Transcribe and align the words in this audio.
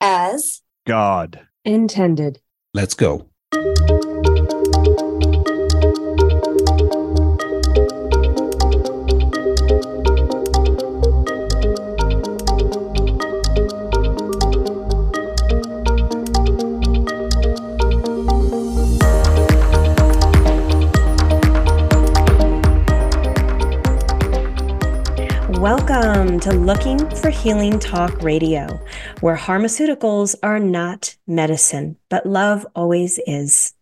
as 0.00 0.62
God. 0.86 1.40
intended. 1.64 2.40
Let's 2.72 2.94
go. 2.94 3.28
Welcome 26.00 26.40
to 26.40 26.54
Looking 26.54 27.10
for 27.16 27.28
Healing 27.28 27.78
Talk 27.78 28.22
Radio, 28.22 28.80
where 29.20 29.36
pharmaceuticals 29.36 30.34
are 30.42 30.58
not 30.58 31.14
medicine, 31.26 31.98
but 32.08 32.24
love 32.24 32.66
always 32.74 33.20
is. 33.26 33.74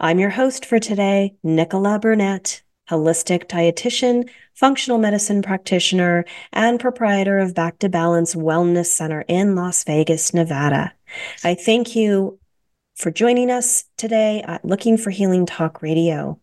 I'm 0.00 0.18
your 0.18 0.30
host 0.30 0.64
for 0.64 0.78
today, 0.78 1.34
Nichola 1.44 2.00
Burnett, 2.00 2.62
holistic 2.88 3.48
dietitian, 3.48 4.30
functional 4.54 4.96
medicine 4.96 5.42
practitioner, 5.42 6.24
and 6.54 6.80
proprietor 6.80 7.38
of 7.38 7.54
Back 7.54 7.80
to 7.80 7.90
Balance 7.90 8.34
Wellness 8.34 8.86
Center 8.86 9.26
in 9.28 9.54
Las 9.54 9.84
Vegas, 9.84 10.32
Nevada. 10.32 10.94
I 11.44 11.54
thank 11.54 11.94
you 11.94 12.38
for 12.96 13.10
joining 13.10 13.50
us 13.50 13.84
today 13.98 14.42
at 14.48 14.64
Looking 14.64 14.96
for 14.96 15.10
Healing 15.10 15.44
Talk 15.44 15.82
Radio. 15.82 16.40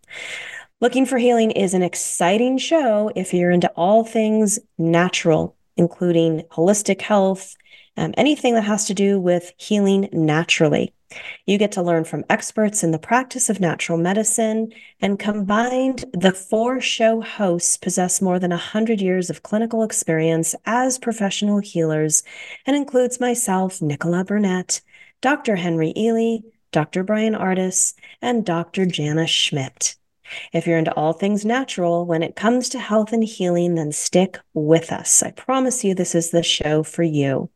Looking 0.82 1.06
for 1.06 1.18
Healing 1.18 1.52
is 1.52 1.74
an 1.74 1.84
exciting 1.84 2.58
show 2.58 3.10
if 3.16 3.34
you're 3.34 3.50
into 3.50 3.72
all 3.78 4.04
things 4.04 4.60
natural, 4.78 5.56
including 5.78 6.42
holistic 6.52 7.00
health, 7.00 7.56
um, 7.96 8.14
anything 8.18 8.56
that 8.56 8.66
has 8.66 8.84
to 8.88 8.94
do 8.94 9.18
with 9.18 9.54
healing 9.56 10.10
naturally. 10.12 10.94
You 11.46 11.58
get 11.58 11.72
to 11.74 11.82
learn 11.82 12.04
from 12.04 12.26
experts 12.30 12.84
in 12.84 12.92
the 12.92 13.00
practice 13.00 13.50
of 13.50 13.62
natural 13.62 13.98
medicine, 13.98 14.73
and 15.00 15.17
combined, 15.17 16.04
the 16.12 16.34
four 16.34 16.82
show 16.82 17.22
hosts 17.22 17.78
possess 17.78 18.22
more 18.22 18.38
than 18.38 18.52
100 18.52 19.00
years 19.00 19.30
of 19.30 19.44
clinical 19.44 19.82
experience 19.82 20.56
as 20.66 21.00
professional 21.00 21.60
healers 21.60 22.22
and 22.66 22.76
includes 22.76 23.22
myself, 23.22 23.80
Nichola 23.80 24.26
Burnett, 24.26 24.82
Dr. 25.22 25.56
Henry 25.56 25.94
Ealy, 25.95 26.44
Dr. 26.73 27.06
Brian 27.06 27.34
Artis, 27.34 27.94
and 28.22 28.45
Dr. 28.45 28.86
Jana 28.86 29.26
Schmidt. 29.26 29.95
If 30.54 30.68
you're 30.68 30.78
into 30.78 30.94
all 30.94 31.14
things 31.14 31.45
natural, 31.45 32.06
when 32.06 32.23
it 32.23 32.36
comes 32.36 32.70
to 32.70 32.80
health 32.80 33.14
and 33.14 33.23
healing, 33.23 33.76
then 33.76 33.92
stick 33.92 34.40
with 34.54 34.92
us. 34.92 35.23
I 35.23 35.32
promise 35.32 35.84
you, 35.84 35.94
this 35.94 36.16
is 36.16 36.32
the 36.32 36.44
show 36.44 36.84
for 36.84 37.04
you. 37.04 37.50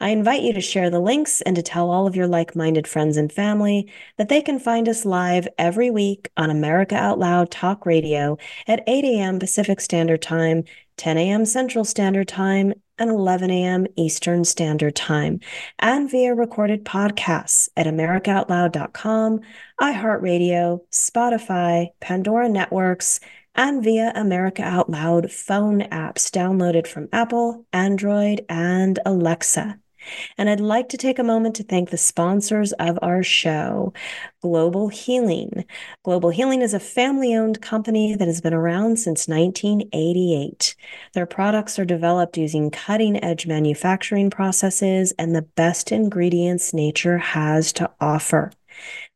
I 0.00 0.10
invite 0.10 0.42
you 0.42 0.52
to 0.54 0.60
share 0.60 0.90
the 0.90 1.00
links 1.00 1.40
and 1.42 1.54
to 1.56 1.62
tell 1.62 1.90
all 1.90 2.06
of 2.06 2.16
your 2.16 2.26
like 2.26 2.56
minded 2.56 2.86
friends 2.86 3.16
and 3.16 3.30
family 3.30 3.92
that 4.16 4.28
they 4.28 4.42
can 4.42 4.58
find 4.58 4.88
us 4.88 5.04
live 5.04 5.48
every 5.58 5.90
week 5.90 6.30
on 6.36 6.50
America 6.50 6.94
Out 6.94 7.18
Loud 7.18 7.50
Talk 7.50 7.86
Radio 7.86 8.38
at 8.66 8.82
8 8.86 9.04
a.m. 9.04 9.38
Pacific 9.38 9.80
Standard 9.80 10.22
Time, 10.22 10.64
10 10.96 11.18
a.m. 11.18 11.44
Central 11.44 11.84
Standard 11.84 12.28
Time, 12.28 12.72
and 13.00 13.10
11 13.10 13.50
a.m. 13.50 13.86
Eastern 13.96 14.44
Standard 14.44 14.94
Time, 14.94 15.40
and 15.80 16.08
via 16.08 16.34
recorded 16.34 16.84
podcasts 16.84 17.68
at 17.76 17.86
AmericaOutloud.com, 17.86 19.40
iHeartRadio, 19.80 20.80
Spotify, 20.92 21.88
Pandora 21.98 22.48
Networks, 22.48 23.18
and 23.56 23.82
via 23.82 24.12
America 24.14 24.62
Out 24.62 24.88
Loud 24.88 25.32
phone 25.32 25.80
apps 25.80 26.30
downloaded 26.30 26.86
from 26.86 27.08
Apple, 27.12 27.66
Android, 27.72 28.44
and 28.48 28.98
Alexa. 29.04 29.80
And 30.38 30.48
I'd 30.48 30.60
like 30.60 30.88
to 30.90 30.96
take 30.96 31.18
a 31.18 31.24
moment 31.24 31.56
to 31.56 31.62
thank 31.62 31.90
the 31.90 31.96
sponsors 31.96 32.72
of 32.74 32.98
our 33.02 33.22
show, 33.22 33.92
Global 34.42 34.88
Healing. 34.88 35.64
Global 36.04 36.30
Healing 36.30 36.62
is 36.62 36.74
a 36.74 36.80
family 36.80 37.34
owned 37.34 37.60
company 37.60 38.14
that 38.14 38.28
has 38.28 38.40
been 38.40 38.54
around 38.54 38.98
since 38.98 39.28
1988. 39.28 40.74
Their 41.14 41.26
products 41.26 41.78
are 41.78 41.84
developed 41.84 42.36
using 42.36 42.70
cutting 42.70 43.22
edge 43.22 43.46
manufacturing 43.46 44.30
processes 44.30 45.12
and 45.18 45.34
the 45.34 45.42
best 45.42 45.92
ingredients 45.92 46.72
nature 46.72 47.18
has 47.18 47.72
to 47.74 47.90
offer. 48.00 48.52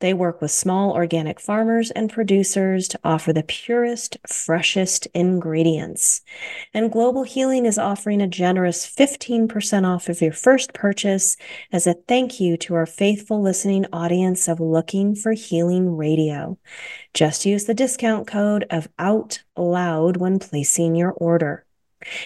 They 0.01 0.15
work 0.15 0.41
with 0.41 0.51
small 0.51 0.93
organic 0.93 1.41
farmers 1.41 1.91
and 1.91 2.11
producers 2.11 2.89
to 2.89 3.01
offer 3.05 3.33
the 3.33 3.43
purest, 3.43 4.17
freshest 4.27 5.07
ingredients. 5.15 6.23
And 6.73 6.93
Global 6.93 7.23
Healing 7.23 7.67
is 7.67 7.79
offering 7.79 8.21
a 8.21 8.27
generous 8.27 8.87
15% 8.87 9.87
off 9.87 10.09
of 10.09 10.21
your 10.21 10.33
first 10.33 10.75
purchase 10.75 11.37
as 11.73 11.87
a 11.87 11.95
thank 11.95 12.41
you 12.41 12.57
to 12.59 12.75
our 12.75 12.87
faithful 12.87 13.43
listening 13.43 13.87
audience 13.93 14.49
of 14.49 14.61
Looking 14.61 15.15
for 15.15 15.33
Healing 15.33 15.97
Radio. 15.97 16.59
Just 17.13 17.47
use 17.47 17.65
the 17.65 17.75
discount 17.75 18.27
code 18.27 18.67
of 18.71 18.89
Out 18.99 19.43
Loud 19.57 20.17
when 20.17 20.39
placing 20.39 20.95
your 20.97 21.13
order. 21.13 21.65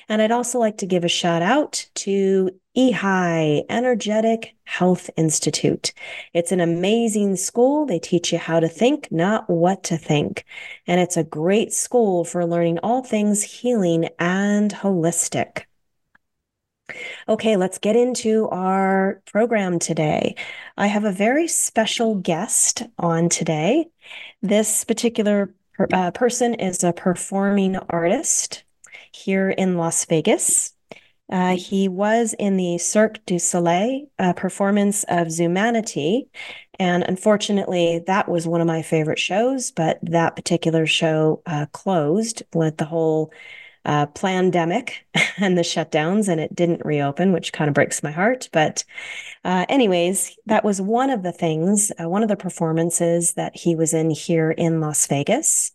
And 0.09 0.21
I'd 0.21 0.33
also 0.33 0.59
like 0.59 0.79
to 0.79 0.87
give 0.87 1.05
a 1.05 1.09
shout 1.09 1.43
out 1.43 1.87
to 1.97 2.51
EHI, 2.79 3.65
Energetic 3.69 4.55
Health 4.63 5.11
Institute. 5.17 5.93
It's 6.33 6.53
an 6.53 6.61
amazing 6.61 7.35
school. 7.35 7.87
They 7.87 7.99
teach 7.99 8.33
you 8.33 8.39
how 8.39 8.61
to 8.61 8.69
think, 8.69 9.11
not 9.11 9.51
what 9.51 9.83
to 9.85 9.97
think. 9.97 10.45
And 10.87 11.01
it's 11.01 11.17
a 11.17 11.25
great 11.25 11.73
school 11.73 12.25
for 12.25 12.47
learning 12.47 12.79
all 12.79 13.03
things 13.03 13.43
healing 13.43 14.09
and 14.21 14.73
holistic. 14.73 15.65
Okay, 17.29 17.57
let's 17.57 17.79
get 17.79 17.97
into 17.97 18.49
our 18.51 19.23
program 19.27 19.81
today. 19.81 20.37
I 20.77 20.87
have 20.87 21.05
a 21.05 21.11
very 21.11 21.49
special 21.49 22.15
guest 22.15 22.85
on 22.97 23.29
today. 23.29 23.89
This 24.41 24.85
particular 24.85 25.53
uh, 25.93 26.13
person 26.13 26.55
is 26.55 26.85
a 26.85 26.93
performing 26.93 27.77
artist 27.77 28.63
here 29.11 29.51
in 29.51 29.77
Las 29.77 30.05
Vegas. 30.05 30.75
Uh, 31.31 31.57
he 31.57 31.89
was 31.89 32.35
in 32.39 32.57
the 32.57 32.79
Cirque 32.79 33.25
du 33.27 33.39
Soleil 33.39 34.07
uh, 34.19 34.33
performance 34.33 35.05
of 35.05 35.29
Zumanity. 35.29 36.29
And 36.79 37.03
unfortunately, 37.03 38.03
that 38.07 38.29
was 38.29 38.47
one 38.47 38.61
of 38.61 38.67
my 38.67 38.83
favorite 38.83 39.19
shows, 39.19 39.71
but 39.71 39.99
that 40.03 40.37
particular 40.37 40.87
show 40.87 41.43
uh, 41.47 41.67
closed 41.73 42.43
with 42.55 42.77
the 42.79 42.85
whole 42.85 43.33
uh, 43.85 44.07
pandemic 44.07 45.07
and 45.39 45.57
the 45.57 45.63
shutdowns, 45.63 46.29
and 46.29 46.41
it 46.41 46.55
didn't 46.55 46.85
reopen, 46.85 47.33
which 47.33 47.53
kind 47.53 47.69
of 47.69 47.75
breaks 47.75 48.03
my 48.03 48.11
heart. 48.11 48.49
But, 48.53 48.85
uh, 49.45 49.67
anyways, 49.69 50.37
that 50.47 50.65
was 50.65 50.81
one 50.81 51.11
of 51.11 51.23
the 51.23 51.33
things, 51.33 51.91
uh, 52.01 52.09
one 52.09 52.23
of 52.23 52.29
the 52.29 52.37
performances 52.37 53.35
that 53.35 53.57
he 53.57 53.75
was 53.75 53.95
in 53.95 54.11
here 54.11 54.51
in 54.51 54.81
Las 54.81 55.07
Vegas. 55.07 55.73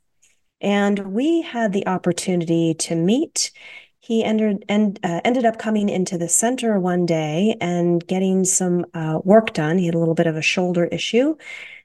And 0.62 1.14
we 1.14 1.42
had 1.42 1.74
the 1.74 1.88
opportunity 1.88 2.74
to 2.76 2.96
meet. 2.96 3.52
He 4.04 4.22
entered 4.22 4.66
and 4.68 5.00
uh, 5.02 5.22
ended 5.24 5.46
up 5.46 5.58
coming 5.58 5.88
into 5.88 6.18
the 6.18 6.28
center 6.28 6.78
one 6.78 7.06
day 7.06 7.56
and 7.62 8.06
getting 8.06 8.44
some 8.44 8.86
uh, 8.94 9.20
work 9.24 9.54
done. 9.54 9.78
He 9.78 9.86
had 9.86 9.96
a 9.96 9.98
little 9.98 10.14
bit 10.14 10.28
of 10.28 10.36
a 10.36 10.42
shoulder 10.42 10.84
issue, 10.84 11.38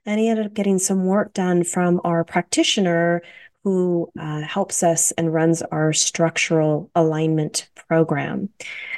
and 0.04 0.18
he 0.18 0.26
ended 0.26 0.46
up 0.46 0.52
getting 0.52 0.80
some 0.80 1.04
work 1.04 1.32
done 1.32 1.62
from 1.62 2.00
our 2.02 2.24
practitioner 2.24 3.22
who 3.62 4.10
uh, 4.18 4.40
helps 4.40 4.82
us 4.82 5.12
and 5.12 5.32
runs 5.32 5.62
our 5.62 5.92
structural 5.92 6.90
alignment 6.96 7.70
program. 7.88 8.48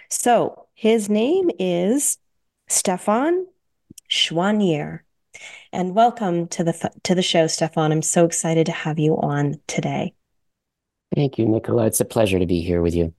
So 0.09 0.69
his 0.73 1.11
name 1.11 1.51
is 1.59 2.17
Stephan 2.71 3.47
Choiniere. 4.09 5.01
And 5.75 5.95
welcome 5.95 6.49
to 6.49 6.65
the 6.65 6.91
to 7.03 7.15
the 7.15 7.21
show, 7.21 7.49
Stephan. 7.49 7.93
I'm 7.93 8.01
so 8.01 8.25
excited 8.25 8.65
to 8.65 8.73
have 8.73 8.99
you 8.99 9.19
on 9.19 9.61
today. 9.67 10.15
Thank 11.15 11.39
you, 11.39 11.47
Nichola. 11.47 11.87
It's 11.87 12.01
a 12.01 12.05
pleasure 12.05 12.39
to 12.39 12.47
be 12.47 12.61
here 12.61 12.83
with 12.83 12.95
you. 12.95 13.13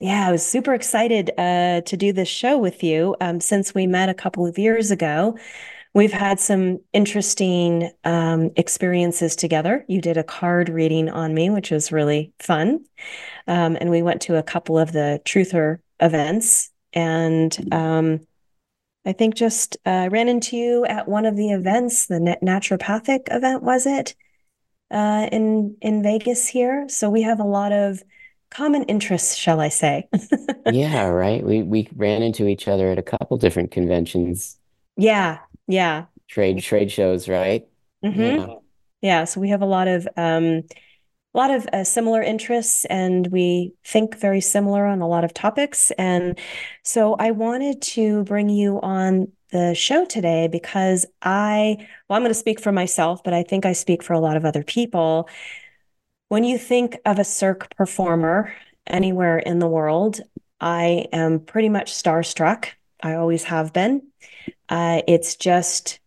Yeah, 0.00 0.28
I 0.28 0.32
was 0.32 0.44
super 0.44 0.74
excited 0.74 1.30
uh, 1.38 1.80
to 1.82 1.96
do 1.96 2.12
this 2.12 2.28
show 2.28 2.58
with 2.58 2.82
you. 2.82 3.16
Um, 3.20 3.40
since 3.40 3.74
we 3.74 3.86
met 3.86 4.08
a 4.08 4.14
couple 4.14 4.46
of 4.46 4.58
years 4.58 4.90
ago, 4.90 5.38
we've 5.94 6.12
had 6.12 6.38
some 6.38 6.80
interesting 6.92 7.90
um, 8.04 8.50
experiences 8.56 9.34
together. 9.36 9.86
You 9.88 10.02
did 10.02 10.18
a 10.18 10.24
card 10.24 10.68
reading 10.68 11.08
on 11.08 11.32
me, 11.32 11.48
which 11.48 11.70
was 11.70 11.92
really 11.92 12.32
fun, 12.40 12.84
um, 13.46 13.78
and 13.80 13.88
we 13.88 14.02
went 14.02 14.20
to 14.22 14.36
a 14.36 14.42
couple 14.42 14.78
of 14.78 14.92
the 14.92 15.22
Truther 15.24 15.78
events, 16.00 16.70
and 16.92 17.56
um, 17.72 18.20
I 19.06 19.12
think 19.12 19.34
just 19.34 19.78
uh, 19.86 20.10
ran 20.10 20.28
into 20.28 20.58
you 20.58 20.84
at 20.84 21.08
one 21.08 21.24
of 21.24 21.36
the 21.36 21.52
events, 21.52 22.06
the 22.06 22.36
naturopathic 22.42 23.28
event, 23.30 23.62
was 23.62 23.86
it? 23.86 24.14
Uh, 24.90 25.28
in 25.32 25.76
in 25.80 26.02
Vegas 26.02 26.46
here. 26.46 26.88
So 26.88 27.10
we 27.10 27.22
have 27.22 27.40
a 27.40 27.44
lot 27.44 27.72
of 27.72 28.02
common 28.50 28.84
interests, 28.84 29.34
shall 29.34 29.60
I 29.60 29.68
say? 29.68 30.08
yeah, 30.72 31.06
right. 31.06 31.44
We 31.44 31.62
we 31.62 31.88
ran 31.96 32.22
into 32.22 32.46
each 32.46 32.68
other 32.68 32.90
at 32.90 32.98
a 32.98 33.02
couple 33.02 33.36
different 33.36 33.70
conventions. 33.70 34.58
Yeah, 34.96 35.38
yeah. 35.66 36.06
Trade 36.28 36.60
trade 36.60 36.90
shows, 36.90 37.28
right? 37.28 37.66
Mm-hmm. 38.04 38.20
Yeah. 38.20 38.46
yeah. 39.02 39.24
So 39.24 39.40
we 39.40 39.48
have 39.50 39.62
a 39.62 39.66
lot 39.66 39.88
of 39.88 40.06
um, 40.16 40.62
a 41.36 41.36
lot 41.36 41.50
of 41.50 41.66
uh, 41.72 41.84
similar 41.84 42.22
interests 42.22 42.86
and 42.86 43.26
we 43.26 43.74
think 43.84 44.16
very 44.16 44.40
similar 44.40 44.86
on 44.86 45.02
a 45.02 45.08
lot 45.08 45.22
of 45.22 45.34
topics. 45.34 45.90
And 45.98 46.38
so 46.82 47.14
I 47.18 47.32
wanted 47.32 47.82
to 47.82 48.24
bring 48.24 48.48
you 48.48 48.80
on 48.80 49.28
the 49.50 49.74
show 49.74 50.04
today 50.04 50.48
because 50.48 51.06
I, 51.22 51.76
well, 52.08 52.16
I'm 52.16 52.22
going 52.22 52.30
to 52.30 52.34
speak 52.34 52.60
for 52.60 52.72
myself, 52.72 53.22
but 53.24 53.34
I 53.34 53.42
think 53.42 53.64
I 53.64 53.72
speak 53.72 54.02
for 54.02 54.12
a 54.12 54.20
lot 54.20 54.36
of 54.36 54.44
other 54.44 54.62
people. 54.62 55.28
When 56.28 56.44
you 56.44 56.58
think 56.58 56.98
of 57.04 57.18
a 57.18 57.24
Cirque 57.24 57.74
performer 57.76 58.52
anywhere 58.86 59.38
in 59.38 59.58
the 59.58 59.68
world, 59.68 60.20
I 60.60 61.06
am 61.12 61.40
pretty 61.40 61.68
much 61.68 61.92
starstruck. 61.92 62.68
I 63.02 63.14
always 63.14 63.44
have 63.44 63.72
been. 63.72 64.02
Uh, 64.68 65.02
it's 65.06 65.36
just 65.36 66.00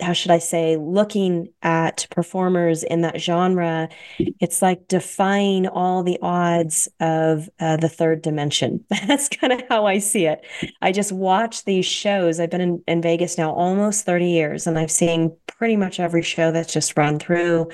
how 0.00 0.12
should 0.12 0.30
I 0.30 0.38
say, 0.38 0.76
looking 0.76 1.48
at 1.62 2.06
performers 2.10 2.82
in 2.82 3.02
that 3.02 3.20
genre, 3.20 3.88
it's 4.18 4.62
like 4.62 4.88
defying 4.88 5.66
all 5.66 6.02
the 6.02 6.18
odds 6.22 6.88
of 7.00 7.48
uh, 7.60 7.76
the 7.76 7.88
third 7.88 8.22
dimension. 8.22 8.84
That's 9.06 9.28
kind 9.28 9.52
of 9.52 9.62
how 9.68 9.86
I 9.86 9.98
see 9.98 10.26
it. 10.26 10.44
I 10.82 10.92
just 10.92 11.12
watch 11.12 11.64
these 11.64 11.86
shows. 11.86 12.40
I've 12.40 12.50
been 12.50 12.60
in, 12.60 12.82
in 12.86 13.02
Vegas 13.02 13.38
now 13.38 13.52
almost 13.52 14.04
30 14.06 14.26
years, 14.28 14.66
and 14.66 14.78
I've 14.78 14.90
seen 14.90 15.36
pretty 15.46 15.76
much 15.76 16.00
every 16.00 16.22
show 16.22 16.50
that's 16.52 16.72
just 16.72 16.96
run 16.96 17.18
through. 17.18 17.68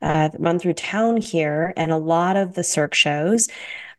Uh, 0.00 0.30
run 0.40 0.58
through 0.58 0.72
town 0.72 1.16
here 1.16 1.72
and 1.76 1.92
a 1.92 1.96
lot 1.96 2.36
of 2.36 2.54
the 2.54 2.64
Cirque 2.64 2.94
shows. 2.94 3.48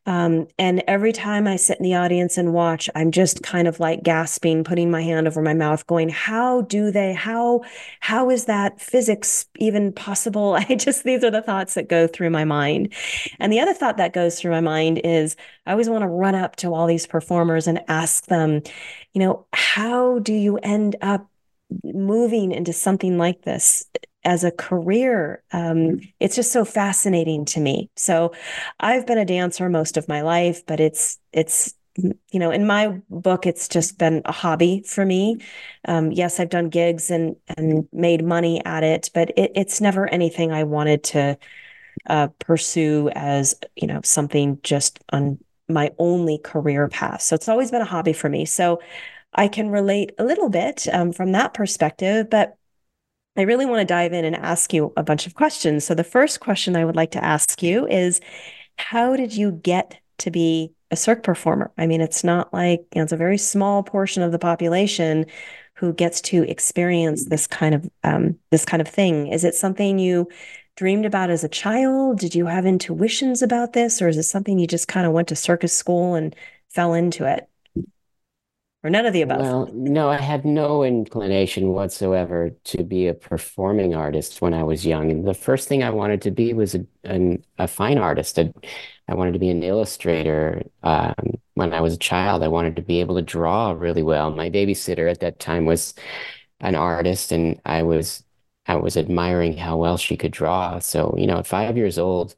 Um, 0.05 0.47
and 0.59 0.83
every 0.87 1.13
time 1.13 1.47
I 1.47 1.55
sit 1.55 1.77
in 1.77 1.83
the 1.83 1.95
audience 1.95 2.37
and 2.37 2.53
watch, 2.53 2.89
I'm 2.93 3.11
just 3.11 3.41
kind 3.41 3.67
of 3.67 3.79
like 3.79 4.03
gasping, 4.03 4.63
putting 4.63 4.91
my 4.91 5.01
hand 5.01 5.27
over 5.27 5.41
my 5.41 5.53
mouth, 5.53 5.87
going, 5.87 6.09
"How 6.09 6.61
do 6.61 6.91
they? 6.91 7.13
How 7.13 7.61
how 8.01 8.29
is 8.29 8.45
that 8.45 8.81
physics 8.81 9.45
even 9.59 9.93
possible?" 9.93 10.55
I 10.59 10.75
just 10.75 11.03
these 11.03 11.23
are 11.23 11.31
the 11.31 11.41
thoughts 11.41 11.75
that 11.75 11.87
go 11.89 12.07
through 12.07 12.31
my 12.31 12.43
mind. 12.43 12.93
And 13.39 13.51
the 13.51 13.59
other 13.59 13.73
thought 13.73 13.97
that 13.97 14.13
goes 14.13 14.39
through 14.39 14.51
my 14.51 14.61
mind 14.61 14.99
is 15.03 15.35
I 15.65 15.71
always 15.71 15.89
want 15.89 16.03
to 16.03 16.07
run 16.07 16.35
up 16.35 16.57
to 16.57 16.73
all 16.73 16.87
these 16.87 17.07
performers 17.07 17.67
and 17.67 17.79
ask 17.87 18.25
them, 18.25 18.61
you 19.13 19.19
know, 19.21 19.45
how 19.53 20.19
do 20.19 20.33
you 20.33 20.57
end 20.57 20.95
up 21.01 21.27
moving 21.83 22.51
into 22.51 22.73
something 22.73 23.17
like 23.17 23.43
this? 23.43 23.85
as 24.25 24.43
a 24.43 24.51
career. 24.51 25.43
Um, 25.51 25.99
it's 26.19 26.35
just 26.35 26.51
so 26.53 26.63
fascinating 26.63 27.43
to 27.45 27.59
me. 27.59 27.89
So 27.95 28.31
I've 28.79 29.05
been 29.05 29.17
a 29.17 29.25
dancer 29.25 29.67
most 29.67 29.97
of 29.97 30.07
my 30.07 30.21
life, 30.21 30.65
but 30.65 30.79
it's 30.79 31.19
it's 31.33 31.73
you 31.97 32.39
know 32.39 32.49
in 32.49 32.65
my 32.65 32.99
book 33.09 33.45
it's 33.45 33.67
just 33.67 33.99
been 33.99 34.21
a 34.25 34.31
hobby 34.31 34.83
for 34.87 35.05
me 35.05 35.37
um, 35.87 36.11
yes 36.11 36.39
i've 36.39 36.49
done 36.49 36.69
gigs 36.69 37.11
and 37.11 37.35
and 37.55 37.87
made 37.93 38.25
money 38.25 38.65
at 38.65 38.83
it 38.83 39.11
but 39.13 39.29
it, 39.37 39.51
it's 39.53 39.79
never 39.79 40.07
anything 40.07 40.51
i 40.51 40.63
wanted 40.63 41.03
to 41.03 41.37
uh, 42.07 42.27
pursue 42.39 43.09
as 43.13 43.53
you 43.75 43.85
know 43.85 44.01
something 44.03 44.59
just 44.63 44.99
on 45.11 45.37
my 45.69 45.91
only 45.99 46.39
career 46.39 46.87
path 46.87 47.21
so 47.21 47.35
it's 47.35 47.47
always 47.47 47.69
been 47.69 47.81
a 47.81 47.85
hobby 47.85 48.11
for 48.11 48.27
me 48.27 48.43
so 48.43 48.81
i 49.35 49.47
can 49.47 49.69
relate 49.69 50.11
a 50.17 50.23
little 50.23 50.49
bit 50.49 50.87
um, 50.93 51.11
from 51.11 51.31
that 51.31 51.53
perspective 51.53 52.29
but 52.29 52.57
I 53.35 53.41
really 53.41 53.65
want 53.65 53.79
to 53.79 53.85
dive 53.85 54.13
in 54.13 54.25
and 54.25 54.35
ask 54.35 54.73
you 54.73 54.93
a 54.95 55.03
bunch 55.03 55.25
of 55.25 55.33
questions. 55.33 55.85
So, 55.85 55.95
the 55.95 56.03
first 56.03 56.39
question 56.39 56.75
I 56.75 56.85
would 56.85 56.95
like 56.95 57.11
to 57.11 57.23
ask 57.23 57.63
you 57.63 57.87
is 57.87 58.21
How 58.77 59.15
did 59.15 59.35
you 59.35 59.51
get 59.51 59.99
to 60.19 60.31
be 60.31 60.73
a 60.91 60.95
Cirque 60.95 61.23
performer? 61.23 61.71
I 61.77 61.87
mean, 61.87 62.01
it's 62.01 62.23
not 62.23 62.53
like, 62.53 62.81
you 62.93 62.99
know, 62.99 63.03
it's 63.03 63.11
a 63.11 63.17
very 63.17 63.37
small 63.39 63.81
portion 63.83 64.21
of 64.23 64.31
the 64.31 64.39
population 64.39 65.25
who 65.75 65.93
gets 65.93 66.21
to 66.21 66.43
experience 66.43 67.25
this 67.25 67.47
kind 67.47 67.73
of 67.75 67.89
um, 68.03 68.37
this 68.51 68.65
kind 68.65 68.81
of 68.81 68.87
thing. 68.87 69.27
Is 69.27 69.43
it 69.43 69.55
something 69.55 69.97
you 69.97 70.27
dreamed 70.75 71.05
about 71.05 71.31
as 71.31 71.43
a 71.43 71.49
child? 71.49 72.19
Did 72.19 72.35
you 72.35 72.45
have 72.45 72.65
intuitions 72.67 73.41
about 73.41 73.73
this, 73.73 74.01
or 74.01 74.07
is 74.07 74.17
it 74.17 74.23
something 74.23 74.59
you 74.59 74.67
just 74.67 74.87
kind 74.87 75.07
of 75.07 75.13
went 75.13 75.27
to 75.29 75.35
circus 75.35 75.73
school 75.75 76.13
and 76.15 76.35
fell 76.69 76.93
into 76.93 77.25
it? 77.25 77.49
Or 78.83 78.89
none 78.89 79.05
of 79.05 79.13
the 79.13 79.21
above? 79.21 79.39
Well, 79.39 79.69
no, 79.73 80.09
I 80.09 80.17
had 80.17 80.45
no 80.45 80.83
inclination 80.83 81.69
whatsoever 81.69 82.51
to 82.65 82.83
be 82.83 83.07
a 83.07 83.13
performing 83.13 83.95
artist 83.95 84.41
when 84.41 84.53
I 84.53 84.63
was 84.63 84.85
young. 84.85 85.09
And 85.09 85.25
the 85.25 85.33
first 85.33 85.67
thing 85.67 85.81
I 85.81 85.89
wanted 85.89 86.21
to 86.23 86.31
be 86.31 86.53
was 86.53 86.75
a, 86.75 86.85
an, 87.03 87.43
a 87.57 87.67
fine 87.67 87.97
artist. 87.97 88.37
I, 88.37 88.53
I 89.07 89.15
wanted 89.15 89.31
to 89.33 89.39
be 89.39 89.49
an 89.49 89.63
illustrator. 89.63 90.63
Um, 90.83 91.15
when 91.55 91.73
I 91.73 91.81
was 91.81 91.93
a 91.93 91.97
child, 91.97 92.43
I 92.43 92.47
wanted 92.49 92.75
to 92.75 92.81
be 92.81 92.99
able 92.99 93.15
to 93.15 93.21
draw 93.21 93.71
really 93.71 94.03
well. 94.03 94.29
My 94.31 94.49
babysitter 94.49 95.09
at 95.09 95.21
that 95.21 95.39
time 95.39 95.65
was 95.65 95.93
an 96.59 96.75
artist, 96.75 97.31
and 97.31 97.59
I 97.65 97.83
was 97.83 98.23
I 98.67 98.75
was 98.75 98.97
admiring 98.97 99.57
how 99.57 99.77
well 99.77 99.97
she 99.97 100.17
could 100.17 100.31
draw. 100.31 100.79
So, 100.79 101.15
you 101.17 101.27
know, 101.27 101.39
at 101.39 101.47
five 101.47 101.77
years 101.77 101.97
old, 101.97 102.35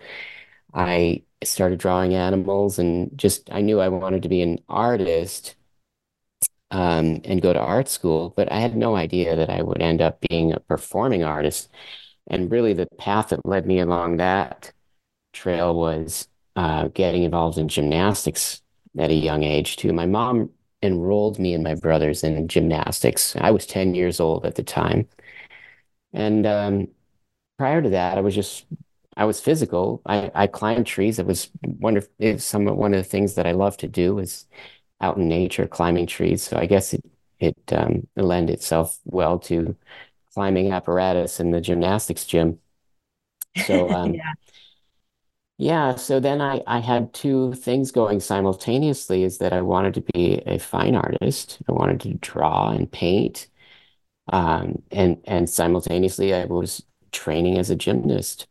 I 0.73 1.23
started 1.43 1.79
drawing 1.79 2.13
animals 2.15 2.79
and 2.79 3.17
just 3.17 3.51
I 3.51 3.61
knew 3.61 3.79
I 3.79 3.89
wanted 3.89 4.23
to 4.23 4.29
be 4.29 4.41
an 4.41 4.59
artist 4.69 5.55
um, 6.71 7.21
and 7.25 7.41
go 7.41 7.53
to 7.53 7.59
art 7.59 7.87
school, 7.89 8.33
but 8.35 8.51
I 8.51 8.59
had 8.59 8.75
no 8.75 8.95
idea 8.95 9.35
that 9.35 9.49
I 9.49 9.61
would 9.61 9.81
end 9.81 10.01
up 10.01 10.19
being 10.29 10.51
a 10.53 10.59
performing 10.59 11.23
artist. 11.23 11.69
And 12.27 12.51
really, 12.51 12.73
the 12.73 12.87
path 12.97 13.29
that 13.29 13.45
led 13.45 13.65
me 13.67 13.79
along 13.79 14.17
that 14.17 14.73
trail 15.33 15.75
was 15.75 16.27
uh, 16.55 16.89
getting 16.89 17.23
involved 17.23 17.57
in 17.57 17.67
gymnastics 17.67 18.61
at 18.97 19.11
a 19.11 19.15
young 19.15 19.43
age, 19.43 19.77
too. 19.77 19.93
My 19.93 20.05
mom 20.05 20.51
enrolled 20.81 21.39
me 21.39 21.53
and 21.53 21.63
my 21.63 21.75
brothers 21.75 22.23
in 22.23 22.47
gymnastics. 22.47 23.35
I 23.37 23.51
was 23.51 23.65
10 23.67 23.95
years 23.95 24.19
old 24.19 24.45
at 24.45 24.55
the 24.55 24.63
time. 24.63 25.07
And 26.13 26.45
um, 26.45 26.87
prior 27.57 27.81
to 27.81 27.89
that, 27.91 28.17
I 28.17 28.21
was 28.21 28.35
just 28.35 28.65
I 29.17 29.25
was 29.25 29.39
physical. 29.41 30.01
I, 30.05 30.31
I 30.35 30.47
climbed 30.47 30.87
trees. 30.87 31.19
It 31.19 31.25
was 31.25 31.49
wonderful. 31.63 32.11
It 32.19 32.33
was 32.35 32.45
some 32.45 32.65
one 32.65 32.93
of 32.93 33.03
the 33.03 33.09
things 33.09 33.35
that 33.35 33.47
I 33.47 33.53
love 33.53 33.77
to 33.77 33.87
do 33.87 34.19
is 34.19 34.47
out 35.01 35.17
in 35.17 35.27
nature 35.27 35.67
climbing 35.67 36.07
trees. 36.07 36.43
So 36.43 36.57
I 36.57 36.65
guess 36.65 36.93
it 36.93 37.03
it 37.39 37.57
um, 37.73 38.07
lend 38.15 38.49
itself 38.49 38.99
well 39.05 39.39
to 39.39 39.75
climbing 40.33 40.71
apparatus 40.73 41.39
in 41.39 41.51
the 41.51 41.61
gymnastics 41.61 42.25
gym. 42.25 42.59
So 43.55 43.89
um, 43.93 44.23
yeah. 44.23 44.33
Yeah, 45.57 45.95
so 45.95 46.19
then 46.19 46.41
I, 46.41 46.61
I 46.67 46.79
had 46.79 47.13
two 47.13 47.53
things 47.53 47.91
going 47.91 48.19
simultaneously 48.19 49.23
is 49.23 49.37
that 49.37 49.53
I 49.53 49.61
wanted 49.61 49.93
to 49.95 50.01
be 50.01 50.41
a 50.45 50.57
fine 50.59 50.95
artist. 50.95 51.59
I 51.69 51.71
wanted 51.71 52.01
to 52.01 52.13
draw 52.15 52.71
and 52.71 52.91
paint. 52.91 53.47
Um, 54.33 54.83
and 54.91 55.21
and 55.25 55.49
simultaneously 55.49 56.33
I 56.33 56.45
was 56.45 56.83
training 57.11 57.57
as 57.59 57.69
a 57.71 57.75
gymnast. 57.75 58.47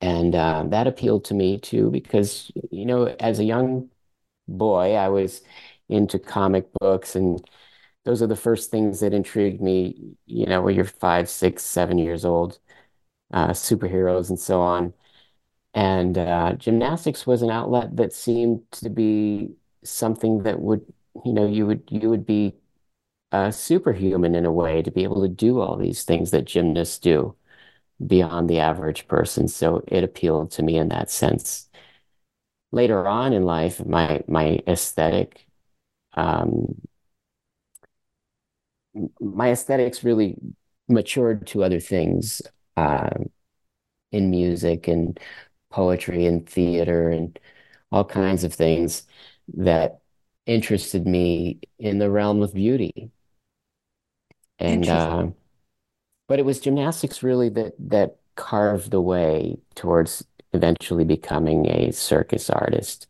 And 0.00 0.34
uh, 0.34 0.64
that 0.68 0.86
appealed 0.86 1.24
to 1.26 1.34
me 1.34 1.58
too, 1.58 1.90
because, 1.90 2.50
you 2.70 2.84
know, 2.86 3.06
as 3.20 3.38
a 3.38 3.44
young 3.44 3.90
boy, 4.48 4.94
I 4.94 5.08
was 5.08 5.42
into 5.88 6.18
comic 6.18 6.68
books, 6.80 7.16
and 7.16 7.40
those 8.04 8.22
are 8.22 8.26
the 8.26 8.36
first 8.36 8.70
things 8.70 9.00
that 9.00 9.14
intrigued 9.14 9.60
me, 9.60 10.16
you 10.26 10.46
know, 10.46 10.62
when 10.62 10.74
you're 10.76 10.84
five, 10.84 11.28
six, 11.30 11.62
seven 11.64 11.98
years 11.98 12.24
old, 12.24 12.58
uh, 13.32 13.50
superheroes 13.50 14.30
and 14.30 14.38
so 14.40 14.60
on. 14.60 14.94
And 15.74 16.18
uh, 16.18 16.54
gymnastics 16.54 17.26
was 17.26 17.42
an 17.42 17.50
outlet 17.50 17.96
that 17.96 18.12
seemed 18.14 18.62
to 18.72 18.90
be 18.90 19.54
something 19.84 20.44
that 20.44 20.60
would, 20.60 20.86
you 21.24 21.32
know, 21.32 21.46
you 21.46 21.66
would 21.66 21.84
you 21.90 22.10
would 22.10 22.26
be 22.26 22.54
superhuman 23.50 24.34
in 24.34 24.46
a 24.46 24.52
way 24.52 24.82
to 24.82 24.90
be 24.90 25.02
able 25.04 25.22
to 25.22 25.28
do 25.28 25.60
all 25.60 25.76
these 25.76 26.04
things 26.04 26.30
that 26.30 26.44
gymnasts 26.46 26.98
do 26.98 27.34
beyond 28.06 28.48
the 28.50 28.60
average 28.60 29.08
person. 29.08 29.48
So 29.48 29.84
it 29.88 30.04
appealed 30.04 30.50
to 30.52 30.62
me 30.62 30.78
in 30.78 30.88
that 30.90 31.10
sense 31.10 31.68
later 32.76 33.08
on 33.08 33.32
in 33.32 33.42
life, 33.44 33.84
my 33.84 34.22
my 34.28 34.60
aesthetic, 34.68 35.46
um, 36.12 36.80
my 39.20 39.50
aesthetics 39.50 40.04
really 40.04 40.36
matured 40.88 41.46
to 41.48 41.64
other 41.64 41.80
things 41.80 42.42
uh, 42.76 43.10
in 44.12 44.30
music 44.30 44.88
and 44.88 45.18
poetry 45.70 46.26
and 46.26 46.48
theater 46.48 47.08
and 47.10 47.38
all 47.90 48.04
kinds 48.04 48.44
of 48.44 48.52
things 48.54 49.06
that 49.54 50.00
interested 50.46 51.06
me 51.06 51.58
in 51.78 51.98
the 51.98 52.10
realm 52.10 52.42
of 52.42 52.54
beauty. 52.54 53.10
And 54.58 54.88
uh, 54.88 55.28
but 56.28 56.38
it 56.38 56.44
was 56.44 56.60
gymnastics 56.60 57.22
really 57.22 57.48
that 57.50 57.72
that 57.78 58.16
carved 58.36 58.90
the 58.90 59.00
way 59.00 59.58
towards 59.74 60.24
eventually 60.56 61.04
becoming 61.04 61.66
a 61.66 61.92
circus 61.92 62.50
artist. 62.50 63.06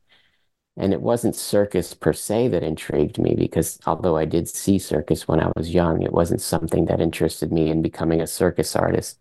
And 0.76 0.92
it 0.92 1.00
wasn't 1.00 1.36
circus 1.36 1.94
per 1.94 2.12
se 2.12 2.48
that 2.48 2.62
intrigued 2.62 3.18
me 3.18 3.34
because 3.34 3.78
although 3.86 4.16
I 4.18 4.26
did 4.26 4.48
see 4.48 4.78
circus 4.78 5.26
when 5.26 5.40
I 5.40 5.50
was 5.56 5.72
young, 5.74 6.02
it 6.02 6.12
wasn't 6.12 6.42
something 6.42 6.86
that 6.86 7.00
interested 7.00 7.50
me 7.52 7.70
in 7.70 7.80
becoming 7.82 8.20
a 8.20 8.26
circus 8.26 8.76
artist. 8.76 9.18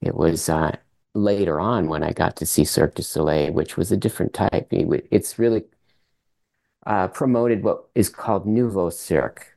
It 0.00 0.14
was 0.14 0.48
uh, 0.48 0.76
later 1.14 1.60
on 1.60 1.88
when 1.88 2.02
I 2.04 2.12
got 2.12 2.36
to 2.36 2.46
see 2.46 2.64
Cirque 2.64 2.94
du 2.94 3.02
Soleil, 3.02 3.52
which 3.52 3.76
was 3.76 3.90
a 3.92 3.96
different 3.96 4.34
type. 4.34 4.68
It's 4.70 5.38
really 5.38 5.64
uh, 6.86 7.08
promoted 7.08 7.62
what 7.64 7.88
is 7.94 8.08
called 8.08 8.46
Nouveau 8.46 8.90
Cirque, 8.90 9.56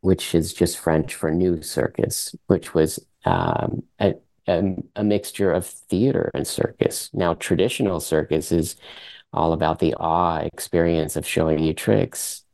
which 0.00 0.34
is 0.34 0.52
just 0.52 0.78
French 0.78 1.14
for 1.14 1.30
new 1.30 1.62
circus, 1.62 2.34
which 2.46 2.74
was 2.74 2.98
um, 3.24 3.82
a, 4.00 4.14
a, 4.46 4.74
a 4.96 5.04
mixture 5.04 5.52
of 5.52 5.66
theater 5.66 6.30
and 6.34 6.46
circus. 6.46 7.10
Now, 7.12 7.34
traditional 7.34 8.00
circus 8.00 8.52
is 8.52 8.76
all 9.32 9.52
about 9.52 9.78
the 9.78 9.94
awe 9.94 10.38
experience 10.38 11.16
of 11.16 11.26
showing 11.26 11.58
you 11.60 11.74
tricks, 11.74 12.44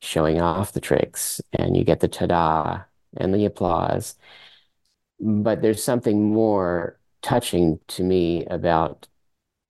showing 0.00 0.40
off 0.40 0.72
the 0.72 0.80
tricks, 0.80 1.40
and 1.52 1.76
you 1.76 1.84
get 1.84 2.00
the 2.00 2.08
ta-da 2.08 2.82
and 3.16 3.34
the 3.34 3.44
applause. 3.44 4.16
But 5.20 5.62
there's 5.62 5.82
something 5.82 6.32
more 6.32 6.98
touching 7.22 7.80
to 7.88 8.02
me 8.02 8.46
about 8.46 9.06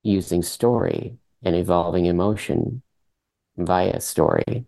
using 0.02 0.42
story 0.42 1.16
and 1.42 1.54
evolving 1.54 2.06
emotion 2.06 2.82
via 3.56 4.00
story 4.00 4.66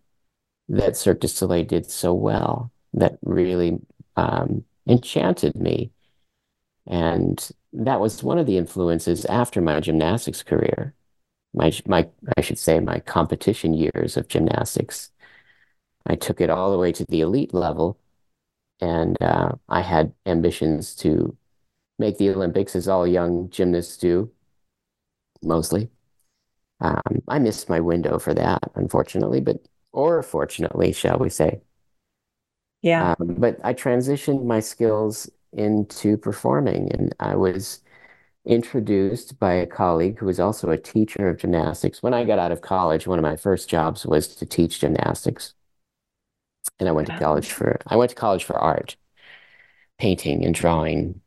that 0.68 0.96
Cirque 0.96 1.20
du 1.20 1.28
Soleil 1.28 1.64
did 1.64 1.90
so 1.90 2.14
well 2.14 2.70
that 2.94 3.18
really 3.22 3.78
um, 4.16 4.64
enchanted 4.86 5.56
me. 5.56 5.90
And 6.90 7.50
that 7.72 8.00
was 8.00 8.22
one 8.22 8.38
of 8.38 8.46
the 8.46 8.58
influences 8.58 9.24
after 9.24 9.60
my 9.60 9.78
gymnastics 9.78 10.42
career. 10.42 10.92
My, 11.54 11.72
my, 11.86 12.08
I 12.36 12.40
should 12.40 12.58
say, 12.58 12.80
my 12.80 12.98
competition 12.98 13.74
years 13.74 14.16
of 14.16 14.28
gymnastics. 14.28 15.10
I 16.04 16.16
took 16.16 16.40
it 16.40 16.50
all 16.50 16.72
the 16.72 16.78
way 16.78 16.90
to 16.92 17.04
the 17.08 17.20
elite 17.20 17.54
level, 17.54 17.98
and 18.80 19.16
uh, 19.22 19.52
I 19.68 19.82
had 19.82 20.12
ambitions 20.26 20.94
to 20.96 21.36
make 21.98 22.18
the 22.18 22.30
Olympics, 22.30 22.74
as 22.74 22.88
all 22.88 23.06
young 23.06 23.50
gymnasts 23.50 23.96
do, 23.96 24.32
mostly. 25.42 25.90
Um, 26.80 27.22
I 27.28 27.38
missed 27.38 27.68
my 27.68 27.78
window 27.78 28.18
for 28.18 28.34
that, 28.34 28.62
unfortunately, 28.74 29.40
but 29.40 29.60
or 29.92 30.22
fortunately, 30.22 30.92
shall 30.92 31.18
we 31.18 31.28
say. 31.28 31.60
Yeah. 32.82 33.14
Um, 33.20 33.34
but 33.34 33.58
I 33.62 33.74
transitioned 33.74 34.44
my 34.44 34.60
skills 34.60 35.30
into 35.52 36.16
performing, 36.16 36.92
and 36.92 37.14
I 37.20 37.36
was 37.36 37.82
introduced 38.46 39.38
by 39.40 39.54
a 39.54 39.66
colleague 39.66 40.18
who 40.18 40.26
was 40.26 40.40
also 40.40 40.70
a 40.70 40.78
teacher 40.78 41.28
of 41.28 41.38
gymnastics. 41.38 42.02
When 42.02 42.14
I 42.14 42.24
got 42.24 42.38
out 42.38 42.52
of 42.52 42.62
college, 42.62 43.06
one 43.06 43.18
of 43.18 43.22
my 43.24 43.36
first 43.36 43.68
jobs 43.70 44.06
was 44.06 44.28
to 44.36 44.46
teach 44.46 44.80
gymnastics. 44.80 45.54
And 46.80 46.88
I 46.88 46.92
went 46.92 47.06
to 47.08 47.18
college 47.18 47.50
for 47.52 47.78
I 47.86 47.96
went 47.96 48.10
to 48.10 48.16
college 48.16 48.44
for 48.44 48.58
art, 48.58 48.96
painting 49.98 50.44
and 50.44 50.54
drawing. 50.54 51.20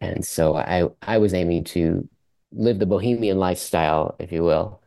And 0.00 0.24
so 0.24 0.56
I 0.56 0.88
I 1.02 1.18
was 1.18 1.34
aiming 1.34 1.64
to 1.64 2.08
live 2.52 2.78
the 2.78 2.86
bohemian 2.86 3.38
lifestyle, 3.38 4.16
if 4.18 4.32
you 4.32 4.42
will, 4.44 4.82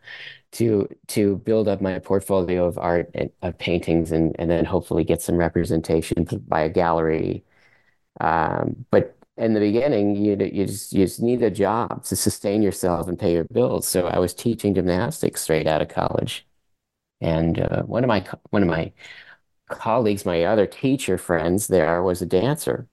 to 0.53 0.89
to 1.09 1.37
build 1.39 1.67
up 1.67 1.81
my 1.81 1.99
portfolio 1.99 2.65
of 2.65 2.77
art 2.77 3.11
and 3.15 3.31
of 3.41 3.57
paintings 3.57 4.11
and 4.11 4.35
and 4.39 4.49
then 4.51 4.65
hopefully 4.65 5.03
get 5.03 5.21
some 5.21 5.37
representation 5.37 6.25
by 6.47 6.61
a 6.61 6.69
gallery. 6.69 7.45
Um, 8.21 8.85
but 8.91 9.17
in 9.37 9.53
the 9.53 9.59
beginning, 9.59 10.15
you 10.15 10.37
you 10.37 10.65
just 10.65 10.93
you 10.93 11.05
just 11.05 11.21
need 11.21 11.41
a 11.41 11.49
job 11.51 12.03
to 12.05 12.15
sustain 12.15 12.61
yourself 12.61 13.07
and 13.07 13.17
pay 13.19 13.33
your 13.33 13.45
bills. 13.45 13.87
So 13.87 14.07
I 14.07 14.19
was 14.19 14.33
teaching 14.33 14.73
gymnastics 14.75 15.41
straight 15.41 15.67
out 15.67 15.81
of 15.81 15.89
college, 15.89 16.45
and 17.21 17.59
uh, 17.59 17.83
one 17.83 18.03
of 18.03 18.07
my 18.07 18.25
one 18.51 18.63
of 18.63 18.69
my 18.69 18.93
colleagues, 19.69 20.25
my 20.25 20.43
other 20.45 20.67
teacher 20.67 21.17
friends 21.17 21.67
there, 21.67 22.03
was 22.03 22.21
a 22.21 22.25
dancer, 22.27 22.87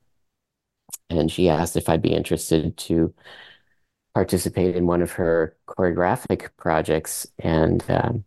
and 1.10 1.30
she 1.30 1.48
asked 1.48 1.76
if 1.76 1.88
I'd 1.88 2.02
be 2.02 2.14
interested 2.14 2.76
to 2.76 3.14
participate 4.14 4.76
in 4.76 4.86
one 4.86 5.02
of 5.02 5.12
her 5.12 5.56
choreographic 5.68 6.50
projects, 6.56 7.26
and 7.38 7.84
um, 7.90 8.24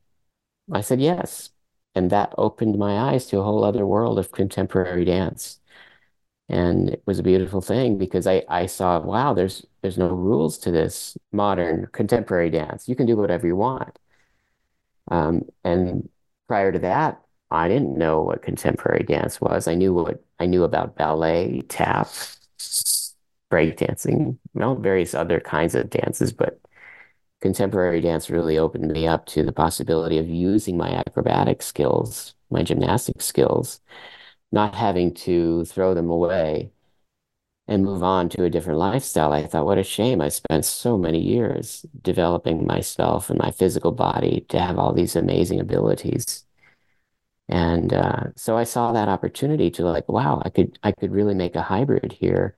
I 0.72 0.82
said 0.82 1.02
yes, 1.02 1.52
and 1.96 2.10
that 2.12 2.34
opened 2.38 2.78
my 2.78 2.98
eyes 3.12 3.28
to 3.28 3.40
a 3.40 3.44
whole 3.44 3.64
other 3.64 3.86
world 3.86 4.20
of 4.20 4.32
contemporary 4.32 5.06
dance. 5.06 5.60
And 6.53 6.89
it 6.89 7.01
was 7.07 7.17
a 7.17 7.24
beautiful 7.24 7.62
thing 7.62 7.98
because 7.98 8.27
I, 8.27 8.43
I 8.48 8.67
saw, 8.67 9.00
wow, 9.00 9.33
there's 9.33 9.65
there's 9.81 9.98
no 9.98 10.10
rules 10.10 10.60
to 10.60 10.72
this 10.72 11.17
modern 11.31 11.88
contemporary 11.93 12.51
dance. 12.51 12.88
You 12.88 12.95
can 12.95 13.07
do 13.07 13.17
whatever 13.17 13.48
you 13.48 13.55
want. 13.55 13.98
Um, 15.10 15.45
and 15.63 16.10
prior 16.48 16.72
to 16.72 16.77
that, 16.79 17.19
I 17.50 17.67
didn't 17.67 17.98
know 17.98 18.22
what 18.22 18.43
contemporary 18.43 19.03
dance 19.03 19.41
was. 19.41 19.67
I 19.67 19.74
knew 19.74 19.95
what 19.95 20.24
I 20.39 20.45
knew 20.45 20.63
about 20.63 20.95
ballet, 20.95 21.62
tap, 21.69 22.10
breakdancing, 23.51 24.38
well, 24.53 24.75
various 24.75 25.15
other 25.15 25.39
kinds 25.39 25.74
of 25.74 25.89
dances, 25.89 26.31
but 26.31 26.60
contemporary 27.41 28.00
dance 28.00 28.29
really 28.29 28.60
opened 28.60 28.91
me 28.91 29.07
up 29.07 29.25
to 29.27 29.43
the 29.43 29.51
possibility 29.51 30.19
of 30.19 30.29
using 30.29 30.77
my 30.77 30.91
acrobatic 30.91 31.63
skills, 31.63 32.36
my 32.51 32.62
gymnastic 32.62 33.24
skills, 33.24 33.79
not 34.53 34.75
having 34.75 35.13
to 35.13 35.65
throw 35.65 35.93
them 35.95 36.10
away 36.10 36.72
and 37.67 37.83
move 37.86 38.03
on 38.03 38.29
to 38.29 38.43
a 38.43 38.50
different 38.50 38.79
lifestyle. 38.79 39.33
I 39.33 39.45
thought, 39.48 39.65
what 39.65 39.77
a 39.77 39.83
shame. 39.83 40.22
I 40.22 40.29
spent 40.29 40.65
so 40.65 40.98
many 40.98 41.19
years 41.19 41.86
developing 42.01 42.67
myself 42.67 43.29
and 43.29 43.39
my 43.39 43.51
physical 43.51 43.91
body 43.91 44.45
to 44.50 44.60
have 44.60 44.77
all 44.77 44.93
these 44.93 45.15
amazing 45.15 45.60
abilities. 45.60 46.45
And 47.50 47.93
uh, 47.93 48.25
so 48.36 48.57
I 48.57 48.63
saw 48.63 48.91
that 48.93 49.10
opportunity 49.10 49.69
to 49.72 49.83
like, 49.83 50.07
wow, 50.10 50.41
I 50.45 50.50
could 50.50 50.79
I 50.83 50.91
could 50.91 51.12
really 51.12 51.36
make 51.36 51.55
a 51.55 51.62
hybrid 51.62 52.13
here 52.13 52.55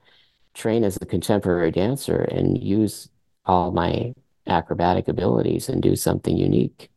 train 0.53 0.83
as 0.83 0.97
a 1.01 1.05
contemporary 1.05 1.71
dancer 1.71 2.21
and 2.21 2.61
use 2.61 3.09
all 3.45 3.71
my 3.71 4.13
acrobatic 4.47 5.07
abilities 5.07 5.69
and 5.69 5.81
do 5.81 5.95
something 5.95 6.37
unique. 6.37 6.89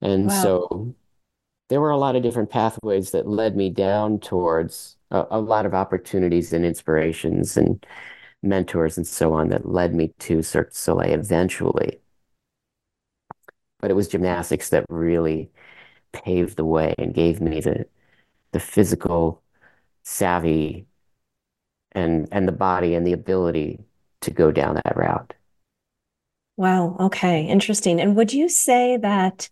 And 0.00 0.26
Wow. 0.28 0.32
so 0.32 0.94
there 1.68 1.80
were 1.80 1.90
a 1.90 1.98
lot 1.98 2.16
of 2.16 2.22
different 2.22 2.50
pathways 2.50 3.10
that 3.12 3.26
led 3.28 3.56
me 3.56 3.70
down 3.70 4.20
towards 4.20 4.96
a, 5.10 5.26
a 5.32 5.40
lot 5.40 5.66
of 5.66 5.74
opportunities 5.74 6.52
and 6.52 6.64
inspirations 6.64 7.56
and 7.56 7.84
mentors 8.42 8.96
and 8.96 9.06
so 9.06 9.34
on 9.34 9.48
that 9.50 9.66
led 9.66 9.94
me 9.94 10.08
to 10.18 10.42
Cirque 10.42 10.70
du 10.70 10.76
Soleil 10.76 11.14
eventually. 11.14 12.00
But 13.80 13.90
it 13.90 13.94
was 13.94 14.08
gymnastics 14.08 14.70
that 14.70 14.86
really 14.88 15.50
paved 16.12 16.56
the 16.56 16.64
way 16.64 16.94
and 16.98 17.14
gave 17.14 17.40
me 17.40 17.60
the 17.60 17.86
the 18.52 18.60
physical 18.60 19.42
savvy 20.04 20.86
and 21.92 22.28
and 22.32 22.48
the 22.48 22.52
body 22.52 22.94
and 22.94 23.06
the 23.06 23.12
ability 23.12 23.80
to 24.22 24.30
go 24.30 24.50
down 24.50 24.76
that 24.76 24.96
route. 24.96 25.34
Wow. 26.56 26.96
Okay. 26.98 27.46
Interesting. 27.46 28.00
And 28.00 28.16
would 28.16 28.32
you 28.32 28.48
say 28.48 28.96
that 28.96 29.48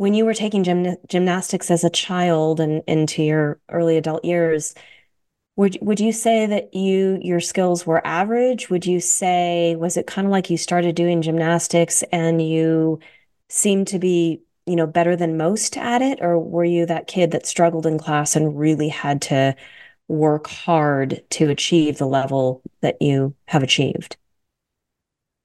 when 0.00 0.14
you 0.14 0.24
were 0.24 0.32
taking 0.32 0.64
gym 0.64 0.96
gymnastics 1.08 1.70
as 1.70 1.84
a 1.84 1.90
child 1.90 2.58
and 2.58 2.82
into 2.86 3.22
your 3.22 3.60
early 3.68 3.98
adult 3.98 4.24
years, 4.24 4.74
would 5.56 5.76
would 5.82 6.00
you 6.00 6.10
say 6.10 6.46
that 6.46 6.72
you 6.72 7.18
your 7.20 7.38
skills 7.38 7.86
were 7.86 8.00
average? 8.06 8.70
Would 8.70 8.86
you 8.86 8.98
say 8.98 9.76
was 9.76 9.98
it 9.98 10.06
kind 10.06 10.26
of 10.26 10.30
like 10.30 10.48
you 10.48 10.56
started 10.56 10.94
doing 10.94 11.20
gymnastics 11.20 12.02
and 12.12 12.40
you 12.40 12.98
seemed 13.50 13.88
to 13.88 13.98
be, 13.98 14.40
you 14.64 14.74
know, 14.74 14.86
better 14.86 15.16
than 15.16 15.36
most 15.36 15.76
at 15.76 16.00
it, 16.00 16.20
or 16.22 16.38
were 16.38 16.64
you 16.64 16.86
that 16.86 17.06
kid 17.06 17.32
that 17.32 17.44
struggled 17.44 17.84
in 17.84 17.98
class 17.98 18.34
and 18.34 18.58
really 18.58 18.88
had 18.88 19.20
to 19.20 19.54
work 20.08 20.46
hard 20.46 21.22
to 21.28 21.50
achieve 21.50 21.98
the 21.98 22.06
level 22.06 22.62
that 22.80 22.96
you 23.02 23.34
have 23.48 23.62
achieved? 23.62 24.16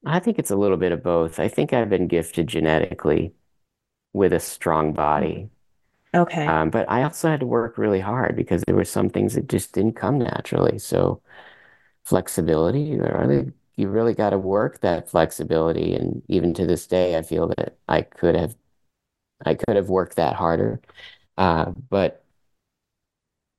I 0.06 0.20
think 0.20 0.40
it's 0.40 0.52
a 0.52 0.56
little 0.56 0.78
bit 0.78 0.94
of 0.94 1.04
both. 1.04 1.42
I 1.42 1.50
think 1.50 1.74
I've 1.74 1.90
been 1.90 2.08
gifted 2.08 2.48
genetically 2.48 3.34
with 4.16 4.34
a 4.34 4.40
strong 4.40 4.94
body. 4.94 5.50
Okay. 6.14 6.46
Um, 6.48 6.70
but 6.70 6.90
I 6.90 7.04
also 7.04 7.30
had 7.30 7.42
to 7.42 7.46
work 7.46 7.78
really 7.78 8.00
hard 8.00 8.36
because 8.36 8.64
there 8.64 8.76
were 8.76 8.86
some 8.86 9.10
things 9.10 9.36
that 9.36 9.50
just 9.50 9.74
didn't 9.74 9.96
come 9.98 10.20
naturally. 10.20 10.80
So 10.80 11.22
flexibility, 12.06 12.82
you 12.82 13.02
really, 13.02 13.52
you 13.78 13.90
really 13.90 14.14
got 14.14 14.32
to 14.32 14.40
work 14.40 14.82
that 14.82 15.10
flexibility. 15.10 15.94
And 15.96 16.24
even 16.30 16.54
to 16.56 16.66
this 16.66 16.88
day, 16.88 17.18
I 17.18 17.24
feel 17.24 17.48
that 17.58 17.78
I 17.90 18.04
could 18.04 18.36
have, 18.36 18.56
I 19.46 19.56
could 19.56 19.76
have 19.78 19.90
worked 19.90 20.18
that 20.18 20.36
harder. 20.36 20.82
Uh, 21.38 21.72
but 21.90 22.26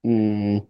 mm, 0.05 0.67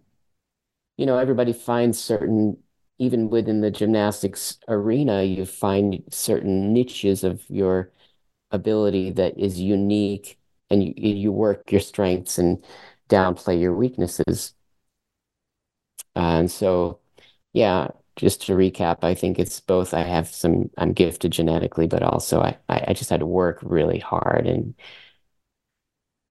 you 0.97 1.05
know, 1.05 1.17
everybody 1.17 1.53
finds 1.53 1.99
certain, 1.99 2.57
even 2.99 3.29
within 3.29 3.61
the 3.61 3.71
gymnastics 3.71 4.57
arena, 4.67 5.23
you 5.23 5.45
find 5.45 6.03
certain 6.09 6.73
niches 6.73 7.23
of 7.23 7.43
your 7.49 7.91
ability 8.51 9.11
that 9.11 9.37
is 9.37 9.59
unique 9.59 10.39
and 10.69 10.83
you, 10.83 10.93
you 10.97 11.31
work 11.31 11.71
your 11.71 11.81
strengths 11.81 12.37
and 12.37 12.63
downplay 13.09 13.59
your 13.59 13.75
weaknesses. 13.75 14.53
And 16.15 16.49
so, 16.51 16.99
yeah, 17.53 17.89
just 18.15 18.41
to 18.47 18.53
recap, 18.53 19.03
I 19.03 19.13
think 19.15 19.39
it's 19.39 19.59
both. 19.59 19.93
I 19.93 20.01
have 20.01 20.27
some, 20.29 20.69
I'm 20.77 20.93
gifted 20.93 21.31
genetically, 21.31 21.87
but 21.87 22.03
also 22.03 22.41
I, 22.41 22.57
I 22.69 22.93
just 22.93 23.09
had 23.09 23.19
to 23.21 23.25
work 23.25 23.59
really 23.63 23.99
hard. 23.99 24.47
And 24.47 24.75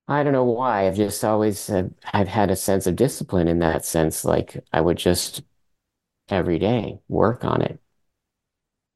I 0.08 0.22
don't 0.22 0.32
know 0.32 0.44
why. 0.44 0.86
I've 0.86 0.96
just 0.96 1.24
always, 1.24 1.68
uh, 1.70 1.88
I've 2.12 2.28
had 2.28 2.50
a 2.50 2.56
sense 2.56 2.86
of 2.86 2.96
discipline 2.96 3.48
in 3.48 3.58
that 3.60 3.84
sense. 3.84 4.24
Like 4.24 4.64
I 4.72 4.80
would 4.80 4.98
just 4.98 5.42
every 6.28 6.58
day 6.58 7.00
work 7.08 7.44
on 7.44 7.62
it. 7.62 7.80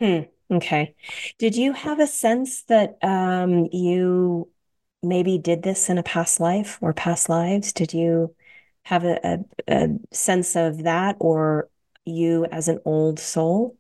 Hmm. 0.01 0.30
Okay. 0.51 0.95
Did 1.39 1.57
you 1.57 1.73
have 1.73 2.01
a 2.01 2.07
sense 2.07 2.63
that 2.65 2.99
um, 3.03 3.69
you 3.73 4.49
maybe 5.03 5.39
did 5.39 5.63
this 5.63 5.89
in 5.89 5.97
a 5.99 6.03
past 6.03 6.41
life 6.41 6.79
or 6.81 6.93
past 6.93 7.29
lives? 7.29 7.73
Did 7.73 7.95
you 7.95 8.35
have 8.85 9.05
a, 9.05 9.21
a, 9.69 9.75
a 9.75 9.89
sense 10.13 10.57
of 10.57 10.83
that 10.83 11.17
or 11.21 11.69
you 12.05 12.47
as 12.47 12.67
an 12.69 12.81
old 12.85 13.21
soul? 13.21 13.77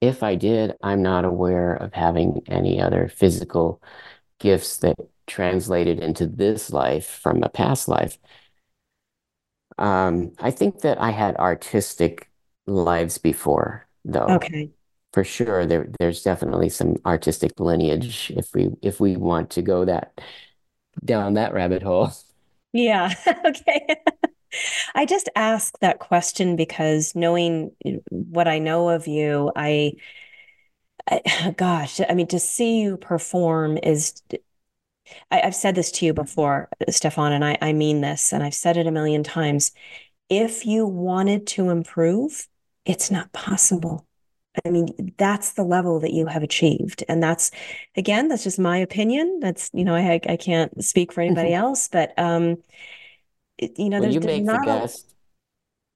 If 0.00 0.22
I 0.22 0.36
did, 0.36 0.76
I'm 0.82 1.02
not 1.02 1.24
aware 1.24 1.74
of 1.74 1.92
having 1.94 2.42
any 2.46 2.80
other 2.80 3.08
physical 3.08 3.82
gifts 4.38 4.78
that 4.78 4.96
translated 5.26 6.00
into 6.00 6.26
this 6.26 6.72
life 6.72 7.06
from 7.06 7.42
a 7.42 7.48
past 7.48 7.88
life. 7.88 8.18
Um, 9.78 10.32
I 10.38 10.50
think 10.50 10.80
that 10.80 11.00
I 11.00 11.10
had 11.10 11.36
artistic 11.36 12.30
lives 12.66 13.18
before, 13.18 13.86
though. 14.04 14.36
Okay. 14.36 14.70
For 15.12 15.24
sure, 15.24 15.66
there 15.66 15.88
there's 15.98 16.22
definitely 16.22 16.68
some 16.68 16.96
artistic 17.06 17.58
lineage 17.60 18.30
if 18.36 18.52
we 18.54 18.70
if 18.82 19.00
we 19.00 19.16
want 19.16 19.50
to 19.50 19.62
go 19.62 19.84
that 19.84 20.20
down 21.04 21.34
that 21.34 21.54
rabbit 21.54 21.82
hole. 21.82 22.12
Yeah. 22.72 23.14
Okay. 23.46 23.96
I 24.94 25.06
just 25.06 25.28
ask 25.36 25.78
that 25.80 25.98
question 25.98 26.56
because 26.56 27.14
knowing 27.14 27.72
what 28.08 28.48
I 28.48 28.58
know 28.58 28.88
of 28.88 29.06
you, 29.06 29.52
I, 29.56 29.92
I 31.10 31.54
gosh, 31.56 32.00
I 32.08 32.14
mean, 32.14 32.28
to 32.28 32.38
see 32.38 32.80
you 32.80 32.96
perform 32.96 33.78
is 33.78 34.22
I, 35.30 35.38
have 35.40 35.54
said 35.54 35.74
this 35.74 35.90
to 35.92 36.06
you 36.06 36.14
before, 36.14 36.68
Stephan, 36.88 37.32
and 37.32 37.44
I, 37.44 37.58
I 37.60 37.72
mean 37.72 38.00
this, 38.00 38.32
and 38.32 38.42
I've 38.42 38.54
said 38.54 38.76
it 38.76 38.86
a 38.86 38.90
million 38.90 39.22
times. 39.22 39.72
If 40.28 40.66
you 40.66 40.86
wanted 40.86 41.46
to 41.48 41.70
improve, 41.70 42.48
it's 42.84 43.10
not 43.10 43.32
possible. 43.32 44.07
I 44.64 44.70
mean, 44.70 45.14
that's 45.18 45.52
the 45.52 45.62
level 45.64 46.00
that 46.00 46.12
you 46.12 46.26
have 46.26 46.42
achieved. 46.42 47.04
And 47.08 47.22
that's, 47.22 47.50
again, 47.96 48.28
that's 48.28 48.44
just 48.44 48.58
my 48.58 48.78
opinion. 48.78 49.40
That's, 49.40 49.70
you 49.72 49.84
know, 49.84 49.94
I, 49.94 50.20
I 50.28 50.36
can't 50.36 50.84
speak 50.84 51.12
for 51.12 51.20
anybody 51.20 51.54
else, 51.54 51.88
but, 51.88 52.18
um, 52.18 52.62
it, 53.58 53.78
you 53.78 53.90
know, 53.90 54.00
Well, 54.00 54.08
there's, 54.08 54.16
you 54.16 54.20
there's 54.20 54.40
make 54.40 54.50
the 54.50 54.58
best 54.58 55.14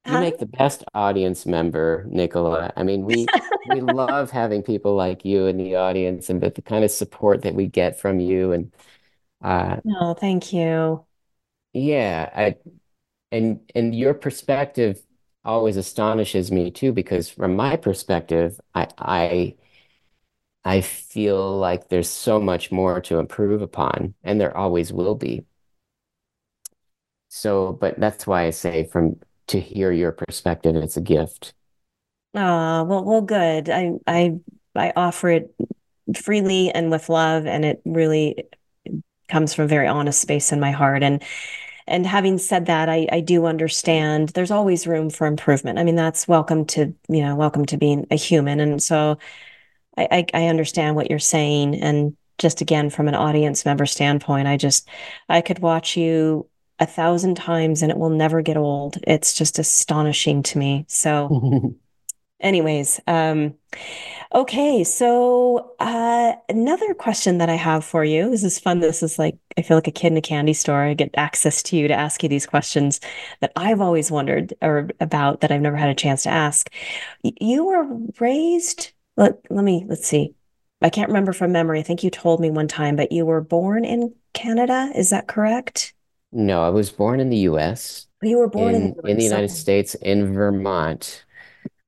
you 0.05 0.19
make 0.19 0.39
the 0.39 0.47
best 0.47 0.85
audience 0.95 1.47
member, 1.47 2.07
Nichola. 2.11 2.73
I 2.77 2.83
mean, 2.85 3.05
we 3.05 3.33
we 3.65 3.81
love 3.83 4.31
having 4.31 4.63
people 4.63 4.95
like 4.97 5.25
you 5.25 5.47
in 5.47 5.57
the 5.59 5.77
audience 5.77 6.31
and 6.31 6.41
but 6.41 6.55
the 6.57 6.63
kind 6.63 6.85
of 6.85 6.91
support 6.91 7.43
that 7.43 7.55
we 7.55 7.67
get 7.69 8.01
from 8.01 8.21
you 8.21 8.53
and 8.53 8.75
uh 9.43 9.79
No, 9.85 10.15
thank 10.15 10.53
you. 10.53 11.07
yeah, 11.73 12.31
I 12.35 12.57
and 13.33 13.71
and 13.75 13.95
your 13.95 14.15
perspective 14.15 15.03
always 15.45 15.77
astonishes 15.77 16.51
me 16.53 16.71
too 16.71 16.93
because 16.93 17.29
from 17.31 17.57
my 17.57 17.77
perspective, 17.77 18.61
I 18.75 18.89
I 18.99 19.57
I 20.65 20.81
feel 20.81 21.57
like 21.57 21.89
there's 21.89 22.09
so 22.09 22.41
much 22.41 22.73
more 22.73 23.01
to 23.03 23.19
improve 23.21 23.63
upon 23.63 24.15
and 24.25 24.41
there 24.41 24.57
always 24.57 24.93
will 24.93 25.15
be. 25.15 25.45
So, 27.29 27.73
but 27.73 27.99
that's 27.99 28.27
why 28.27 28.45
I 28.45 28.51
say 28.51 28.85
from 28.85 29.21
to 29.49 29.61
hear 29.61 29.91
your 29.93 30.13
perspective, 30.13 30.77
it's 30.77 30.97
a 30.97 31.01
gift. 31.01 31.55
Ah, 32.35 32.83
well, 32.85 33.05
well, 33.05 33.21
good. 33.21 33.69
I, 33.69 33.93
I, 34.07 34.39
I 34.75 34.93
offer 34.97 35.29
it 35.31 35.55
freely 36.17 36.71
and 36.71 36.91
with 36.91 37.09
love, 37.09 37.47
and 37.47 37.65
it 37.65 37.83
really 37.85 38.45
comes 39.29 39.55
from 39.55 39.67
a 39.67 39.69
very 39.69 39.89
honest 39.89 40.21
space 40.21 40.53
in 40.53 40.61
my 40.61 40.73
heart. 40.73 41.03
And 41.03 41.23
and 41.87 42.07
having 42.07 42.39
said 42.39 42.67
that, 42.67 42.89
I, 42.89 43.07
I 43.11 43.21
do 43.21 43.47
understand 43.47 44.31
there's 44.31 44.51
always 44.51 44.87
room 44.87 45.11
for 45.11 45.27
improvement. 45.27 45.79
I 45.79 45.85
mean, 45.85 45.97
that's 45.97 46.29
welcome 46.29 46.65
to, 46.67 46.95
you 47.09 47.23
know, 47.23 47.35
welcome 47.35 47.67
to 47.67 47.77
being 47.77 48.07
a 48.11 48.17
human. 48.17 48.61
And 48.61 48.83
so 48.83 49.19
I, 49.97 50.27
I, 50.35 50.45
I 50.45 50.47
understand 50.49 50.97
what 50.97 51.11
you're 51.11 51.19
saying. 51.19 51.77
And 51.77 52.17
just 52.39 52.61
again, 52.61 52.91
from 52.91 53.09
an 53.09 53.15
audience 53.15 53.65
member 53.65 53.87
standpoint, 53.87 54.49
I 54.49 54.57
just, 54.57 54.89
I 55.29 55.41
could 55.41 55.59
watch 55.59 55.97
you 55.97 56.49
a 56.79 56.87
thousand 56.87 57.37
times 57.37 57.83
and 57.83 57.91
it 57.91 57.99
will 57.99 58.11
never 58.11 58.43
get 58.43 58.57
old. 58.57 58.99
It's 59.07 59.35
just 59.35 59.59
astonishing 59.59 60.43
to 60.45 60.59
me. 60.59 60.85
So, 60.89 61.75
anyways, 62.43 63.01
um, 63.07 63.55
Okay, 64.35 64.83
so 64.83 65.75
uh, 65.79 66.33
another 66.49 66.95
question 66.95 67.39
that 67.39 67.51
I 67.51 67.55
have 67.55 67.85
for 67.85 68.03
you. 68.03 68.31
This 68.31 68.45
is 68.45 68.59
fun. 68.59 68.81
This 68.81 69.03
is 69.03 69.19
like, 69.19 69.37
I 69.59 69.63
feel 69.63 69.77
like 69.77 69.89
a 69.89 69.93
kid 69.93 70.13
in 70.13 70.17
a 70.17 70.23
candy 70.23 70.55
store. 70.55 70.83
I 70.83 70.95
get 70.95 71.11
access 71.17 71.63
to 71.65 71.77
you 71.77 71.87
to 71.89 71.95
ask 71.95 72.23
you 72.23 72.31
these 72.31 72.47
questions 72.47 73.01
that 73.41 73.53
I've 73.57 73.83
always 73.83 74.11
wondered 74.11 74.55
or 74.63 74.89
about 75.01 75.41
that 75.43 75.53
I've 75.53 75.61
never 75.61 75.77
had 75.77 75.91
a 75.91 75.95
chance 75.95 76.23
to 76.23 76.31
ask. 76.31 76.71
You 77.23 77.67
were 77.67 77.87
raised, 78.21 78.93
let, 79.19 79.39
let 79.51 79.65
me, 79.65 79.85
let's 79.87 80.07
see. 80.07 80.35
I 80.81 80.89
can't 80.89 81.09
remember 81.09 81.35
from 81.35 81.53
memory. 81.53 81.81
I 81.81 81.83
think 81.83 82.03
you 82.03 82.11
told 82.11 82.41
me 82.41 82.51
one 82.51 82.69
time, 82.69 82.97
but 82.97 83.13
you 83.13 83.27
were 83.27 83.43
born 83.43 83.85
in 83.85 84.15
Canada. 84.33 84.91
Is 84.97 85.11
that 85.11 85.29
correct? 85.29 85.93
No, 86.33 86.63
I 86.63 86.71
was 86.71 86.91
born 86.91 87.21
in 87.21 87.29
the 87.29 87.37
US, 87.39 88.07
You 88.23 88.39
were 88.39 88.49
born 88.49 88.75
in 88.75 88.95
the 88.95 89.03
in 89.03 89.11
in 89.11 89.17
the 89.19 89.25
United 89.25 89.51
States, 89.51 89.95
in 89.97 90.33
Vermont. 90.33 91.25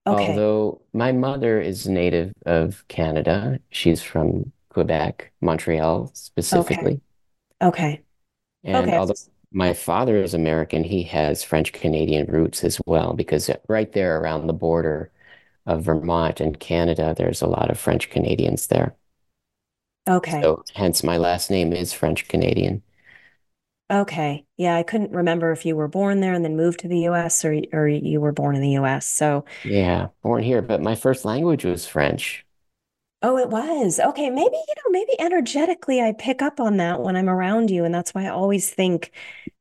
Okay. 0.07 0.17
Although 0.17 0.83
my 0.93 1.13
mother 1.13 1.61
is 1.61 1.89
native 1.89 2.33
of 2.47 2.87
Canada, 2.89 3.61
she's 3.71 4.03
from 4.03 4.53
Quebec, 4.71 5.33
Montreal 5.41 6.11
Okay. 6.53 6.77
specifically. 6.77 7.01
Okay. 7.63 8.05
And 8.65 8.89
Okay. 8.89 8.97
although 8.97 9.15
my 9.53 9.73
father 9.75 10.17
is 10.23 10.35
American, 10.35 10.83
he 10.85 11.05
has 11.05 11.45
French 11.45 11.73
Canadian 11.73 12.27
roots 12.27 12.65
as 12.65 12.81
well, 12.87 13.13
because 13.13 13.49
right 13.69 13.93
there 13.93 14.21
around 14.21 14.47
the 14.47 14.53
border 14.53 15.13
of 15.67 15.85
Vermont 15.85 16.41
and 16.41 16.59
Canada, 16.61 17.15
there's 17.17 17.43
a 17.43 17.47
lot 17.49 17.71
of 17.71 17.79
French 17.79 18.11
Canadians 18.11 18.69
there. 18.69 18.97
Okay. 20.09 20.43
So 20.43 20.65
hence 20.75 21.03
my 21.03 21.17
last 21.17 21.51
name 21.51 21.73
is 21.73 21.93
French 21.93 22.29
Canadian. 22.29 22.83
Okay. 23.91 24.47
Yeah, 24.57 24.77
I 24.77 24.83
couldn't 24.83 25.13
remember 25.13 25.53
if 25.53 25.67
you 25.67 25.77
were 25.77 25.89
born 25.89 26.21
there 26.21 26.33
and 26.33 26.45
then 26.45 26.57
moved 26.57 26.81
to 26.81 26.89
the 26.89 27.01
US 27.01 27.45
or 27.45 27.55
or 27.73 27.87
you 27.87 28.21
were 28.21 28.33
born 28.33 28.57
in 28.57 28.63
the 28.63 28.71
US. 28.71 29.07
So, 29.07 29.45
Yeah, 29.65 30.09
born 30.23 30.43
here, 30.45 30.63
but 30.63 30.81
my 30.83 30.95
first 30.95 31.25
language 31.25 31.65
was 31.65 31.87
French. 31.87 32.47
oh, 33.23 33.39
it 33.39 33.49
was. 33.49 33.99
Okay, 34.01 34.29
maybe, 34.31 34.55
you 34.57 34.75
know, 34.77 34.91
maybe 34.91 35.19
energetically 35.21 36.01
I 36.01 36.13
pick 36.13 36.43
up 36.43 36.61
on 36.61 36.77
that 36.79 37.01
when 37.01 37.17
I'm 37.17 37.31
around 37.31 37.71
you, 37.71 37.85
and 37.85 37.95
that's 37.95 38.13
why 38.15 38.25
I 38.27 38.29
always 38.31 38.71
think 38.71 39.13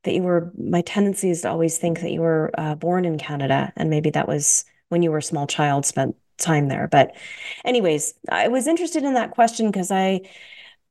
that 0.02 0.12
you 0.14 0.22
were, 0.22 0.52
my 0.58 0.82
tendency 0.82 1.30
is 1.30 1.42
to 1.42 1.48
always 1.50 1.78
think 1.78 2.00
that 2.00 2.10
you 2.12 2.20
were 2.20 2.50
uh, 2.58 2.74
born 2.74 3.04
in 3.06 3.16
Canada, 3.18 3.72
and 3.76 3.88
maybe 3.90 4.10
that 4.10 4.28
was 4.28 4.64
when 4.90 5.02
you 5.02 5.10
were 5.10 5.18
a 5.18 5.22
small 5.22 5.46
child, 5.46 5.86
spent 5.86 6.14
time 6.36 6.68
there. 6.68 6.88
But 6.88 7.16
anyways, 7.64 8.14
I 8.30 8.48
was 8.48 8.66
interested 8.66 9.02
in 9.04 9.14
that 9.14 9.30
question 9.30 9.70
because 9.70 9.90
I 9.90 10.20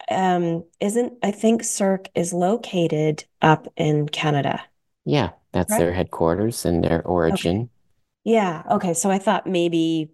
um 0.10 0.66
isn't 0.80 1.14
I 1.24 1.32
think 1.32 1.64
Cirque 1.64 2.10
is 2.16 2.34
located 2.34 3.26
up 3.42 3.68
in 3.78 4.08
Canada, 4.10 4.64
Yeah, 5.06 5.32
that's 5.54 5.76
correct? 5.76 5.78
their 5.78 5.94
headquarters 5.94 6.66
and 6.66 6.84
their 6.84 7.02
Okay. 7.32 7.48
origin. 7.48 7.70
Yeah. 8.26 8.64
Okay. 8.72 8.94
So 8.94 9.12
I 9.12 9.20
thought 9.20 9.48
maybe 9.48 10.12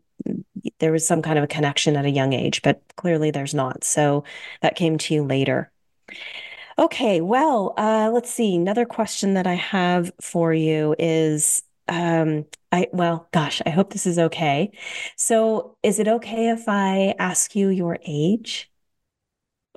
there 0.79 0.91
was 0.91 1.07
some 1.07 1.21
kind 1.23 1.37
of 1.39 1.43
a 1.45 1.47
connection 1.47 1.95
at 1.97 2.05
a 2.05 2.11
young 2.11 2.33
age, 2.33 2.61
but 2.63 2.81
clearly 2.97 3.31
there's 3.31 3.55
not. 3.55 3.83
So 3.83 4.23
that 4.61 4.75
came 4.75 4.97
to 4.99 5.13
you 5.15 5.23
later. 5.23 5.71
Okay. 6.77 7.21
Well, 7.21 7.73
uh, 7.77 8.09
let's 8.13 8.29
see. 8.31 8.55
Another 8.55 8.85
question 8.85 9.33
that 9.33 9.47
I 9.47 9.55
have 9.55 10.11
for 10.21 10.53
you 10.53 10.95
is, 10.97 11.61
um, 11.87 12.45
I, 12.71 12.87
well, 12.93 13.27
gosh, 13.33 13.61
I 13.65 13.69
hope 13.71 13.91
this 13.91 14.05
is 14.05 14.19
okay. 14.19 14.71
So 15.17 15.77
is 15.83 15.99
it 15.99 16.07
okay 16.07 16.49
if 16.49 16.65
I 16.67 17.15
ask 17.19 17.55
you 17.55 17.69
your 17.69 17.97
age, 18.05 18.71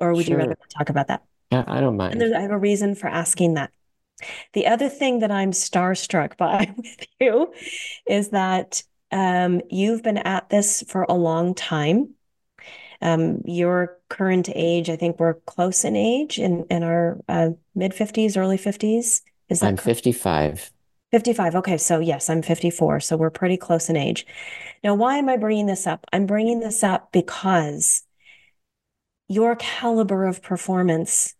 or 0.02 0.14
would 0.14 0.26
you 0.26 0.36
rather 0.36 0.56
talk 0.76 0.88
about 0.88 1.08
that? 1.08 1.22
Yeah, 1.50 1.64
I 1.66 1.80
don't 1.80 1.96
mind. 1.96 2.20
there's, 2.20 2.32
I 2.32 2.40
have 2.40 2.50
a 2.50 2.58
reason 2.58 2.94
for 2.94 3.08
asking 3.08 3.54
that. 3.54 3.70
The 4.52 4.66
other 4.66 4.88
thing 4.88 5.20
that 5.20 5.30
I'm 5.30 5.52
starstruck 5.52 6.36
by 6.38 6.72
with 6.76 7.06
you 7.20 7.52
is 8.06 8.30
that 8.30 8.82
um, 9.10 9.60
you've 9.70 10.02
been 10.02 10.18
at 10.18 10.48
this 10.48 10.82
for 10.88 11.04
a 11.08 11.14
long 11.14 11.54
time. 11.54 12.14
Um, 13.00 13.42
your 13.44 13.98
current 14.08 14.48
age, 14.54 14.88
I 14.88 14.96
think 14.96 15.18
we're 15.18 15.34
close 15.34 15.84
in 15.84 15.96
age 15.96 16.38
in, 16.38 16.64
in 16.70 16.82
our 16.82 17.20
uh, 17.28 17.50
mid 17.74 17.92
50s, 17.92 18.36
early 18.36 18.58
50s. 18.58 19.22
Is 19.48 19.60
that 19.60 19.66
I'm 19.66 19.76
correct? 19.76 19.98
55. 19.98 20.72
55. 21.10 21.56
Okay, 21.56 21.76
so 21.76 21.98
yes, 21.98 22.30
I'm 22.30 22.42
54. 22.42 23.00
So 23.00 23.16
we're 23.16 23.30
pretty 23.30 23.56
close 23.56 23.90
in 23.90 23.96
age. 23.96 24.24
Now, 24.82 24.94
why 24.94 25.18
am 25.18 25.28
I 25.28 25.36
bringing 25.36 25.66
this 25.66 25.86
up? 25.86 26.06
I'm 26.12 26.26
bringing 26.26 26.60
this 26.60 26.82
up 26.82 27.12
because 27.12 28.04
your 29.32 29.56
caliber 29.56 30.26
of 30.26 30.42
performance 30.42 31.34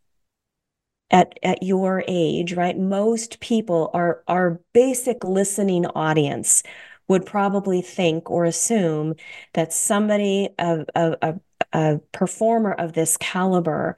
at 1.11 1.38
at 1.42 1.62
your 1.62 2.02
age, 2.09 2.55
right? 2.55 2.78
Most 2.78 3.40
people 3.40 3.90
are 3.94 4.22
our 4.28 4.61
basic 4.72 5.24
listening 5.24 5.87
audience 5.87 6.62
would 7.09 7.26
probably 7.26 7.83
think 7.83 8.31
or 8.31 8.44
assume 8.44 9.14
that 9.55 9.72
somebody 9.72 10.48
a, 10.59 10.85
a, 10.94 11.35
a 11.72 11.98
performer 12.12 12.72
of 12.72 12.92
this 12.94 13.16
caliber 13.18 13.96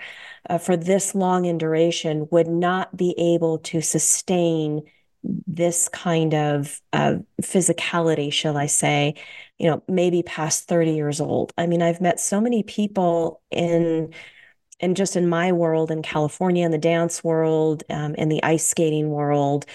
uh, 0.48 0.59
for 0.59 0.76
this 0.76 1.14
long 1.14 1.44
in 1.44 1.59
duration 1.59 2.26
would 2.30 2.48
not 2.48 2.96
be 2.96 3.14
able 3.18 3.59
to 3.59 3.80
sustain 3.80 4.83
this 5.46 5.88
kind 5.88 6.35
of 6.35 6.80
uh, 6.92 7.16
physicality, 7.40 8.33
shall 8.33 8.57
I 8.57 8.66
say, 8.66 9.14
you 9.59 9.71
know, 9.71 9.83
maybe 9.88 10.23
past 10.23 10.67
30 10.69 10.95
years 10.95 11.21
old. 11.21 11.53
I 11.57 11.67
mean, 11.67 11.83
I've 11.83 12.01
met 12.01 12.21
so 12.21 12.40
many 12.40 12.62
people 12.62 13.43
in 13.51 14.12
and 14.81 14.97
just 14.97 15.17
in 15.17 15.29
my 15.29 15.53
world 15.53 15.90
in 15.90 16.03
California, 16.03 16.64
in 16.64 16.73
the 16.73 16.79
dance 16.79 17.23
world, 17.25 17.85
um, 17.90 18.14
in 18.17 18.29
the 18.29 18.43
ice 18.43 18.67
skating 18.67 19.11
world, 19.11 19.67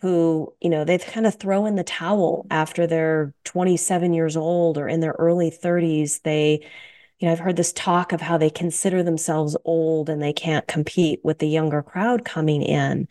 who, 0.00 0.52
you 0.60 0.70
know, 0.70 0.84
they've 0.84 1.04
kind 1.04 1.26
of 1.26 1.36
throw 1.36 1.66
in 1.66 1.76
the 1.76 1.84
towel 1.84 2.46
after 2.50 2.86
they're 2.86 3.34
27 3.44 4.12
years 4.12 4.36
old 4.36 4.78
or 4.78 4.88
in 4.88 5.00
their 5.00 5.16
early 5.18 5.50
30s. 5.50 6.20
They, 6.20 6.66
you 7.22 7.28
know, 7.28 7.32
I've 7.32 7.38
heard 7.38 7.54
this 7.54 7.72
talk 7.72 8.12
of 8.12 8.20
how 8.20 8.36
they 8.36 8.50
consider 8.50 9.04
themselves 9.04 9.56
old 9.64 10.10
and 10.10 10.20
they 10.20 10.32
can't 10.32 10.66
compete 10.66 11.20
with 11.22 11.38
the 11.38 11.46
younger 11.46 11.80
crowd 11.80 12.24
coming 12.24 12.62
in. 12.62 13.06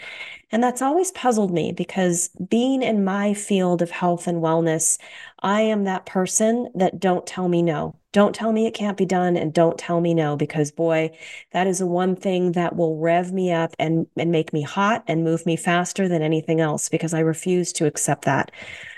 And 0.52 0.62
that's 0.62 0.82
always 0.82 1.12
puzzled 1.12 1.54
me 1.54 1.72
because 1.72 2.30
being 2.50 2.84
in 2.84 3.06
my 3.06 3.34
field 3.34 3.82
of 3.82 3.90
health 3.90 4.28
and 4.28 4.44
wellness, 4.44 4.98
I 5.40 5.62
am 5.62 5.86
that 5.86 6.06
person 6.06 6.70
that 6.76 7.00
don't 7.00 7.26
tell 7.26 7.48
me 7.48 7.62
no. 7.62 7.96
Don't 8.12 8.36
tell 8.36 8.52
me 8.52 8.68
it 8.68 8.74
can't 8.74 8.98
be 8.98 9.06
done 9.06 9.38
and 9.38 9.54
don't 9.54 9.78
tell 9.78 10.02
me 10.02 10.14
no 10.14 10.36
because 10.36 10.74
boy, 10.74 11.18
that 11.54 11.66
is 11.66 11.80
the 11.80 11.88
one 11.88 12.18
thing 12.18 12.52
that 12.52 12.76
will 12.76 12.98
rev 12.98 13.32
me 13.32 13.54
up 13.54 13.74
and 13.80 14.06
and 14.18 14.30
make 14.30 14.52
me 14.52 14.62
hot 14.62 15.06
and 15.08 15.24
move 15.24 15.46
me 15.46 15.56
faster 15.56 16.10
than 16.10 16.22
anything 16.22 16.60
else 16.60 16.90
because 16.90 17.14
I 17.14 17.22
refuse 17.22 17.72
to 17.74 17.86
accept 17.86 18.26
that. 18.26 18.52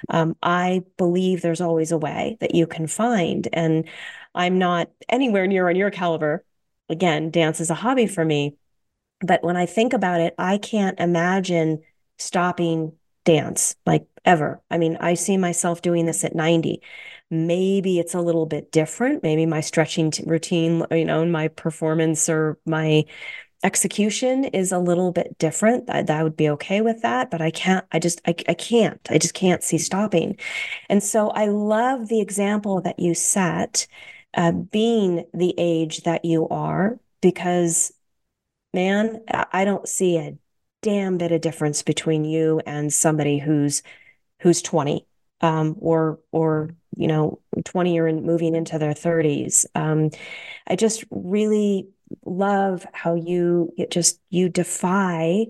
Um, 0.10 0.36
I 0.42 0.82
believe 0.98 1.42
there's 1.44 1.62
always 1.62 1.92
a 1.92 1.98
way 2.00 2.38
that 2.40 2.56
you 2.56 2.66
can 2.66 2.88
find 2.88 3.48
and 3.54 3.88
I'm 4.36 4.58
not 4.58 4.90
anywhere 5.10 5.48
near 5.48 5.70
on 5.70 5.76
your 5.76 5.92
caliber. 5.92 6.44
Again, 6.90 7.32
dance 7.32 7.60
is 7.60 7.70
a 7.70 7.76
hobby 7.76 8.08
for 8.08 8.26
me, 8.26 8.58
but 9.22 9.44
when 9.44 9.58
I 9.58 9.66
think 9.66 9.94
about 9.94 10.22
it, 10.22 10.36
I 10.38 10.58
can't 10.58 11.00
imagine 11.00 11.82
stopping 12.18 12.94
dance 13.26 13.76
like 13.86 14.06
ever. 14.26 14.62
I 14.70 14.78
mean, 14.78 14.98
I 15.00 15.14
see 15.14 15.38
myself 15.38 15.82
doing 15.82 16.06
this 16.06 16.24
at 16.24 16.36
90. 16.36 16.82
Maybe 17.30 18.00
it's 18.00 18.14
a 18.14 18.22
little 18.22 18.46
bit 18.46 18.72
different. 18.72 19.24
Maybe 19.24 19.46
my 19.46 19.62
stretching 19.62 20.12
t- 20.12 20.24
routine, 20.26 20.86
you 20.92 21.06
know, 21.06 21.22
and 21.22 21.32
my 21.32 21.48
performance 21.48 22.30
or 22.30 22.60
my 22.66 23.06
execution 23.64 24.44
is 24.46 24.72
a 24.72 24.80
little 24.80 25.12
bit 25.12 25.38
different. 25.40 25.90
I, 25.90 26.04
I 26.10 26.24
would 26.24 26.36
be 26.36 26.50
okay 26.50 26.82
with 26.82 27.02
that, 27.02 27.32
but 27.32 27.42
I 27.42 27.50
can't, 27.52 27.86
I 27.92 28.00
just, 28.00 28.22
I, 28.28 28.36
I 28.48 28.54
can't, 28.54 29.00
I 29.10 29.18
just 29.18 29.34
can't 29.34 29.64
see 29.64 29.78
stopping. 29.78 30.38
And 30.90 31.02
so 31.02 31.30
I 31.30 31.46
love 31.48 32.10
the 32.10 32.20
example 32.22 32.82
that 32.82 33.00
you 33.00 33.14
set, 33.14 33.88
uh, 34.34 34.52
being 34.52 35.26
the 35.34 35.54
age 35.58 36.04
that 36.04 36.26
you 36.26 36.48
are, 36.50 37.00
because 37.22 37.94
man, 38.74 39.22
I 39.52 39.66
don't 39.66 39.88
see 39.88 40.18
a 40.18 40.38
damn 40.82 41.18
bit 41.18 41.32
of 41.32 41.42
difference 41.42 41.82
between 41.82 42.26
you 42.26 42.62
and 42.66 42.94
somebody 42.94 43.40
who's 43.40 43.82
who's 44.42 44.62
20 44.62 45.08
um, 45.42 45.76
or 45.80 46.20
or 46.32 46.72
you 46.96 47.08
know 47.08 47.40
20 47.64 48.00
or 48.00 48.08
in, 48.08 48.26
moving 48.26 48.56
into 48.56 48.78
their 48.78 48.94
30s 48.94 49.66
um, 49.76 50.10
i 50.68 50.76
just 50.76 51.06
really 51.10 51.88
love 52.26 52.86
how 52.94 53.16
you 53.16 53.74
just 53.90 54.20
you 54.30 54.50
defy 54.50 55.46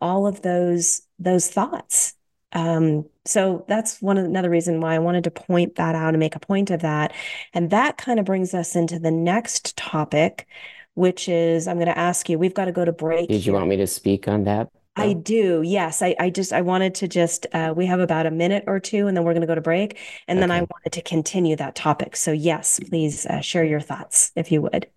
all 0.00 0.26
of 0.26 0.42
those 0.42 1.02
those 1.18 1.48
thoughts 1.48 2.14
um, 2.52 3.04
so 3.24 3.64
that's 3.68 4.00
one 4.00 4.16
of 4.16 4.24
another 4.24 4.50
reason 4.50 4.80
why 4.80 4.94
i 4.94 4.98
wanted 4.98 5.24
to 5.24 5.30
point 5.30 5.74
that 5.76 5.94
out 5.94 6.10
and 6.10 6.18
make 6.18 6.36
a 6.36 6.40
point 6.40 6.70
of 6.70 6.80
that 6.80 7.12
and 7.54 7.70
that 7.70 7.98
kind 7.98 8.18
of 8.18 8.24
brings 8.24 8.54
us 8.54 8.74
into 8.74 8.98
the 8.98 9.10
next 9.10 9.76
topic 9.76 10.46
which 10.94 11.28
is 11.28 11.68
i'm 11.68 11.76
going 11.76 11.86
to 11.86 11.98
ask 11.98 12.28
you 12.28 12.38
we've 12.38 12.54
got 12.54 12.66
to 12.66 12.72
go 12.72 12.84
to 12.84 12.92
break 12.92 13.28
did 13.28 13.44
you 13.44 13.52
want 13.52 13.68
me 13.68 13.76
to 13.76 13.86
speak 13.86 14.28
on 14.28 14.44
that 14.44 14.68
I 14.98 15.12
do. 15.12 15.62
Yes. 15.64 16.02
I, 16.02 16.16
I 16.18 16.30
just, 16.30 16.52
I 16.52 16.60
wanted 16.60 16.96
to 16.96 17.08
just, 17.08 17.46
uh, 17.52 17.72
we 17.76 17.86
have 17.86 18.00
about 18.00 18.26
a 18.26 18.30
minute 18.30 18.64
or 18.66 18.80
two 18.80 19.06
and 19.06 19.16
then 19.16 19.24
we're 19.24 19.32
going 19.32 19.42
to 19.42 19.46
go 19.46 19.54
to 19.54 19.60
break. 19.60 19.98
And 20.26 20.42
then 20.42 20.50
I 20.50 20.60
wanted 20.60 20.92
to 20.92 21.02
continue 21.02 21.56
that 21.56 21.76
topic. 21.76 22.16
So, 22.16 22.32
yes, 22.32 22.80
please 22.80 23.24
uh, 23.24 23.40
share 23.40 23.64
your 23.64 23.80
thoughts 23.80 24.32
if 24.34 24.50
you 24.50 24.60
would. 24.62 24.88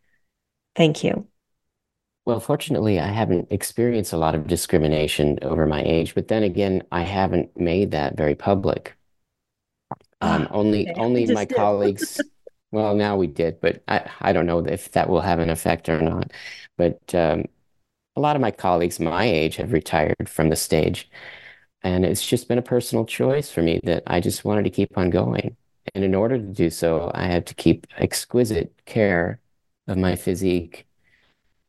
Thank 0.76 1.04
you. 1.04 1.28
Well, 2.25 2.39
fortunately, 2.39 2.99
I 2.99 3.07
haven't 3.07 3.51
experienced 3.51 4.13
a 4.13 4.17
lot 4.17 4.36
of 4.36 4.47
discrimination 4.47 5.39
over 5.41 5.65
my 5.65 5.81
age, 5.84 6.13
but 6.13 6.27
then 6.27 6.43
again, 6.43 6.84
I 6.91 7.01
haven't 7.01 7.57
made 7.60 7.91
that 7.91 8.15
very 8.15 8.36
public. 8.36 8.95
Um, 10.21 10.47
ah, 10.47 10.47
only, 10.51 10.89
okay. 10.89 10.93
only 11.01 11.25
my 11.27 11.45
colleagues. 11.47 12.21
well, 12.71 12.95
now 12.95 13.17
we 13.17 13.27
did, 13.27 13.60
but 13.60 13.84
I, 13.88 14.10
I 14.21 14.34
don't 14.34 14.45
know 14.45 14.60
if 14.60 14.91
that 14.91 15.10
will 15.10 15.21
have 15.21 15.39
an 15.39 15.49
effect 15.49 15.89
or 15.89 15.99
not. 16.01 16.31
But 16.77 17.13
um, 17.15 17.45
a 18.15 18.21
lot 18.21 18.36
of 18.36 18.41
my 18.41 18.51
colleagues 18.51 18.99
my 18.99 19.25
age 19.25 19.57
have 19.57 19.73
retired 19.73 20.29
from 20.29 20.49
the 20.49 20.55
stage. 20.55 21.10
And 21.84 22.05
it's 22.05 22.25
just 22.25 22.47
been 22.47 22.60
a 22.60 22.63
personal 22.63 23.05
choice 23.05 23.51
for 23.51 23.63
me 23.63 23.79
that 23.86 24.03
I 24.07 24.19
just 24.19 24.45
wanted 24.45 24.63
to 24.65 24.69
keep 24.69 24.97
on 24.97 25.10
going. 25.10 25.57
And 25.95 26.03
in 26.03 26.15
order 26.15 26.38
to 26.38 26.43
do 26.43 26.69
so, 26.69 27.12
I 27.15 27.25
had 27.25 27.47
to 27.47 27.55
keep 27.55 27.88
exquisite 27.97 28.73
care 28.86 29.39
of 29.88 29.97
my 29.97 30.15
physique 30.15 30.88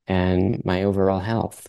and 0.06 0.64
my 0.64 0.84
overall 0.84 1.20
health. 1.20 1.68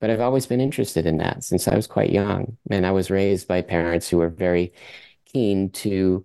But 0.00 0.10
I've 0.10 0.20
always 0.20 0.46
been 0.46 0.60
interested 0.60 1.06
in 1.06 1.18
that 1.18 1.44
since 1.44 1.66
I 1.68 1.76
was 1.76 1.86
quite 1.86 2.10
young. 2.10 2.56
And 2.70 2.86
I 2.86 2.90
was 2.90 3.10
raised 3.10 3.48
by 3.48 3.62
parents 3.62 4.08
who 4.08 4.18
were 4.18 4.28
very 4.28 4.72
keen 5.24 5.70
to 5.70 6.24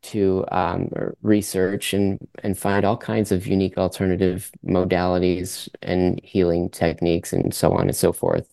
to 0.00 0.44
um, 0.52 0.90
research 1.22 1.92
and, 1.92 2.18
and 2.44 2.56
find 2.56 2.84
all 2.84 2.96
kinds 2.96 3.32
of 3.32 3.46
unique 3.46 3.76
alternative 3.78 4.50
modalities 4.64 5.68
and 5.82 6.20
healing 6.22 6.70
techniques 6.70 7.32
and 7.32 7.52
so 7.52 7.72
on 7.72 7.82
and 7.88 7.96
so 7.96 8.12
forth. 8.12 8.48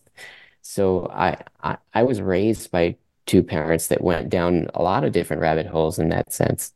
So 0.62 1.08
I, 1.10 1.36
I, 1.62 1.78
I 1.94 2.02
was 2.02 2.20
raised 2.20 2.70
by 2.72 2.96
two 3.26 3.42
parents 3.42 3.88
that 3.88 4.02
went 4.02 4.28
down 4.28 4.68
a 4.74 4.82
lot 4.82 5.04
of 5.04 5.12
different 5.12 5.42
rabbit 5.42 5.66
holes 5.66 5.98
in 5.98 6.08
that 6.10 6.32
sense. 6.32 6.72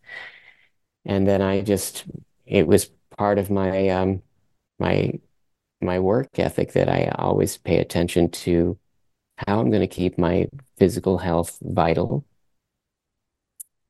And 1.04 1.26
then 1.26 1.42
I 1.42 1.62
just, 1.62 2.04
it 2.46 2.66
was 2.66 2.90
part 3.16 3.38
of 3.38 3.50
my, 3.50 3.88
um, 3.88 4.22
my, 4.78 5.18
my 5.80 5.98
work 5.98 6.38
ethic 6.38 6.72
that 6.72 6.88
I 6.88 7.12
always 7.18 7.56
pay 7.56 7.78
attention 7.78 8.30
to 8.30 8.78
how 9.46 9.60
I'm 9.60 9.70
going 9.70 9.80
to 9.80 9.86
keep 9.86 10.18
my 10.18 10.48
physical 10.78 11.18
health 11.18 11.58
vital 11.62 12.24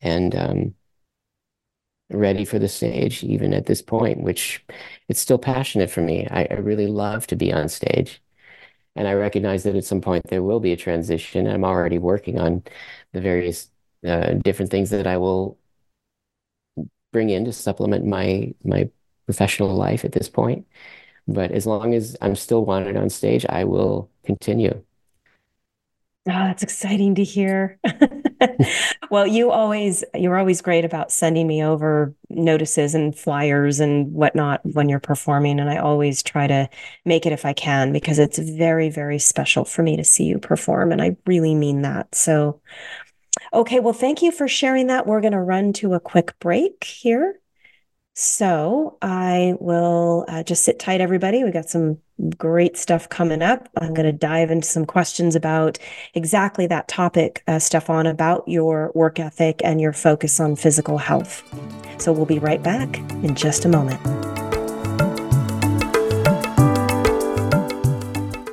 and 0.00 0.35
um, 0.35 0.74
ready 2.11 2.44
for 2.44 2.59
the 2.59 2.68
stage, 2.68 3.22
even 3.24 3.53
at 3.55 3.66
this 3.66 3.83
point, 3.83 4.22
which 4.22 4.64
it's 5.09 5.20
still 5.20 5.38
passionate 5.38 5.90
for 5.90 6.00
me. 6.00 6.26
I, 6.31 6.46
I 6.50 6.55
really 6.55 6.87
love 6.87 7.26
to 7.29 7.37
be 7.37 7.53
on 7.53 7.68
stage. 7.68 8.22
And 8.96 9.07
I 9.07 9.14
recognize 9.14 9.62
that 9.64 9.76
at 9.76 9.85
some 9.85 10.00
point 10.00 10.26
there 10.29 10.42
will 10.42 10.61
be 10.61 10.72
a 10.72 10.76
transition. 10.76 11.46
I'm 11.46 11.64
already 11.64 11.98
working 11.98 12.38
on 12.38 12.64
the 13.12 13.20
various 13.20 13.70
uh, 14.07 14.35
different 14.35 14.70
things 14.70 14.90
that 14.90 15.07
I 15.07 15.16
will 15.16 15.59
bring 17.12 17.31
in 17.31 17.44
to 17.44 17.53
supplement 17.53 18.05
my 18.05 18.55
my 18.64 18.88
professional 19.26 19.74
life 19.74 20.05
at 20.05 20.12
this 20.12 20.29
point. 20.29 20.66
But 21.28 21.52
as 21.52 21.66
long 21.66 21.94
as 21.94 22.16
I'm 22.20 22.37
still 22.37 22.64
wanted 22.64 22.96
on 22.96 23.11
stage, 23.11 23.46
I 23.48 23.64
will 23.64 24.11
continue. 24.24 24.83
Oh, 26.28 26.33
that's 26.33 26.62
exciting 26.62 27.14
to 27.14 27.24
hear. 27.24 27.78
well, 29.11 29.26
you 29.26 29.50
always 29.50 30.04
you're 30.14 30.37
always 30.37 30.61
great 30.61 30.85
about 30.85 31.11
sending 31.11 31.46
me 31.46 31.64
over 31.64 32.14
notices 32.28 32.94
and 32.94 33.16
flyers 33.16 33.80
and 33.80 34.12
whatnot 34.12 34.61
when 34.64 34.90
you're 34.90 35.00
performing, 35.00 35.59
and 35.59 35.70
I 35.70 35.78
always 35.78 36.22
try 36.22 36.46
to 36.46 36.68
make 37.06 37.24
it 37.24 37.33
if 37.33 37.46
I 37.46 37.54
can 37.54 37.90
because 37.90 38.18
it's 38.18 38.38
very 38.38 38.90
very 38.90 39.18
special 39.18 39.64
for 39.64 39.83
me 39.83 39.96
to 39.96 40.04
see 40.04 40.24
you 40.24 40.38
perform, 40.38 40.92
and 40.92 41.00
I 41.00 41.16
really 41.26 41.54
mean 41.54 41.83
that. 41.83 42.14
So, 42.14 42.61
okay, 43.54 43.80
well, 43.80 43.94
thank 43.94 44.20
you 44.20 44.30
for 44.30 44.46
sharing 44.46 44.88
that. 44.88 45.06
We're 45.06 45.22
going 45.22 45.33
to 45.33 45.40
run 45.40 45.72
to 45.74 45.94
a 45.94 46.00
quick 46.00 46.38
break 46.38 46.85
here. 46.85 47.39
So 48.22 48.98
I 49.00 49.54
will 49.61 50.26
uh, 50.28 50.42
just 50.42 50.62
sit 50.62 50.78
tight, 50.78 51.00
everybody. 51.00 51.42
We 51.42 51.50
got 51.52 51.70
some 51.70 51.96
great 52.37 52.76
stuff 52.76 53.09
coming 53.09 53.40
up. 53.40 53.70
I'm 53.78 53.94
going 53.94 54.04
to 54.04 54.12
dive 54.12 54.50
into 54.50 54.68
some 54.68 54.85
questions 54.85 55.35
about 55.35 55.78
exactly 56.12 56.66
that 56.66 56.87
topic, 56.87 57.42
uh, 57.48 57.59
Stephan, 57.59 58.04
about 58.04 58.46
your 58.46 58.92
work 58.94 59.18
ethic 59.18 59.62
and 59.64 59.80
your 59.80 59.94
focus 59.94 60.38
on 60.38 60.54
physical 60.54 60.98
health. 60.98 61.42
So 61.98 62.12
we'll 62.12 62.26
be 62.26 62.38
right 62.38 62.62
back 62.62 62.98
in 63.24 63.35
just 63.35 63.64
a 63.64 63.68
moment. 63.70 64.02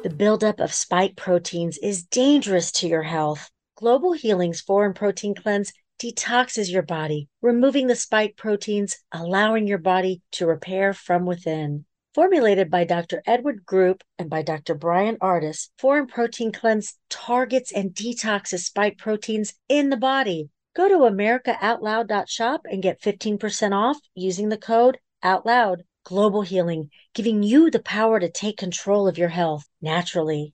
The 0.01 0.13
buildup 0.15 0.61
of 0.61 0.73
spike 0.73 1.17
proteins 1.17 1.77
is 1.79 2.03
dangerous 2.03 2.71
to 2.71 2.87
your 2.87 3.03
health. 3.03 3.51
Global 3.75 4.13
Healing's 4.13 4.61
Foreign 4.61 4.93
Protein 4.93 5.35
Cleanse 5.35 5.73
detoxes 5.99 6.71
your 6.71 6.83
body, 6.83 7.27
removing 7.41 7.87
the 7.87 7.95
spike 7.95 8.35
proteins, 8.37 8.97
allowing 9.11 9.67
your 9.67 9.77
body 9.77 10.21
to 10.31 10.45
repair 10.45 10.93
from 10.93 11.25
within. 11.25 11.85
Formulated 12.13 12.69
by 12.69 12.83
Dr. 12.83 13.21
Edward 13.25 13.65
Group 13.65 14.03
and 14.17 14.29
by 14.29 14.41
Dr. 14.41 14.75
Brian 14.75 15.17
Artis, 15.21 15.69
Foreign 15.77 16.07
Protein 16.07 16.51
Cleanse 16.51 16.97
targets 17.09 17.71
and 17.71 17.93
detoxes 17.93 18.65
spike 18.65 18.97
proteins 18.97 19.53
in 19.69 19.89
the 19.89 19.97
body. 19.97 20.49
Go 20.75 20.87
to 20.87 21.11
americaoutloud.shop 21.11 22.61
and 22.69 22.83
get 22.83 23.01
15% 23.01 23.71
off 23.73 23.97
using 24.15 24.49
the 24.49 24.57
code 24.57 24.97
OUTLOUD. 25.23 25.83
Global 26.07 26.41
Healing, 26.41 26.89
giving 27.13 27.43
you 27.43 27.69
the 27.69 27.81
power 27.81 28.17
to 28.17 28.31
take 28.31 28.55
control 28.55 29.09
of 29.09 29.17
your 29.17 29.27
health 29.27 29.67
naturally. 29.81 30.53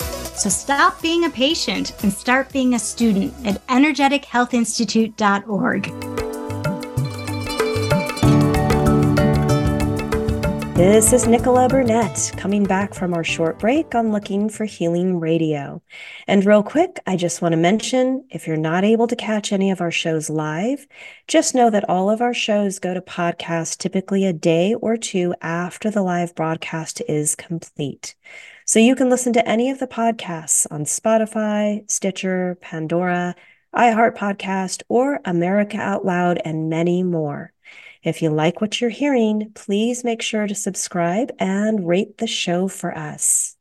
So 0.35 0.49
stop 0.49 1.01
being 1.01 1.23
a 1.25 1.29
patient 1.29 1.93
and 2.03 2.11
start 2.11 2.51
being 2.51 2.73
a 2.73 2.79
student 2.79 3.33
at 3.45 3.65
energetichealthinstitute.org. 3.67 6.31
This 10.81 11.13
is 11.13 11.25
Nichola 11.25 11.69
Burnett 11.69 12.31
coming 12.37 12.63
back 12.63 12.95
from 12.95 13.13
our 13.13 13.23
short 13.23 13.59
break 13.59 13.93
on 13.93 14.11
Looking 14.11 14.49
for 14.49 14.65
Healing 14.65 15.19
Radio. 15.19 15.83
And 16.27 16.43
real 16.43 16.63
quick, 16.63 16.99
I 17.05 17.17
just 17.17 17.39
want 17.39 17.53
to 17.53 17.57
mention 17.57 18.25
if 18.31 18.47
you're 18.47 18.57
not 18.57 18.83
able 18.83 19.05
to 19.05 19.15
catch 19.15 19.53
any 19.53 19.69
of 19.69 19.79
our 19.79 19.91
shows 19.91 20.27
live, 20.27 20.87
just 21.27 21.53
know 21.53 21.69
that 21.69 21.87
all 21.87 22.09
of 22.09 22.19
our 22.19 22.33
shows 22.33 22.79
go 22.79 22.95
to 22.95 23.01
podcast 23.01 23.77
typically 23.77 24.25
a 24.25 24.33
day 24.33 24.73
or 24.73 24.97
two 24.97 25.35
after 25.39 25.91
the 25.91 26.01
live 26.01 26.33
broadcast 26.33 26.99
is 27.07 27.35
complete. 27.35 28.15
So 28.71 28.79
you 28.79 28.95
can 28.95 29.09
listen 29.09 29.33
to 29.33 29.45
any 29.45 29.69
of 29.69 29.79
the 29.79 29.85
podcasts 29.85 30.65
on 30.71 30.85
Spotify, 30.85 31.91
Stitcher, 31.91 32.57
Pandora, 32.61 33.35
iHeart 33.75 34.15
Podcast, 34.15 34.81
or 34.87 35.19
America 35.25 35.75
Out 35.75 36.05
Loud, 36.05 36.39
and 36.45 36.69
many 36.69 37.03
more. 37.03 37.51
If 38.01 38.21
you 38.21 38.29
like 38.29 38.61
what 38.61 38.79
you're 38.79 38.89
hearing, 38.89 39.51
please 39.55 40.05
make 40.05 40.21
sure 40.21 40.47
to 40.47 40.55
subscribe 40.55 41.33
and 41.37 41.85
rate 41.85 42.17
the 42.17 42.27
show 42.27 42.69
for 42.69 42.97
us. 42.97 43.57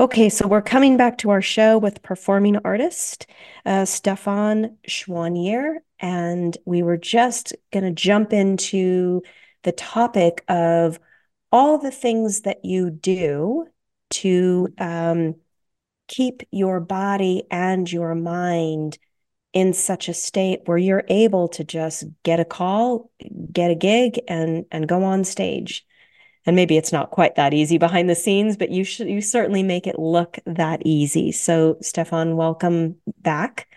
Okay, 0.00 0.30
so 0.30 0.48
we're 0.48 0.62
coming 0.62 0.96
back 0.96 1.18
to 1.18 1.28
our 1.28 1.42
show 1.42 1.76
with 1.76 2.02
performing 2.02 2.56
artist 2.64 3.26
uh, 3.66 3.84
Stephan 3.84 4.78
Choiniere, 4.88 5.80
and 6.00 6.56
we 6.64 6.82
were 6.82 6.96
just 6.96 7.54
going 7.74 7.84
to 7.84 7.90
jump 7.90 8.32
into 8.32 9.20
the 9.64 9.72
topic 9.72 10.44
of 10.48 10.98
all 11.52 11.76
the 11.76 11.90
things 11.90 12.40
that 12.40 12.64
you 12.64 12.88
do 12.88 13.66
to 14.10 14.68
um, 14.78 15.34
keep 16.08 16.42
your 16.50 16.80
body 16.80 17.44
and 17.50 17.90
your 17.90 18.14
mind 18.14 18.98
in 19.52 19.72
such 19.72 20.08
a 20.08 20.14
state 20.14 20.60
where 20.66 20.78
you're 20.78 21.04
able 21.08 21.48
to 21.48 21.64
just 21.64 22.04
get 22.22 22.40
a 22.40 22.44
call, 22.44 23.10
get 23.52 23.70
a 23.70 23.74
gig, 23.74 24.20
and 24.28 24.64
and 24.70 24.88
go 24.88 25.04
on 25.04 25.24
stage. 25.24 25.86
And 26.46 26.56
maybe 26.56 26.76
it's 26.76 26.92
not 26.92 27.10
quite 27.10 27.34
that 27.34 27.52
easy 27.52 27.76
behind 27.76 28.08
the 28.08 28.14
scenes, 28.14 28.56
but 28.56 28.70
you 28.70 28.84
should 28.84 29.08
you 29.08 29.20
certainly 29.20 29.62
make 29.62 29.86
it 29.86 29.98
look 29.98 30.38
that 30.46 30.82
easy. 30.84 31.32
So, 31.32 31.76
Stephan, 31.80 32.36
welcome 32.36 32.96
back. 33.20 33.68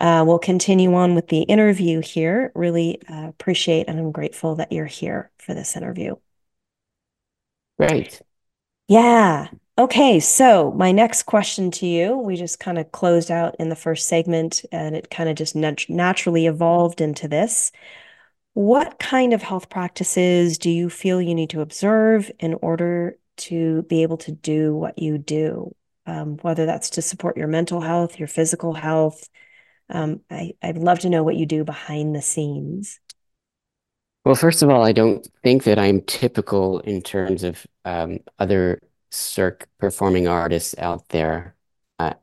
Uh, 0.00 0.24
we'll 0.26 0.38
continue 0.38 0.94
on 0.94 1.14
with 1.14 1.28
the 1.28 1.42
interview 1.42 2.00
here. 2.00 2.52
Really 2.54 3.00
uh, 3.08 3.28
appreciate 3.28 3.88
and 3.88 3.98
I'm 3.98 4.12
grateful 4.12 4.56
that 4.56 4.70
you're 4.70 4.86
here 4.86 5.30
for 5.38 5.54
this 5.54 5.76
interview. 5.76 6.16
Great. 7.78 8.20
Yeah. 8.88 9.48
Okay. 9.78 10.20
So, 10.20 10.72
my 10.72 10.92
next 10.92 11.24
question 11.24 11.70
to 11.72 11.86
you, 11.86 12.16
we 12.16 12.36
just 12.36 12.60
kind 12.60 12.78
of 12.78 12.92
closed 12.92 13.30
out 13.30 13.56
in 13.58 13.68
the 13.68 13.76
first 13.76 14.08
segment 14.08 14.64
and 14.72 14.96
it 14.96 15.10
kind 15.10 15.28
of 15.28 15.36
just 15.36 15.54
nat- 15.56 15.88
naturally 15.88 16.46
evolved 16.46 17.00
into 17.00 17.28
this. 17.28 17.72
What 18.54 18.98
kind 18.98 19.32
of 19.34 19.42
health 19.42 19.68
practices 19.68 20.56
do 20.58 20.70
you 20.70 20.88
feel 20.88 21.20
you 21.20 21.34
need 21.34 21.50
to 21.50 21.60
observe 21.60 22.30
in 22.38 22.54
order 22.54 23.18
to 23.38 23.82
be 23.82 24.02
able 24.02 24.16
to 24.18 24.32
do 24.32 24.74
what 24.74 24.98
you 24.98 25.18
do? 25.18 25.74
Um, 26.06 26.38
whether 26.38 26.64
that's 26.64 26.90
to 26.90 27.02
support 27.02 27.36
your 27.36 27.48
mental 27.48 27.80
health, 27.80 28.18
your 28.18 28.28
physical 28.28 28.72
health. 28.72 29.28
Um, 29.90 30.20
I, 30.30 30.52
I'd 30.62 30.78
love 30.78 31.00
to 31.00 31.10
know 31.10 31.22
what 31.22 31.36
you 31.36 31.46
do 31.46 31.64
behind 31.64 32.14
the 32.14 32.22
scenes. 32.22 33.00
Well, 34.24 34.34
first 34.34 34.62
of 34.62 34.70
all, 34.70 34.84
I 34.84 34.92
don't 34.92 35.24
think 35.42 35.64
that 35.64 35.78
I'm 35.78 36.00
typical 36.00 36.80
in 36.80 37.02
terms 37.02 37.44
of 37.44 37.66
other 38.38 38.80
Cirque 39.10 39.68
performing 39.78 40.28
artists 40.28 40.74
out 40.78 41.08
there. 41.08 41.54
I, 41.98 42.14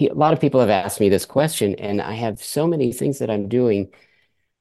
a 0.00 0.14
lot 0.14 0.32
of 0.32 0.40
people 0.40 0.60
have 0.60 0.70
asked 0.70 1.00
me 1.00 1.08
this 1.08 1.26
question, 1.26 1.74
and 1.76 2.00
I 2.00 2.12
have 2.12 2.42
so 2.42 2.66
many 2.66 2.92
things 2.92 3.18
that 3.18 3.30
I'm 3.30 3.48
doing 3.48 3.92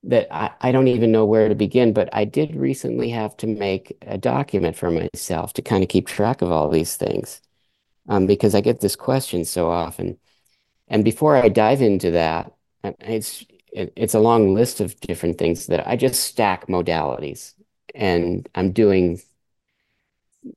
that 0.03 0.27
I, 0.33 0.51
I 0.61 0.71
don't 0.71 0.87
even 0.87 1.11
know 1.11 1.25
where 1.25 1.49
to 1.49 1.55
begin. 1.55 1.93
But 1.93 2.09
I 2.13 2.25
did 2.25 2.55
recently 2.55 3.09
have 3.09 3.35
to 3.37 3.47
make 3.47 3.97
a 4.03 4.17
document 4.17 4.75
for 4.75 4.91
myself 4.91 5.53
to 5.53 5.61
kind 5.61 5.83
of 5.83 5.89
keep 5.89 6.07
track 6.07 6.41
of 6.41 6.51
all 6.51 6.69
these 6.69 6.95
things 6.97 7.41
um, 8.09 8.27
because 8.27 8.55
I 8.55 8.61
get 8.61 8.81
this 8.81 8.95
question 8.95 9.45
so 9.45 9.69
often. 9.69 10.17
And 10.87 11.03
before 11.03 11.35
I 11.35 11.49
dive 11.49 11.81
into 11.81 12.11
that, 12.11 12.53
it's 12.83 13.45
it, 13.71 13.93
it's 13.95 14.13
a 14.13 14.19
long 14.19 14.53
list 14.53 14.81
of 14.81 14.99
different 15.01 15.37
things 15.37 15.67
that 15.67 15.87
I 15.87 15.95
just 15.95 16.23
stack 16.23 16.67
modalities 16.67 17.53
and 17.93 18.47
I'm 18.55 18.71
doing, 18.71 19.21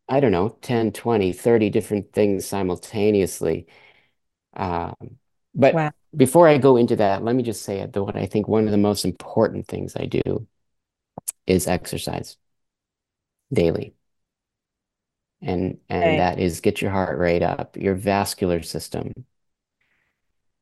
I 0.09 0.21
don't 0.21 0.33
know, 0.33 0.57
10, 0.63 0.93
20, 0.93 1.33
30 1.33 1.71
different 1.71 2.13
things 2.13 2.47
simultaneously. 2.47 3.67
Um, 4.55 4.95
but 5.55 5.75
wow. 5.75 5.91
before 6.17 6.49
I 6.49 6.59
go 6.59 6.77
into 6.77 6.97
that, 6.97 7.25
let 7.25 7.35
me 7.35 7.43
just 7.43 7.63
say 7.63 7.85
that 7.87 8.05
what 8.05 8.17
I 8.17 8.27
think 8.27 8.49
one 8.49 8.67
of 8.67 8.71
the 8.73 8.79
most 8.79 9.05
important 9.05 9.67
things 9.67 9.97
I 9.97 10.07
do 10.07 10.47
is 11.47 11.67
exercise 11.67 12.37
daily. 13.53 13.95
And 15.43 15.79
and 15.89 16.03
okay. 16.03 16.17
that 16.19 16.39
is 16.39 16.61
get 16.61 16.83
your 16.83 16.91
heart 16.91 17.19
rate 17.19 17.43
up, 17.43 17.77
your 17.77 17.95
vascular 17.95 18.63
system, 18.63 19.13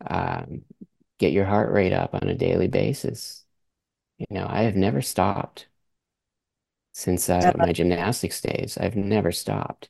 um, 0.06 0.62
get 1.18 1.32
your 1.32 1.44
heart 1.44 1.72
rate 1.72 1.92
up 1.92 2.14
on 2.14 2.28
a 2.28 2.34
daily 2.34 2.68
basis. 2.68 3.44
You 4.18 4.26
know, 4.30 4.46
I 4.48 4.62
have 4.62 4.76
never 4.76 5.02
stopped 5.02 5.66
since 6.98 7.30
uh, 7.30 7.52
my 7.56 7.72
gymnastics 7.72 8.40
days. 8.40 8.76
I've 8.76 8.96
never 8.96 9.30
stopped. 9.30 9.88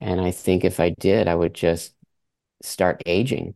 And 0.00 0.20
I 0.20 0.30
think 0.30 0.64
if 0.64 0.80
I 0.80 0.90
did, 0.90 1.28
I 1.28 1.34
would 1.34 1.54
just 1.54 1.94
start 2.62 3.02
aging. 3.06 3.54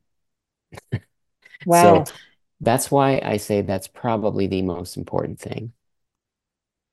wow. 1.64 2.04
So 2.04 2.12
that's 2.60 2.90
why 2.90 3.20
I 3.24 3.36
say 3.36 3.62
that's 3.62 3.88
probably 3.88 4.48
the 4.48 4.62
most 4.62 4.96
important 4.96 5.38
thing. 5.40 5.72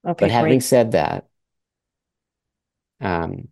Okay. 0.04 0.26
But 0.26 0.30
having 0.30 0.60
great. 0.60 0.62
said 0.62 0.92
that, 0.92 1.28
um, 3.00 3.48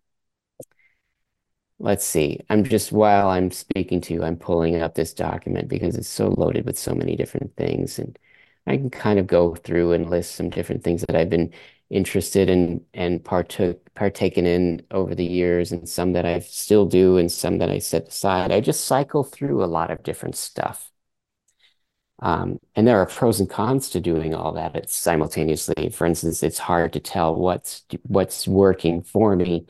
let's 1.79 2.05
see. 2.05 2.39
I'm 2.49 2.63
just 2.63 2.91
while 2.91 3.29
I'm 3.29 3.51
speaking 3.51 4.01
to 4.01 4.13
you, 4.13 4.23
I'm 4.23 4.37
pulling 4.37 4.81
up 4.81 4.95
this 4.95 5.13
document 5.13 5.67
because 5.67 5.95
it's 5.95 6.07
so 6.07 6.29
loaded 6.29 6.65
with 6.65 6.77
so 6.77 6.93
many 6.93 7.15
different 7.15 7.55
things. 7.55 7.99
And 7.99 8.17
I 8.67 8.77
can 8.77 8.89
kind 8.89 9.19
of 9.19 9.27
go 9.27 9.55
through 9.55 9.93
and 9.93 10.09
list 10.09 10.35
some 10.35 10.49
different 10.49 10.83
things 10.83 11.01
that 11.07 11.15
I've 11.15 11.29
been 11.29 11.53
interested 11.91 12.49
in 12.49 12.85
and 12.95 13.23
partook 13.23 13.93
partaken 13.95 14.45
in 14.47 14.83
over 14.91 15.15
the 15.15 15.25
years, 15.25 15.71
and 15.71 15.87
some 15.89 16.13
that 16.13 16.25
I 16.25 16.39
still 16.39 16.85
do, 16.87 17.17
and 17.17 17.31
some 17.31 17.59
that 17.59 17.69
I 17.71 17.79
set 17.79 18.07
aside. 18.09 18.51
I 18.51 18.61
just 18.61 18.85
cycle 18.85 19.23
through 19.23 19.63
a 19.63 19.67
lot 19.67 19.91
of 19.91 20.03
different 20.03 20.35
stuff. 20.37 20.91
Um, 22.19 22.59
and 22.75 22.87
there 22.87 22.99
are 22.99 23.07
pros 23.07 23.39
and 23.39 23.49
cons 23.49 23.89
to 23.91 23.99
doing 23.99 24.35
all 24.35 24.53
that 24.53 24.75
it's 24.75 24.95
simultaneously. 24.95 25.89
For 25.89 26.05
instance, 26.05 26.43
it's 26.43 26.59
hard 26.59 26.93
to 26.93 26.99
tell 26.99 27.35
what's 27.35 27.83
what's 28.03 28.47
working 28.47 29.01
for 29.01 29.35
me 29.35 29.65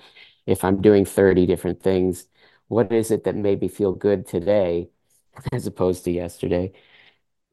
if 0.46 0.64
I'm 0.64 0.82
doing 0.82 1.06
30 1.06 1.46
different 1.46 1.82
things, 1.82 2.28
what 2.68 2.92
is 2.92 3.12
it 3.12 3.24
that 3.26 3.36
made 3.36 3.62
me 3.62 3.68
feel 3.70 3.94
good 3.94 4.28
today 4.28 4.90
as 5.54 5.66
opposed 5.68 6.04
to 6.06 6.12
yesterday? 6.12 6.74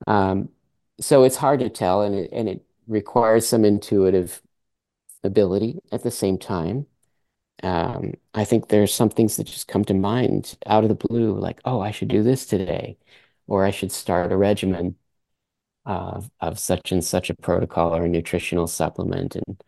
Um, 0.07 0.50
so 1.00 1.24
it's 1.24 1.37
hard 1.37 1.61
to 1.61 1.70
tell 1.70 2.02
and 2.02 2.14
it, 2.14 2.31
and 2.33 2.48
it 2.48 2.64
requires 2.88 3.46
some 3.48 3.64
intuitive 3.64 4.42
ability 5.24 5.81
at 5.92 6.02
the 6.02 6.11
same 6.11 6.38
time. 6.38 6.87
Um, 7.62 8.14
I 8.35 8.44
think 8.44 8.68
there's 8.68 8.94
some 8.94 9.11
things 9.11 9.37
that 9.37 9.44
just 9.46 9.68
come 9.68 9.85
to 9.87 9.94
mind 9.94 10.57
out 10.66 10.85
of 10.85 10.88
the 10.90 10.94
blue, 10.96 11.38
like, 11.38 11.61
oh, 11.64 11.81
I 11.81 11.90
should 11.92 12.09
do 12.09 12.22
this 12.22 12.46
today. 12.46 12.98
or 13.48 13.64
I 13.66 13.70
should 13.72 13.92
start 13.92 14.33
a 14.33 14.37
regimen 14.38 14.96
of, 15.87 16.31
of 16.40 16.59
such 16.59 16.92
and 16.92 17.04
such 17.04 17.31
a 17.31 17.35
protocol 17.37 17.94
or 17.96 18.04
a 18.04 18.09
nutritional 18.09 18.66
supplement. 18.68 19.37
And 19.37 19.62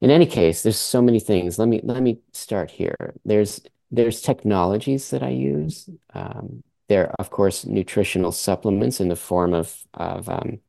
in 0.00 0.10
any 0.10 0.26
case, 0.26 0.62
there's 0.62 0.78
so 0.78 1.02
many 1.02 1.20
things. 1.20 1.58
Let 1.58 1.68
me 1.68 1.80
let 1.82 2.02
me 2.02 2.20
start 2.32 2.70
here. 2.70 3.14
There's 3.24 3.60
there's 3.90 4.22
technologies 4.22 5.10
that 5.10 5.22
I 5.22 5.30
use. 5.30 5.88
Um, 6.14 6.62
there 6.88 7.08
are, 7.08 7.14
of 7.18 7.30
course, 7.30 7.66
nutritional 7.66 8.32
supplements 8.32 9.00
in 9.00 9.08
the 9.08 9.16
form 9.16 9.52
of 9.54 9.84
of 9.94 10.28
um, 10.28 10.60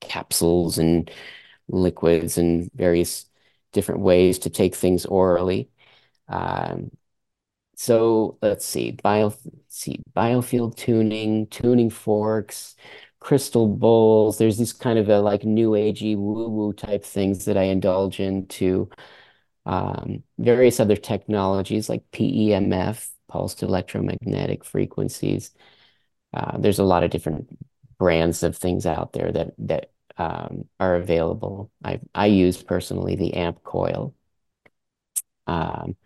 capsules 0.00 0.78
and 0.78 1.10
liquids 1.70 2.38
and 2.38 2.70
various 2.74 3.26
different 3.72 4.00
ways 4.02 4.38
to 4.40 4.50
take 4.50 4.74
things 4.74 5.06
orally. 5.06 5.70
Um, 6.28 6.90
so 7.76 8.38
let's 8.42 8.64
see, 8.66 8.92
bio 8.92 9.34
see 9.68 10.02
biofield 10.14 10.76
tuning, 10.76 11.46
tuning 11.48 11.90
forks, 11.90 12.76
crystal 13.20 13.68
bowls. 13.68 14.38
There's 14.38 14.58
these 14.58 14.72
kind 14.72 14.98
of 14.98 15.08
a 15.08 15.20
like 15.20 15.44
new 15.44 15.70
agey 15.70 16.16
woo-woo 16.16 16.72
type 16.74 17.04
things 17.04 17.46
that 17.46 17.56
I 17.56 17.64
indulge 17.64 18.20
into. 18.20 18.90
Um, 19.66 20.24
various 20.38 20.80
other 20.80 20.96
technologies 20.96 21.88
like 21.88 22.10
PEMF, 22.12 23.10
pulsed 23.28 23.62
electromagnetic 23.62 24.64
frequencies. 24.64 25.52
Uh, 26.34 26.58
there's 26.58 26.78
a 26.78 26.84
lot 26.84 27.04
of 27.04 27.10
different 27.10 27.58
brands 27.98 28.42
of 28.42 28.56
things 28.56 28.86
out 28.86 29.12
there 29.12 29.30
that 29.32 29.54
that 29.58 29.92
um, 30.20 30.68
are 30.78 30.96
available. 30.96 31.70
I 31.82 32.00
I 32.14 32.26
use 32.26 32.62
personally 32.62 33.16
the 33.16 33.32
AMP 33.34 33.62
coil. 33.64 34.14
Um, 35.46 35.96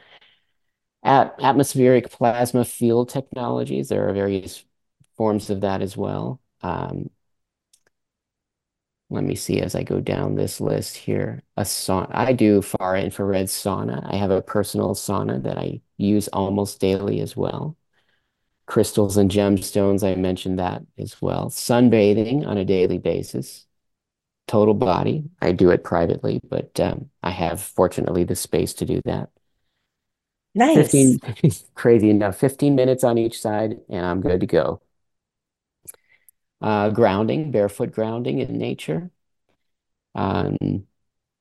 at 1.03 1.35
atmospheric 1.41 2.11
plasma 2.11 2.65
field 2.65 3.09
technologies, 3.09 3.89
there 3.89 4.09
are 4.09 4.15
various 4.15 4.65
forms 5.17 5.51
of 5.51 5.61
that 5.63 5.83
as 5.83 5.97
well. 5.97 6.41
Um, 6.63 7.11
let 9.11 9.25
me 9.25 9.35
see 9.35 9.61
as 9.61 9.75
I 9.75 9.83
go 9.83 10.01
down 10.01 10.35
this 10.35 10.61
list 10.61 10.97
here. 10.97 11.43
A 11.57 11.63
sauna. 11.63 12.11
I 12.15 12.33
do 12.33 12.63
far 12.63 12.97
infrared 12.97 13.47
sauna. 13.47 14.01
I 14.13 14.17
have 14.17 14.31
a 14.31 14.43
personal 14.43 14.95
sauna 14.95 15.43
that 15.43 15.59
I 15.59 15.81
use 15.99 16.29
almost 16.29 16.81
daily 16.81 17.21
as 17.21 17.37
well. 17.37 17.77
Crystals 18.67 19.17
and 19.17 19.31
gemstones, 19.31 20.03
I 20.07 20.15
mentioned 20.17 20.59
that 20.59 20.83
as 20.99 21.21
well. 21.21 21.51
Sunbathing 21.51 22.47
on 22.47 22.57
a 22.59 22.65
daily 22.65 22.99
basis. 22.99 23.67
Total 24.47 24.75
body. 24.75 25.25
I 25.41 25.53
do 25.53 25.71
it 25.71 25.85
privately, 25.85 26.41
but 26.49 26.79
um, 26.79 27.11
I 27.23 27.31
have 27.31 27.63
fortunately 27.63 28.25
the 28.25 28.37
space 28.37 28.75
to 28.75 28.85
do 28.85 29.01
that. 29.05 29.31
Nice. 30.55 30.77
15, 30.77 31.21
crazy 31.75 32.11
enough, 32.11 32.37
15 32.37 32.75
minutes 32.75 33.05
on 33.05 33.19
each 33.19 33.41
side, 33.41 33.81
and 33.89 34.05
I'm 34.05 34.21
good 34.21 34.41
to 34.41 34.47
go 34.47 34.81
uh, 36.61 36.91
grounding, 36.91 37.51
barefoot 37.51 37.93
grounding 37.93 38.39
in 38.39 38.57
nature. 38.59 39.11
Um, 40.15 40.87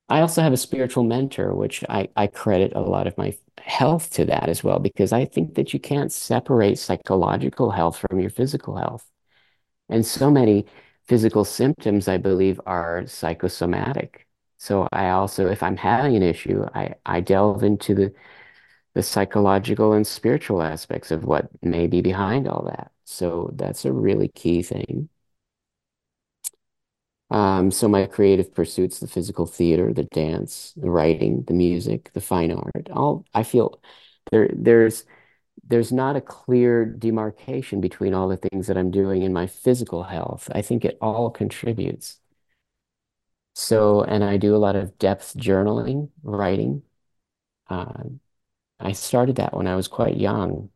I 0.08 0.20
also 0.20 0.42
have 0.42 0.52
a 0.52 0.58
spiritual 0.58 1.04
mentor, 1.04 1.54
which 1.54 1.84
I, 1.88 2.08
I 2.16 2.26
credit 2.26 2.72
a 2.74 2.80
lot 2.80 3.06
of 3.06 3.18
my 3.18 3.36
health 3.58 4.10
to 4.12 4.24
that 4.26 4.48
as 4.48 4.64
well, 4.64 4.78
because 4.78 5.12
I 5.12 5.24
think 5.24 5.54
that 5.54 5.72
you 5.72 5.80
can't 5.80 6.12
separate 6.12 6.78
psychological 6.78 7.70
health 7.70 7.98
from 7.98 8.20
your 8.20 8.30
physical 8.30 8.76
health. 8.76 9.10
And 9.88 10.04
so 10.04 10.30
many 10.30 10.66
physical 11.06 11.44
symptoms, 11.44 12.08
I 12.08 12.16
believe, 12.18 12.60
are 12.66 13.06
psychosomatic. 13.06 14.26
So 14.58 14.88
I 14.92 15.10
also, 15.10 15.48
if 15.48 15.62
I'm 15.62 15.76
having 15.76 16.16
an 16.16 16.22
issue, 16.22 16.64
I, 16.74 16.94
I 17.06 17.20
delve 17.20 17.62
into 17.64 17.94
the 17.94 18.14
the 18.94 19.02
psychological 19.02 19.92
and 19.94 20.06
spiritual 20.06 20.62
aspects 20.62 21.10
of 21.12 21.24
what 21.24 21.48
may 21.62 21.86
be 21.86 22.00
behind 22.00 22.48
all 22.48 22.64
that. 22.64 22.92
So 23.04 23.50
that's 23.56 23.84
a 23.84 23.92
really 23.92 24.28
key 24.28 24.62
thing. 24.62 25.08
Um, 27.30 27.70
so 27.70 27.88
my 27.88 28.06
creative 28.06 28.54
pursuits, 28.54 29.00
the 29.00 29.08
physical 29.08 29.46
theater, 29.46 29.92
the 29.92 30.04
dance, 30.04 30.72
the 30.76 30.90
writing, 30.90 31.42
the 31.46 31.54
music, 31.54 32.12
the 32.12 32.20
fine 32.20 32.52
art, 32.52 32.88
all 32.92 33.24
I 33.34 33.42
feel 33.42 33.80
there 34.30 34.48
there's 34.54 35.04
there's 35.68 35.92
not 35.92 36.16
a 36.16 36.20
clear 36.20 36.84
demarcation 36.84 37.80
between 37.80 38.14
all 38.14 38.28
the 38.28 38.36
things 38.36 38.66
that 38.66 38.76
I'm 38.78 38.90
doing 38.90 39.22
in 39.22 39.32
my 39.32 39.46
physical 39.46 40.04
health. 40.04 40.50
I 40.54 40.62
think 40.62 40.84
it 40.84 40.98
all 41.00 41.30
contributes. 41.30 42.18
So, 43.54 44.02
and 44.02 44.24
I 44.24 44.36
do 44.36 44.54
a 44.56 44.58
lot 44.58 44.76
of 44.76 44.98
depth 44.98 45.34
journaling, 45.36 46.10
writing. 46.22 46.82
Uh, 47.68 48.04
I 48.80 48.92
started 48.92 49.36
that 49.38 49.54
when 49.56 49.68
I 49.68 49.76
was 49.76 49.88
quite 49.88 50.16
young 50.18 50.70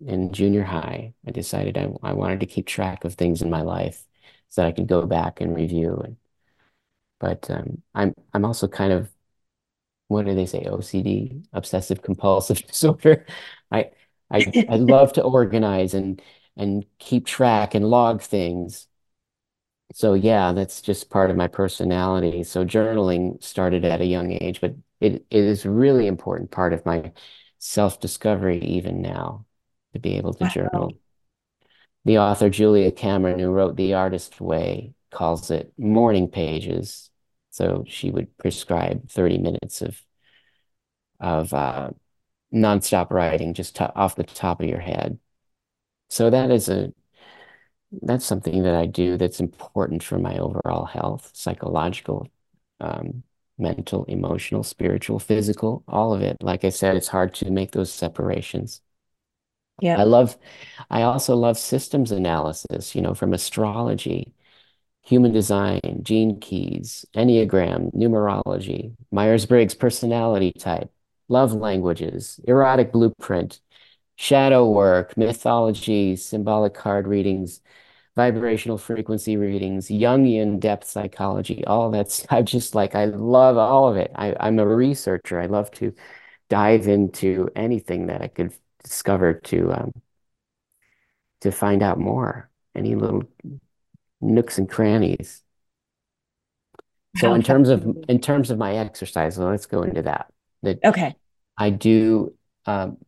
in 0.00 0.32
junior 0.32 0.64
high. 0.64 1.14
I 1.26 1.32
decided 1.32 1.78
I, 1.78 1.90
I 2.02 2.14
wanted 2.14 2.40
to 2.40 2.46
keep 2.46 2.66
track 2.66 3.04
of 3.04 3.14
things 3.14 3.42
in 3.42 3.50
my 3.50 3.62
life 3.62 4.04
so 4.50 4.62
that 4.62 4.68
I 4.68 4.72
could 4.72 4.88
go 4.88 5.06
back 5.06 5.40
and 5.40 5.56
review. 5.56 5.96
And, 6.04 6.16
but 7.20 7.48
um, 7.50 7.82
I'm 7.94 8.14
I'm 8.32 8.44
also 8.44 8.68
kind 8.68 8.92
of 8.92 9.10
what 10.08 10.26
do 10.26 10.34
they 10.34 10.46
say 10.46 10.64
OCD 10.66 11.42
obsessive 11.52 12.02
compulsive 12.02 12.58
disorder. 12.66 13.26
I 13.70 13.90
I 14.32 14.52
I 14.68 14.76
love 14.76 15.12
to 15.14 15.22
organize 15.22 15.94
and 15.94 16.20
and 16.56 16.84
keep 16.98 17.26
track 17.26 17.74
and 17.74 17.88
log 17.88 18.22
things. 18.22 18.86
So 19.94 20.14
yeah, 20.14 20.52
that's 20.52 20.80
just 20.80 21.10
part 21.10 21.30
of 21.30 21.36
my 21.36 21.48
personality. 21.48 22.44
So 22.44 22.64
journaling 22.64 23.42
started 23.42 23.84
at 23.84 24.00
a 24.00 24.06
young 24.06 24.32
age, 24.32 24.60
but 24.60 24.74
it, 25.00 25.26
it 25.30 25.44
is 25.44 25.64
a 25.64 25.70
really 25.70 26.06
important 26.06 26.50
part 26.50 26.72
of 26.72 26.86
my 26.86 27.12
self-discovery 27.58 28.60
even 28.60 29.02
now 29.02 29.44
to 29.92 29.98
be 29.98 30.16
able 30.16 30.32
to 30.34 30.44
wow. 30.44 30.50
journal. 30.50 30.92
The 32.04 32.18
author 32.18 32.48
Julia 32.50 32.90
Cameron, 32.90 33.38
who 33.38 33.50
wrote 33.50 33.76
The 33.76 33.94
Artist 33.94 34.40
Way, 34.40 34.94
calls 35.10 35.50
it 35.50 35.72
morning 35.78 36.28
pages. 36.28 37.10
So 37.50 37.84
she 37.86 38.10
would 38.10 38.36
prescribe 38.38 39.10
30 39.10 39.38
minutes 39.38 39.82
of 39.82 40.02
of 41.20 41.54
uh, 41.54 41.90
nonstop 42.52 43.10
writing 43.10 43.54
just 43.54 43.80
off 43.80 44.16
the 44.16 44.24
top 44.24 44.60
of 44.60 44.68
your 44.68 44.80
head. 44.80 45.18
So 46.10 46.30
that 46.30 46.50
is 46.50 46.68
a 46.68 46.92
that's 48.00 48.24
something 48.24 48.62
that 48.62 48.74
I 48.74 48.86
do 48.86 49.16
that's 49.18 49.40
important 49.40 50.02
for 50.02 50.18
my 50.18 50.38
overall 50.38 50.86
health, 50.86 51.30
psychological, 51.34 52.28
um, 52.80 53.22
mental, 53.58 54.04
emotional, 54.04 54.62
spiritual, 54.62 55.18
physical, 55.18 55.84
all 55.86 56.14
of 56.14 56.22
it. 56.22 56.38
Like 56.42 56.64
I 56.64 56.70
said, 56.70 56.96
it's 56.96 57.08
hard 57.08 57.34
to 57.34 57.50
make 57.50 57.72
those 57.72 57.92
separations. 57.92 58.80
Yeah. 59.80 59.98
I 59.98 60.04
love, 60.04 60.38
I 60.90 61.02
also 61.02 61.36
love 61.36 61.58
systems 61.58 62.12
analysis, 62.12 62.94
you 62.94 63.02
know, 63.02 63.14
from 63.14 63.34
astrology, 63.34 64.32
human 65.02 65.32
design, 65.32 65.80
gene 66.02 66.40
keys, 66.40 67.04
Enneagram, 67.14 67.94
numerology, 67.94 68.94
Myers 69.10 69.44
Briggs 69.44 69.74
personality 69.74 70.52
type, 70.52 70.90
love 71.32 71.52
languages, 71.54 72.40
erotic 72.46 72.92
blueprint, 72.92 73.60
shadow 74.16 74.68
work, 74.70 75.16
mythology, 75.16 76.16
symbolic 76.16 76.74
card 76.74 77.06
readings, 77.08 77.60
vibrational 78.16 78.78
frequency 78.78 79.36
readings, 79.36 79.88
Jungian 79.88 80.60
depth 80.60 80.88
psychology, 80.88 81.64
all 81.66 81.90
that's, 81.90 82.26
I 82.30 82.42
just 82.42 82.74
like, 82.74 82.94
I 82.94 83.06
love 83.06 83.56
all 83.58 83.88
of 83.88 83.96
it. 83.96 84.12
I, 84.14 84.36
I'm 84.40 84.58
a 84.58 84.66
researcher. 84.66 85.40
I 85.40 85.46
love 85.46 85.70
to 85.72 85.94
dive 86.50 86.88
into 86.88 87.50
anything 87.56 88.06
that 88.08 88.22
I 88.22 88.28
could 88.28 88.52
discover 88.84 89.34
to 89.34 89.72
um, 89.72 89.92
to 91.40 91.50
find 91.50 91.82
out 91.82 91.98
more. 91.98 92.50
Any 92.74 92.94
little 92.94 93.24
nooks 94.20 94.58
and 94.58 94.68
crannies. 94.68 95.42
So 97.16 97.32
in 97.34 97.42
terms 97.42 97.68
of 97.68 97.86
in 98.08 98.20
terms 98.20 98.50
of 98.50 98.58
my 98.58 98.76
exercise, 98.76 99.38
let's 99.38 99.66
go 99.66 99.82
into 99.82 100.02
that. 100.02 100.32
That 100.62 100.84
okay. 100.84 101.16
I 101.56 101.70
do 101.70 102.34
um, 102.66 102.98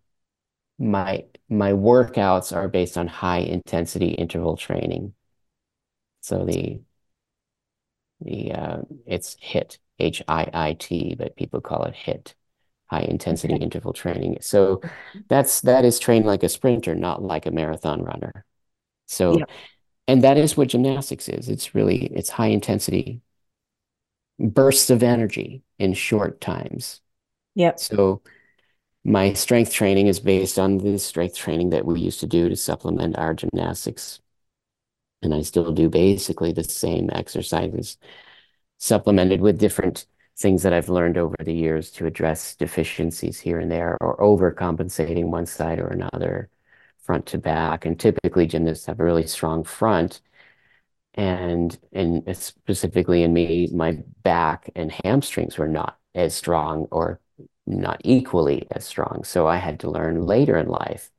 my 0.79 1.25
my 1.49 1.73
workouts 1.73 2.55
are 2.55 2.69
based 2.69 2.99
on 2.99 3.07
high 3.07 3.39
intensity 3.39 4.09
interval 4.09 4.57
training. 4.57 5.15
So 6.21 6.45
the 6.45 6.81
the 8.21 8.53
uh, 8.53 8.77
it's 9.07 9.37
HIT 9.41 9.79
H 9.99 10.23
I 10.29 10.49
I 10.53 10.73
T, 10.75 11.15
but 11.17 11.37
people 11.37 11.61
call 11.61 11.85
it 11.85 11.95
HIT 11.95 12.35
high 12.87 13.03
intensity 13.03 13.55
interval 13.55 13.93
training. 13.93 14.39
So 14.41 14.81
that's 15.29 15.61
that 15.63 15.85
is 15.85 15.99
trained 15.99 16.27
like 16.27 16.43
a 16.43 16.49
sprinter, 16.49 16.95
not 16.95 17.23
like 17.23 17.47
a 17.47 17.51
marathon 17.51 18.03
runner. 18.03 18.45
So 19.07 19.39
yeah. 19.39 19.45
and 20.09 20.23
that 20.25 20.37
is 20.37 20.57
what 20.57 20.69
gymnastics 20.69 21.29
is. 21.29 21.49
It's 21.49 21.75
really 21.75 22.07
it's 22.07 22.31
high 22.31 22.49
intensity 22.49 23.21
bursts 24.39 24.91
of 24.91 25.03
energy 25.03 25.63
in 25.79 25.95
short 25.95 26.41
times. 26.41 27.01
Yep. 27.55 27.79
So 27.79 28.23
my 29.05 29.33
strength 29.35 29.73
training 29.73 30.09
is 30.09 30.21
based 30.21 30.59
on 30.59 30.79
the 30.79 30.99
strength 30.99 31.37
training 31.37 31.71
that 31.71 31.85
we 31.85 32.01
used 32.01 32.21
to 32.21 32.27
do 32.27 32.49
to 32.49 32.57
supplement 32.57 33.19
our 33.19 33.35
gymnastics. 33.35 34.21
And 35.23 35.35
I 35.35 35.43
still 35.43 35.73
do 35.73 35.89
basically 35.89 36.53
the 36.53 36.65
same 36.65 37.09
exercises 37.13 37.97
supplemented 38.79 39.41
with 39.41 39.59
different 39.59 40.07
things 40.39 40.63
that 40.65 40.73
I've 40.73 40.89
learned 40.89 41.19
over 41.19 41.37
the 41.41 41.55
years 41.55 41.91
to 41.93 42.07
address 42.07 42.57
deficiencies 42.57 43.41
here 43.41 43.61
and 43.61 43.71
there 43.71 43.97
or 44.01 44.17
overcompensating 44.19 45.27
one 45.27 45.47
side 45.47 45.79
or 45.79 45.89
another 45.89 46.51
front 46.99 47.27
to 47.27 47.39
back. 47.39 47.87
And 47.87 47.99
typically 47.99 48.47
gymnasts 48.47 48.87
have 48.87 49.01
a 49.01 49.05
really 49.05 49.27
strong 49.27 49.65
front. 49.65 50.21
And 51.15 51.79
and 51.93 52.37
specifically 52.37 53.23
in 53.23 53.33
me, 53.33 53.69
my 53.73 54.03
back 54.23 54.71
and 54.75 54.93
hamstrings 55.05 55.59
were 55.59 55.69
not 55.69 55.99
as 56.15 56.35
strong 56.35 56.87
or 56.91 57.21
not 57.67 58.01
equally 58.05 58.67
as 58.71 58.85
strong. 58.85 59.25
So 59.25 59.47
I 59.47 59.57
had 59.57 59.81
to 59.81 59.91
learn 59.91 60.27
later 60.27 60.57
in 60.57 60.69
life 60.69 61.11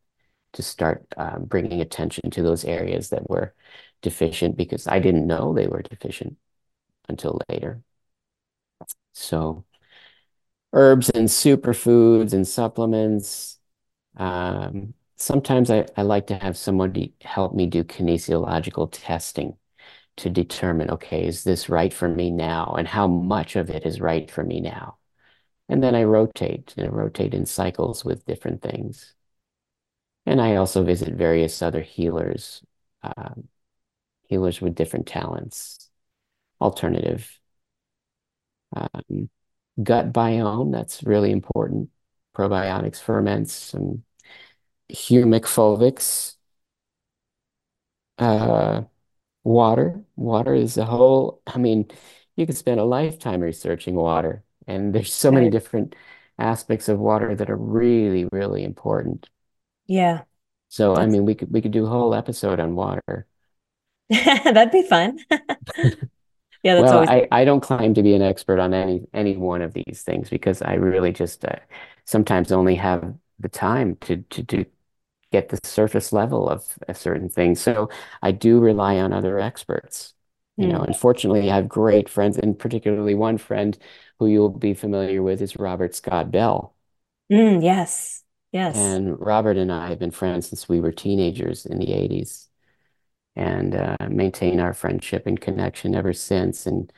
to 0.53 0.63
start 0.63 1.05
um, 1.17 1.45
bringing 1.45 1.81
attention 1.81 2.31
to 2.31 2.43
those 2.43 2.65
areas 2.65 3.09
that 3.09 3.29
were 3.29 3.53
deficient 4.01 4.57
because 4.57 4.87
I 4.87 4.99
didn't 4.99 5.27
know 5.27 5.53
they 5.53 5.67
were 5.67 5.81
deficient 5.83 6.37
until 7.09 7.41
later. 7.49 7.81
So 9.13 9.65
herbs 10.73 11.09
and 11.09 11.27
superfoods 11.27 12.33
and 12.33 12.47
supplements. 12.47 13.59
Um, 14.17 14.95
sometimes 15.17 15.71
I, 15.71 15.87
I 15.97 16.03
like 16.03 16.27
to 16.29 16.35
have 16.37 16.57
somebody 16.57 17.15
help 17.21 17.55
me 17.55 17.67
do 17.67 17.83
kinesiological 17.83 18.89
testing 18.91 19.57
to 20.17 20.29
determine, 20.31 20.91
okay, 20.91 21.27
is 21.27 21.43
this 21.43 21.69
right 21.69 21.93
for 21.93 22.09
me 22.09 22.31
now? 22.31 22.75
And 22.77 22.87
how 22.87 23.07
much 23.07 23.55
of 23.55 23.69
it 23.69 23.85
is 23.85 24.01
right 24.01 24.29
for 24.31 24.43
me 24.43 24.61
now? 24.61 24.97
And 25.69 25.83
then 25.83 25.95
I 25.95 26.03
rotate 26.05 26.73
and 26.77 26.87
I 26.87 26.89
rotate 26.89 27.33
in 27.35 27.45
cycles 27.45 28.03
with 28.05 28.25
different 28.25 28.61
things. 28.63 29.13
And 30.25 30.41
I 30.41 30.55
also 30.55 30.83
visit 30.83 31.13
various 31.13 31.61
other 31.61 31.81
healers, 31.81 32.63
um, 33.03 33.47
healers 34.29 34.61
with 34.61 34.75
different 34.75 35.07
talents, 35.07 35.89
alternative. 36.61 37.39
Um, 38.75 39.29
gut 39.83 40.13
biome, 40.13 40.71
that's 40.71 41.03
really 41.03 41.31
important. 41.31 41.89
Probiotics, 42.35 43.01
ferments, 43.01 43.53
some 43.53 44.03
humic 44.91 45.43
fulvics. 45.45 46.35
Uh, 48.17 48.83
water. 49.45 50.05
Water 50.17 50.55
is 50.55 50.77
a 50.77 50.85
whole, 50.85 51.43
I 51.47 51.59
mean, 51.59 51.89
you 52.37 52.47
could 52.47 52.57
spend 52.57 52.81
a 52.81 52.85
lifetime 52.85 53.41
researching 53.41 53.95
water, 53.95 54.44
and 54.67 54.93
there's 54.93 55.13
so 55.13 55.31
many 55.31 55.49
different 55.49 55.95
aspects 56.39 56.89
of 56.89 56.99
water 56.99 57.35
that 57.35 57.49
are 57.49 57.57
really, 57.57 58.25
really 58.31 58.63
important. 58.63 59.29
Yeah. 59.87 60.25
So, 60.69 60.95
I 60.95 61.05
mean, 61.07 61.25
we 61.25 61.35
could 61.35 61.51
we 61.51 61.61
could 61.61 61.71
do 61.71 61.85
a 61.85 61.89
whole 61.89 62.13
episode 62.13 62.59
on 62.59 62.75
water. 62.75 63.27
That'd 64.09 64.71
be 64.71 64.83
fun. 64.83 65.19
Yeah, 66.63 66.75
that's 66.75 66.91
well, 66.91 66.93
always 66.93 67.09
I, 67.09 67.27
I 67.31 67.45
don't 67.45 67.61
claim 67.61 67.93
to 67.93 68.03
be 68.03 68.13
an 68.15 68.21
expert 68.21 68.59
on 68.59 68.73
any 68.73 69.07
any 69.13 69.37
one 69.37 69.61
of 69.61 69.73
these 69.73 70.01
things 70.03 70.29
because 70.29 70.61
I 70.61 70.73
really 70.75 71.13
just 71.13 71.45
uh, 71.45 71.57
sometimes 72.05 72.51
only 72.51 72.75
have 72.75 73.15
the 73.39 73.49
time 73.49 73.95
to 74.01 74.17
to 74.17 74.43
to 74.45 74.65
get 75.33 75.49
the 75.49 75.59
surface 75.65 76.13
level 76.13 76.49
of 76.49 76.77
a 76.89 76.95
certain 76.95 77.29
thing. 77.29 77.55
So 77.55 77.89
I 78.23 78.33
do 78.33 78.59
rely 78.61 78.97
on 78.99 79.13
other 79.13 79.39
experts. 79.39 80.14
You 80.57 80.67
know, 80.67 80.79
mm. 80.79 80.87
unfortunately, 80.87 81.49
I 81.51 81.55
have 81.55 81.69
great 81.69 82.09
friends, 82.09 82.37
and 82.37 82.57
particularly 82.57 83.15
one 83.15 83.37
friend 83.37 83.77
who 84.19 84.27
you'll 84.27 84.49
be 84.49 84.73
familiar 84.73 85.21
with 85.23 85.41
is 85.41 85.57
Robert 85.57 85.95
Scott 85.95 86.31
Bell. 86.31 86.75
Mm, 87.31 87.61
yes, 87.63 88.23
yes. 88.51 88.99
And 88.99 89.19
Robert 89.19 89.57
and 89.57 89.71
I 89.71 89.89
have 89.89 89.99
been 89.99 90.11
friends 90.11 90.47
since 90.49 90.67
we 90.67 90.79
were 90.81 90.91
teenagers 90.91 91.65
in 91.65 91.79
the 91.79 91.93
80s 91.93 92.49
and 93.35 93.75
uh, 93.75 93.97
maintain 94.09 94.59
our 94.59 94.73
friendship 94.73 95.27
and 95.27 95.39
connection 95.41 95.95
ever 95.95 96.13
since. 96.13 96.65
And 96.67 96.91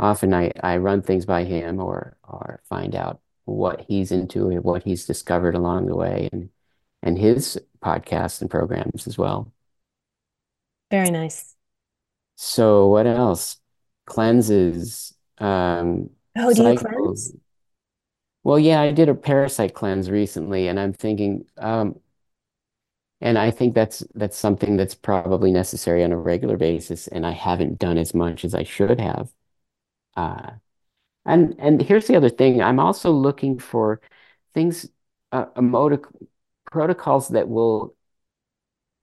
often 0.00 0.34
I, 0.34 0.52
I 0.62 0.78
run 0.78 1.02
things 1.02 1.26
by 1.26 1.44
him 1.44 1.80
or 1.80 2.18
or 2.24 2.62
find 2.68 2.94
out 2.96 3.22
what 3.46 3.82
he's 3.88 4.12
into 4.12 4.50
and 4.50 4.64
what 4.64 4.84
he's 4.84 5.06
discovered 5.06 5.54
along 5.56 5.86
the 5.86 5.96
way 5.96 6.30
and 6.32 6.50
and 7.02 7.18
his 7.18 7.60
podcasts 7.82 8.42
and 8.42 8.50
programs 8.50 9.06
as 9.08 9.18
well. 9.18 9.52
Very 10.90 11.10
nice. 11.10 11.56
So 12.36 12.88
what 12.88 13.06
else? 13.06 13.58
Cleanses. 14.06 15.14
Um, 15.38 16.10
oh, 16.36 16.52
do 16.52 16.62
you 16.62 16.74
cleanse? 16.76 17.32
Well, 18.44 18.58
yeah, 18.58 18.80
I 18.80 18.92
did 18.92 19.08
a 19.08 19.14
parasite 19.14 19.74
cleanse 19.74 20.10
recently, 20.10 20.66
and 20.68 20.78
I'm 20.80 20.92
thinking, 20.92 21.46
um, 21.58 22.00
and 23.20 23.38
I 23.38 23.50
think 23.50 23.74
that's 23.74 24.00
that's 24.14 24.36
something 24.36 24.76
that's 24.76 24.94
probably 24.94 25.52
necessary 25.52 26.02
on 26.02 26.12
a 26.12 26.18
regular 26.18 26.56
basis, 26.56 27.06
and 27.08 27.24
I 27.24 27.30
haven't 27.30 27.78
done 27.78 27.98
as 27.98 28.14
much 28.14 28.44
as 28.44 28.54
I 28.54 28.64
should 28.64 29.00
have. 29.00 29.32
Uh, 30.16 30.52
and 31.26 31.56
and 31.58 31.82
here's 31.82 32.06
the 32.08 32.16
other 32.16 32.30
thing: 32.30 32.62
I'm 32.62 32.80
also 32.80 33.12
looking 33.12 33.58
for 33.58 34.00
things, 34.54 34.88
uh, 35.32 35.46
protocols 36.70 37.28
that 37.28 37.48
will 37.48 37.94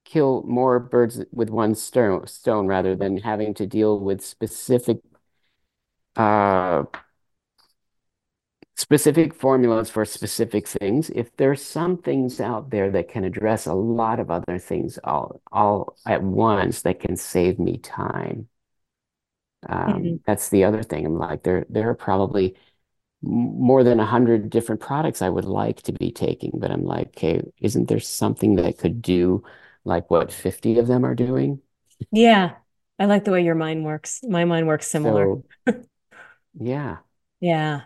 kill 0.09 0.43
more 0.43 0.79
birds 0.79 1.23
with 1.31 1.49
one 1.49 1.75
stone, 1.75 2.25
stone 2.27 2.67
rather 2.67 2.95
than 2.95 3.17
having 3.17 3.53
to 3.55 3.67
deal 3.67 3.99
with 3.99 4.21
specific 4.23 4.97
uh, 6.15 6.83
specific 8.75 9.33
formulas 9.35 9.89
for 9.89 10.05
specific 10.05 10.67
things. 10.67 11.09
If 11.09 11.35
there's 11.37 11.61
some 11.61 11.97
things 11.97 12.39
out 12.39 12.69
there 12.71 12.89
that 12.91 13.09
can 13.09 13.25
address 13.25 13.65
a 13.65 13.73
lot 13.73 14.19
of 14.19 14.31
other 14.31 14.57
things 14.57 14.97
all, 15.03 15.41
all 15.51 15.97
at 16.05 16.23
once 16.23 16.81
that 16.83 17.01
can 17.01 17.15
save 17.17 17.59
me 17.59 17.77
time. 17.77 18.47
Um, 19.67 19.93
mm-hmm. 19.93 20.15
That's 20.25 20.49
the 20.49 20.63
other 20.63 20.81
thing. 20.81 21.05
I'm 21.05 21.17
like, 21.17 21.43
there, 21.43 21.65
there 21.69 21.89
are 21.89 21.95
probably 21.95 22.55
more 23.21 23.83
than 23.83 23.99
a 23.99 24.05
hundred 24.05 24.49
different 24.49 24.79
products 24.79 25.21
I 25.21 25.29
would 25.29 25.43
like 25.45 25.81
to 25.83 25.91
be 25.91 26.11
taking, 26.11 26.51
but 26.55 26.71
I'm 26.71 26.85
like, 26.85 27.07
okay, 27.09 27.41
isn't 27.59 27.89
there 27.89 27.99
something 27.99 28.55
that 28.55 28.77
could 28.77 29.01
do 29.01 29.43
like 29.89 30.09
what 30.09 30.31
50 30.31 30.79
of 30.79 30.87
them 30.87 31.05
are 31.05 31.15
doing? 31.15 31.61
Yeah. 32.11 32.55
I 32.97 33.05
like 33.05 33.25
the 33.25 33.31
way 33.31 33.43
your 33.43 33.55
mind 33.55 33.83
works. 33.83 34.21
My 34.23 34.45
mind 34.45 34.67
works 34.67 34.87
similar. 34.87 35.41
So, 35.67 35.83
yeah. 36.59 36.97
Yeah. 37.39 37.81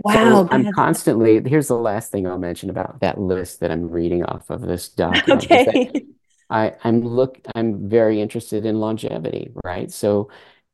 Wow. 0.00 0.14
So 0.14 0.48
I'm 0.50 0.72
constantly, 0.72 1.42
here's 1.46 1.68
the 1.68 1.76
last 1.76 2.10
thing 2.10 2.26
I'll 2.26 2.38
mention 2.38 2.70
about 2.70 3.00
that 3.00 3.20
list 3.20 3.60
that 3.60 3.70
I'm 3.70 3.90
reading 3.90 4.24
off 4.24 4.50
of 4.50 4.62
this 4.62 4.88
document. 4.90 5.44
Okay. 5.44 6.06
I, 6.50 6.74
I'm 6.82 7.02
look, 7.02 7.38
I'm 7.54 7.88
very 7.88 8.20
interested 8.20 8.64
in 8.64 8.80
longevity, 8.80 9.50
right? 9.64 9.90
So, 9.92 10.30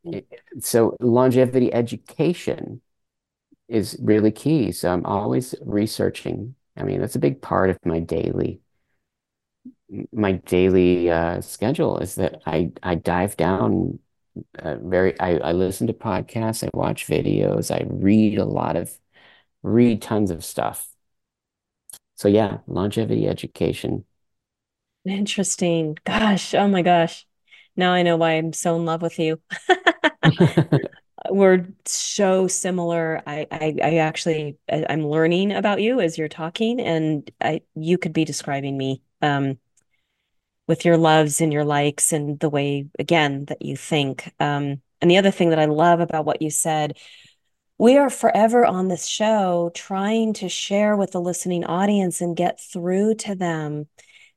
mm. 0.07 0.25
so 0.61 0.97
longevity 1.01 1.75
education 1.75 2.81
is 3.68 3.97
really 4.01 4.31
key. 4.31 4.70
So 4.70 4.93
I'm 4.93 5.05
always 5.05 5.55
researching. 5.62 6.55
I 6.77 6.85
mean, 6.85 7.01
that's 7.01 7.16
a 7.16 7.20
big 7.20 7.43
part 7.43 7.70
of 7.70 7.79
my 7.85 7.99
daily, 7.99 8.61
my 10.12 10.32
daily 10.32 11.11
uh, 11.11 11.40
schedule 11.40 11.99
is 11.99 12.16
that 12.16 12.42
I 12.47 12.72
I 12.82 12.95
dive 12.97 13.36
down 13.36 13.99
uh, 14.59 14.76
very 14.78 15.18
I, 15.20 15.38
I 15.38 15.53
listen 15.53 15.86
to 15.88 15.92
podcasts, 15.95 16.64
I 16.66 16.70
watch 16.74 17.07
videos, 17.07 17.70
I 17.74 17.84
read 17.88 18.38
a 18.38 18.45
lot 18.47 18.76
of 18.76 18.99
read 19.62 20.03
tons 20.03 20.30
of 20.32 20.45
stuff. 20.45 20.88
So 22.16 22.28
yeah, 22.28 22.59
longevity 22.66 23.28
education. 23.28 24.05
Interesting. 25.05 25.97
Gosh, 26.05 26.55
oh 26.55 26.68
my 26.68 26.82
gosh. 26.82 27.26
Now 27.76 27.92
I 27.92 28.03
know 28.03 28.16
why 28.16 28.32
I'm 28.32 28.53
so 28.53 28.76
in 28.76 28.84
love 28.86 29.03
with 29.03 29.18
you. 29.18 29.40
We're 31.30 31.68
so 31.86 32.49
similar. 32.49 33.22
I, 33.26 33.47
I 33.51 33.76
I 33.82 33.97
actually 33.99 34.59
I'm 34.68 35.07
learning 35.07 35.53
about 35.53 35.80
you 35.80 36.01
as 36.01 36.18
you're 36.18 36.28
talking 36.28 36.80
and 36.80 37.30
I 37.40 37.62
you 37.74 37.99
could 37.99 38.12
be 38.12 38.24
describing 38.24 38.76
me. 38.76 39.03
Um 39.22 39.59
with 40.67 40.85
your 40.85 40.97
loves 40.97 41.41
and 41.41 41.53
your 41.53 41.65
likes 41.65 42.12
and 42.12 42.39
the 42.41 42.51
way 42.51 42.87
again 42.99 43.45
that 43.47 43.62
you 43.62 43.77
think. 43.77 44.33
Um, 44.41 44.81
and 45.05 45.11
the 45.11 45.19
other 45.19 45.31
thing 45.31 45.51
that 45.51 45.59
i 45.59 45.67
love 45.67 46.01
about 46.01 46.25
what 46.25 46.41
you 46.41 46.49
said 46.49 46.97
we 47.77 47.99
are 47.99 48.09
forever 48.09 48.65
on 48.65 48.89
this 48.89 49.07
show 49.07 49.71
trying 49.75 50.33
to 50.33 50.49
share 50.49 50.97
with 50.97 51.11
the 51.11 51.21
listening 51.21 51.62
audience 51.65 52.23
and 52.23 52.37
get 52.37 52.59
through 52.59 53.15
to 53.17 53.35
them 53.35 53.87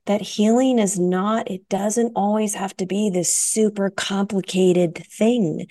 that 0.08 0.22
healing 0.22 0.78
is 0.78 1.00
not 1.00 1.50
it 1.50 1.70
doesn't 1.70 2.12
always 2.18 2.54
have 2.54 2.76
to 2.78 2.86
be 2.86 3.10
this 3.10 3.34
super 3.34 3.90
complicated 3.90 4.98
thing. 4.98 5.68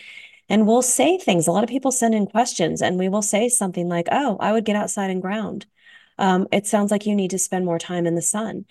And 0.49 0.67
we'll 0.67 0.83
say 0.83 1.19
things 1.19 1.47
a 1.47 1.53
lot 1.53 1.65
of 1.65 1.69
people 1.71 1.93
send 1.93 2.15
in 2.15 2.27
questions 2.27 2.81
and 2.81 2.99
we 2.99 3.11
will 3.11 3.23
say 3.23 3.51
something 3.51 3.89
like 3.89 4.09
oh 4.11 4.39
i 4.41 4.51
would 4.53 4.65
get 4.65 4.77
outside 4.77 5.11
and 5.11 5.21
ground. 5.21 5.67
Um, 6.19 6.49
it 6.51 6.67
sounds 6.67 6.91
like 6.91 7.05
you 7.05 7.15
need 7.15 7.33
to 7.33 7.39
spend 7.39 7.67
more 7.67 7.79
time 7.79 8.07
in 8.07 8.15
the 8.15 8.23
sun 8.23 8.65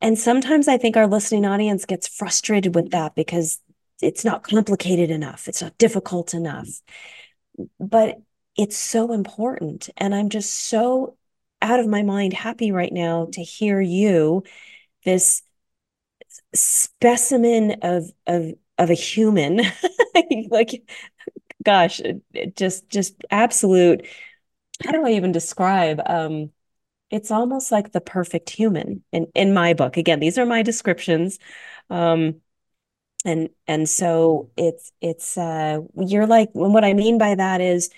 and 0.00 0.18
sometimes 0.18 0.68
I 0.68 0.76
think 0.76 0.96
our 0.96 1.06
listening 1.06 1.46
audience 1.46 1.84
gets 1.84 2.08
frustrated 2.08 2.74
with 2.74 2.90
that 2.90 3.14
because 3.14 3.60
it's 4.02 4.24
not 4.24 4.42
complicated 4.42 5.10
enough, 5.10 5.48
it's 5.48 5.62
not 5.62 5.78
difficult 5.78 6.34
enough. 6.34 6.68
But 7.78 8.20
it's 8.56 8.76
so 8.76 9.12
important. 9.12 9.90
And 9.96 10.14
I'm 10.14 10.28
just 10.28 10.50
so 10.52 11.16
out 11.62 11.80
of 11.80 11.86
my 11.86 12.02
mind 12.02 12.32
happy 12.32 12.72
right 12.72 12.92
now 12.92 13.28
to 13.32 13.42
hear 13.42 13.80
you, 13.80 14.42
this 15.04 15.42
specimen 16.54 17.76
of, 17.82 18.10
of, 18.26 18.52
of 18.78 18.90
a 18.90 18.94
human, 18.94 19.62
like, 20.50 20.82
gosh, 21.62 22.00
just, 22.56 22.88
just 22.88 23.14
absolute. 23.30 24.06
How 24.84 24.92
do 24.92 25.06
I 25.06 25.12
even 25.12 25.32
describe? 25.32 26.00
Um, 26.04 26.50
it's 27.10 27.30
almost 27.30 27.70
like 27.70 27.92
the 27.92 28.00
perfect 28.00 28.50
human 28.50 29.02
in 29.12 29.26
in 29.34 29.54
my 29.54 29.74
book. 29.74 29.96
Again 29.96 30.20
these 30.20 30.38
are 30.38 30.46
my 30.46 30.62
descriptions. 30.62 31.38
Um 31.90 32.40
and 33.24 33.48
and 33.66 33.88
so 33.88 34.50
it's 34.56 34.92
it's 35.00 35.38
uh 35.38 35.78
you're 35.96 36.26
like 36.26 36.50
what 36.52 36.84
i 36.84 36.92
mean 36.92 37.16
by 37.16 37.34
that 37.34 37.62
is 37.62 37.88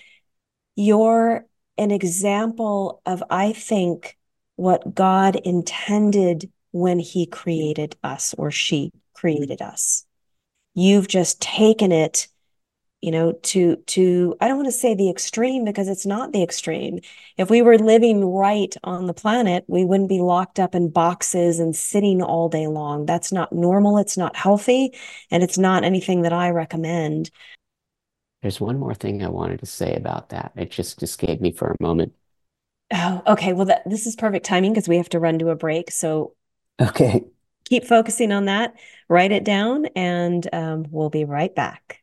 you're 0.77 1.45
an 1.77 1.91
example 1.91 3.01
of 3.05 3.21
i 3.29 3.51
think 3.51 4.17
what 4.55 4.95
god 4.95 5.35
intended 5.35 6.49
when 6.71 6.99
he 6.99 7.25
created 7.25 7.95
us 8.03 8.35
or 8.37 8.51
she 8.51 8.91
created 9.13 9.61
us. 9.61 10.05
You've 10.73 11.07
just 11.07 11.41
taken 11.41 11.91
it 11.91 12.27
you 13.01 13.11
know 13.11 13.31
to 13.43 13.75
to 13.87 14.35
i 14.41 14.47
don't 14.47 14.57
want 14.57 14.67
to 14.67 14.71
say 14.71 14.95
the 14.95 15.09
extreme 15.09 15.63
because 15.63 15.87
it's 15.87 16.05
not 16.05 16.31
the 16.31 16.43
extreme. 16.43 16.99
If 17.37 17.49
we 17.49 17.61
were 17.61 17.77
living 17.77 18.25
right 18.25 18.73
on 18.83 19.05
the 19.05 19.13
planet 19.13 19.63
we 19.67 19.85
wouldn't 19.85 20.09
be 20.09 20.19
locked 20.19 20.59
up 20.59 20.73
in 20.73 20.89
boxes 20.89 21.59
and 21.59 21.75
sitting 21.75 22.21
all 22.21 22.49
day 22.49 22.67
long. 22.67 23.05
That's 23.05 23.31
not 23.31 23.53
normal 23.53 23.97
it's 23.97 24.17
not 24.17 24.35
healthy 24.35 24.93
and 25.29 25.43
it's 25.43 25.57
not 25.57 25.83
anything 25.83 26.23
that 26.23 26.33
i 26.33 26.49
recommend. 26.49 27.29
There's 28.41 28.61
one 28.61 28.79
more 28.79 28.95
thing 28.95 29.23
i 29.23 29.29
wanted 29.29 29.59
to 29.59 29.65
say 29.65 29.95
about 29.95 30.29
that. 30.29 30.53
It 30.55 30.71
just 30.71 31.03
escaped 31.03 31.41
me 31.41 31.51
for 31.51 31.71
a 31.71 31.83
moment. 31.83 32.13
Oh 32.91 33.21
okay. 33.27 33.53
Well 33.53 33.65
that, 33.65 33.87
this 33.87 34.07
is 34.07 34.15
perfect 34.15 34.45
timing 34.45 34.73
because 34.73 34.87
we 34.87 34.97
have 34.97 35.09
to 35.09 35.19
run 35.19 35.39
to 35.39 35.49
a 35.49 35.55
break 35.55 35.91
so 35.91 36.33
okay. 36.81 37.23
keep 37.65 37.85
focusing 37.85 38.31
on 38.31 38.45
that. 38.45 38.73
Write 39.07 39.31
it 39.31 39.43
down 39.43 39.85
and 39.95 40.47
um, 40.51 40.85
we'll 40.89 41.11
be 41.11 41.25
right 41.25 41.53
back 41.53 42.01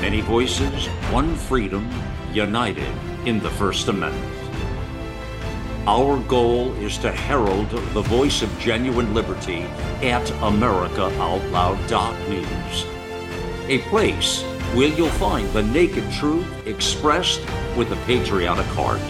Many 0.00 0.20
voices, 0.20 0.86
one 1.10 1.34
freedom, 1.34 1.90
united 2.32 2.86
in 3.26 3.40
the 3.40 3.50
First 3.50 3.88
Amendment. 3.88 4.32
Our 5.88 6.20
goal 6.20 6.72
is 6.74 6.98
to 6.98 7.10
herald 7.10 7.70
the 7.70 8.02
voice 8.02 8.42
of 8.42 8.58
genuine 8.60 9.12
liberty 9.12 9.62
at 10.02 10.24
AmericaOutloud.news, 10.40 12.86
a 13.68 13.78
place 13.88 14.44
where 14.74 14.88
you'll 14.88 15.08
find 15.08 15.48
the 15.50 15.64
naked 15.64 16.08
truth 16.12 16.46
expressed 16.66 17.40
with 17.76 17.90
a 17.90 17.96
patriotic 18.06 18.66
heart. 18.66 19.00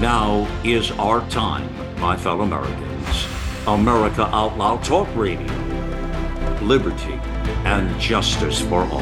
Now 0.00 0.46
is 0.62 0.92
our 0.92 1.28
time, 1.28 1.68
my 1.98 2.16
fellow 2.16 2.42
Americans. 2.42 2.97
America 3.74 4.22
Out 4.34 4.56
Loud 4.56 4.82
Talk 4.82 5.06
Radio. 5.14 5.46
Liberty 6.62 7.20
and 7.66 8.00
justice 8.00 8.62
for 8.62 8.84
all. 8.84 9.00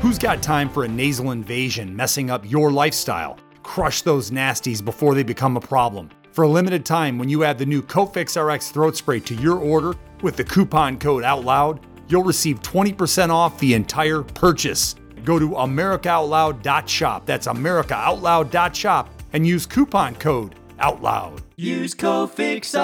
Who's 0.00 0.18
got 0.18 0.42
time 0.42 0.68
for 0.68 0.82
a 0.82 0.88
nasal 0.88 1.30
invasion 1.30 1.94
messing 1.94 2.28
up 2.28 2.48
your 2.50 2.72
lifestyle? 2.72 3.38
Crush 3.62 4.02
those 4.02 4.32
nasties 4.32 4.84
before 4.84 5.14
they 5.14 5.22
become 5.22 5.56
a 5.56 5.60
problem. 5.60 6.10
For 6.32 6.42
a 6.42 6.48
limited 6.48 6.84
time, 6.84 7.16
when 7.16 7.28
you 7.28 7.44
add 7.44 7.58
the 7.58 7.66
new 7.66 7.80
Cofix 7.80 8.36
RX 8.36 8.72
throat 8.72 8.96
spray 8.96 9.20
to 9.20 9.36
your 9.36 9.58
order 9.58 9.94
with 10.22 10.34
the 10.34 10.44
coupon 10.44 10.98
code 10.98 11.22
OUTLOUD, 11.22 11.80
you'll 12.08 12.24
receive 12.24 12.60
20% 12.62 13.30
off 13.30 13.58
the 13.58 13.74
entire 13.74 14.22
purchase. 14.22 14.94
Go 15.24 15.38
to 15.38 15.50
AmericaOutloud.shop. 15.50 17.26
That's 17.26 17.46
AmericaOutloud.shop 17.46 19.10
and 19.32 19.46
use 19.46 19.66
coupon 19.66 20.14
code 20.16 20.54
OUTLOUD. 20.78 21.42
Use 21.56 21.94
CoFixRx 21.94 22.74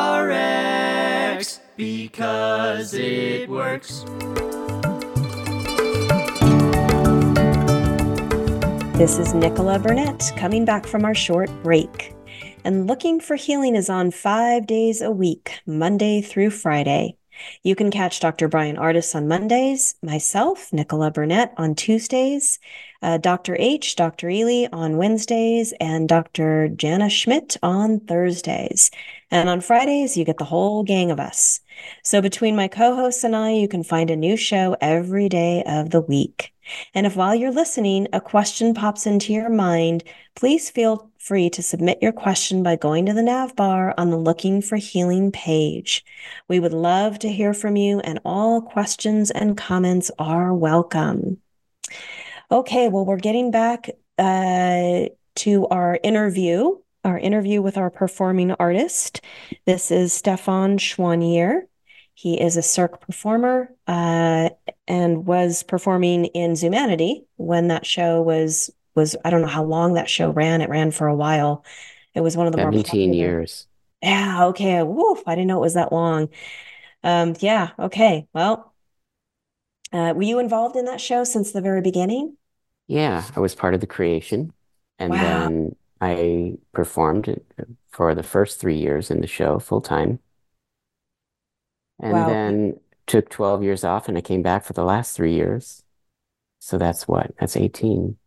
because 1.76 2.94
it 2.94 3.48
works. 3.48 4.04
This 8.96 9.18
is 9.18 9.32
Nichola 9.34 9.82
Burnett 9.82 10.32
coming 10.36 10.64
back 10.64 10.86
from 10.86 11.04
our 11.04 11.14
short 11.14 11.50
break. 11.62 12.14
And 12.64 12.86
Looking 12.86 13.20
for 13.20 13.36
Healing 13.36 13.74
is 13.74 13.90
on 13.90 14.10
five 14.10 14.66
days 14.66 15.02
a 15.02 15.10
week, 15.10 15.60
Monday 15.66 16.22
through 16.22 16.50
Friday. 16.50 17.16
You 17.62 17.74
can 17.74 17.90
catch 17.90 18.20
Dr. 18.20 18.48
Bryan 18.48 18.76
Ardis 18.76 19.14
on 19.14 19.28
Mondays, 19.28 19.94
myself, 20.02 20.70
Nichola 20.70 21.12
Burnett, 21.12 21.52
on 21.56 21.74
Tuesdays, 21.74 22.58
uh, 23.02 23.18
Dr. 23.18 23.56
H, 23.58 23.96
Dr. 23.96 24.28
Ealy 24.28 24.68
on 24.72 24.96
Wednesdays, 24.96 25.72
and 25.80 26.08
Dr. 26.08 26.68
Jana 26.68 27.10
Schmidt 27.10 27.56
on 27.62 28.00
Thursdays. 28.00 28.90
And 29.30 29.48
on 29.48 29.60
Fridays, 29.60 30.16
you 30.16 30.24
get 30.24 30.38
the 30.38 30.44
whole 30.44 30.82
gang 30.82 31.10
of 31.10 31.18
us. 31.18 31.60
So 32.02 32.20
between 32.20 32.54
my 32.54 32.68
co 32.68 32.94
hosts 32.94 33.24
and 33.24 33.34
I, 33.34 33.52
you 33.52 33.68
can 33.68 33.82
find 33.82 34.10
a 34.10 34.16
new 34.16 34.36
show 34.36 34.76
every 34.80 35.28
day 35.28 35.62
of 35.66 35.90
the 35.90 36.00
week. 36.00 36.52
And 36.94 37.06
if 37.06 37.16
while 37.16 37.34
you're 37.34 37.50
listening, 37.50 38.08
a 38.12 38.20
question 38.20 38.74
pops 38.74 39.06
into 39.06 39.32
your 39.32 39.50
mind, 39.50 40.04
please 40.34 40.70
feel 40.70 41.10
free 41.22 41.48
to 41.48 41.62
submit 41.62 41.98
your 42.02 42.10
question 42.10 42.64
by 42.64 42.74
going 42.74 43.06
to 43.06 43.12
the 43.12 43.22
nav 43.22 43.54
bar 43.54 43.94
on 43.96 44.10
the 44.10 44.16
Looking 44.16 44.60
for 44.60 44.76
Healing 44.76 45.30
page. 45.30 46.04
We 46.48 46.58
would 46.58 46.72
love 46.72 47.20
to 47.20 47.30
hear 47.30 47.54
from 47.54 47.76
you, 47.76 48.00
and 48.00 48.18
all 48.24 48.60
questions 48.60 49.30
and 49.30 49.56
comments 49.56 50.10
are 50.18 50.52
welcome. 50.52 51.40
Okay, 52.50 52.88
well, 52.88 53.04
we're 53.04 53.18
getting 53.18 53.52
back 53.52 53.88
uh, 54.18 55.04
to 55.36 55.66
our 55.68 55.98
interview, 56.02 56.76
our 57.04 57.18
interview 57.18 57.62
with 57.62 57.76
our 57.76 57.90
performing 57.90 58.50
artist. 58.58 59.20
This 59.64 59.92
is 59.92 60.12
Stephan 60.12 60.76
Choiniere. 60.76 61.62
He 62.14 62.40
is 62.40 62.56
a 62.56 62.62
Cirque 62.62 63.00
performer 63.00 63.72
uh, 63.86 64.50
and 64.88 65.24
was 65.24 65.62
performing 65.62 66.26
in 66.26 66.52
Zumanity 66.52 67.24
when 67.36 67.68
that 67.68 67.86
show 67.86 68.20
was 68.20 68.70
was 68.94 69.16
I 69.24 69.30
don't 69.30 69.42
know 69.42 69.48
how 69.48 69.64
long 69.64 69.94
that 69.94 70.08
show 70.10 70.30
ran. 70.30 70.60
It 70.62 70.68
ran 70.70 70.90
for 70.90 71.06
a 71.06 71.16
while. 71.16 71.64
It 72.14 72.20
was 72.22 72.36
one 72.36 72.46
of 72.46 72.52
the 72.52 72.58
17 72.58 73.12
more 73.14 73.14
years. 73.14 73.66
Yeah, 74.02 74.46
okay. 74.48 74.82
Woof, 74.82 75.22
I 75.26 75.34
didn't 75.36 75.48
know 75.48 75.58
it 75.58 75.62
was 75.62 75.74
that 75.74 75.92
long. 75.92 76.28
Um, 77.04 77.34
yeah, 77.40 77.72
okay. 77.78 78.28
Well, 78.34 78.74
uh, 79.92 80.12
were 80.16 80.22
you 80.22 80.38
involved 80.38 80.76
in 80.76 80.84
that 80.86 81.00
show 81.00 81.24
since 81.24 81.52
the 81.52 81.60
very 81.60 81.80
beginning? 81.80 82.36
Yeah, 82.86 83.30
I 83.36 83.40
was 83.40 83.54
part 83.54 83.74
of 83.74 83.80
the 83.80 83.86
creation. 83.86 84.52
And 84.98 85.20
Wow. 85.20 85.20
then 85.20 85.76
I 86.00 86.58
performed 86.72 87.40
for 87.90 88.14
the 88.14 88.22
first 88.22 88.60
three 88.60 88.76
years 88.78 89.10
in 89.10 89.20
the 89.20 89.26
show 89.26 89.58
full 89.58 89.80
time. 89.80 90.20
And 91.98 92.26
Wow. 92.26 92.26
then 92.26 92.80
took 93.06 93.28
12 93.30 93.62
years 93.62 93.84
off 93.84 94.08
and 94.08 94.16
I 94.18 94.20
came 94.20 94.42
back 94.42 94.64
for 94.64 94.72
the 94.72 94.84
last 94.84 95.16
three 95.16 95.34
years. 95.34 95.84
So 96.60 96.78
that's 96.78 97.08
what? 97.08 97.34
That's 97.38 97.56
18. 97.56 98.18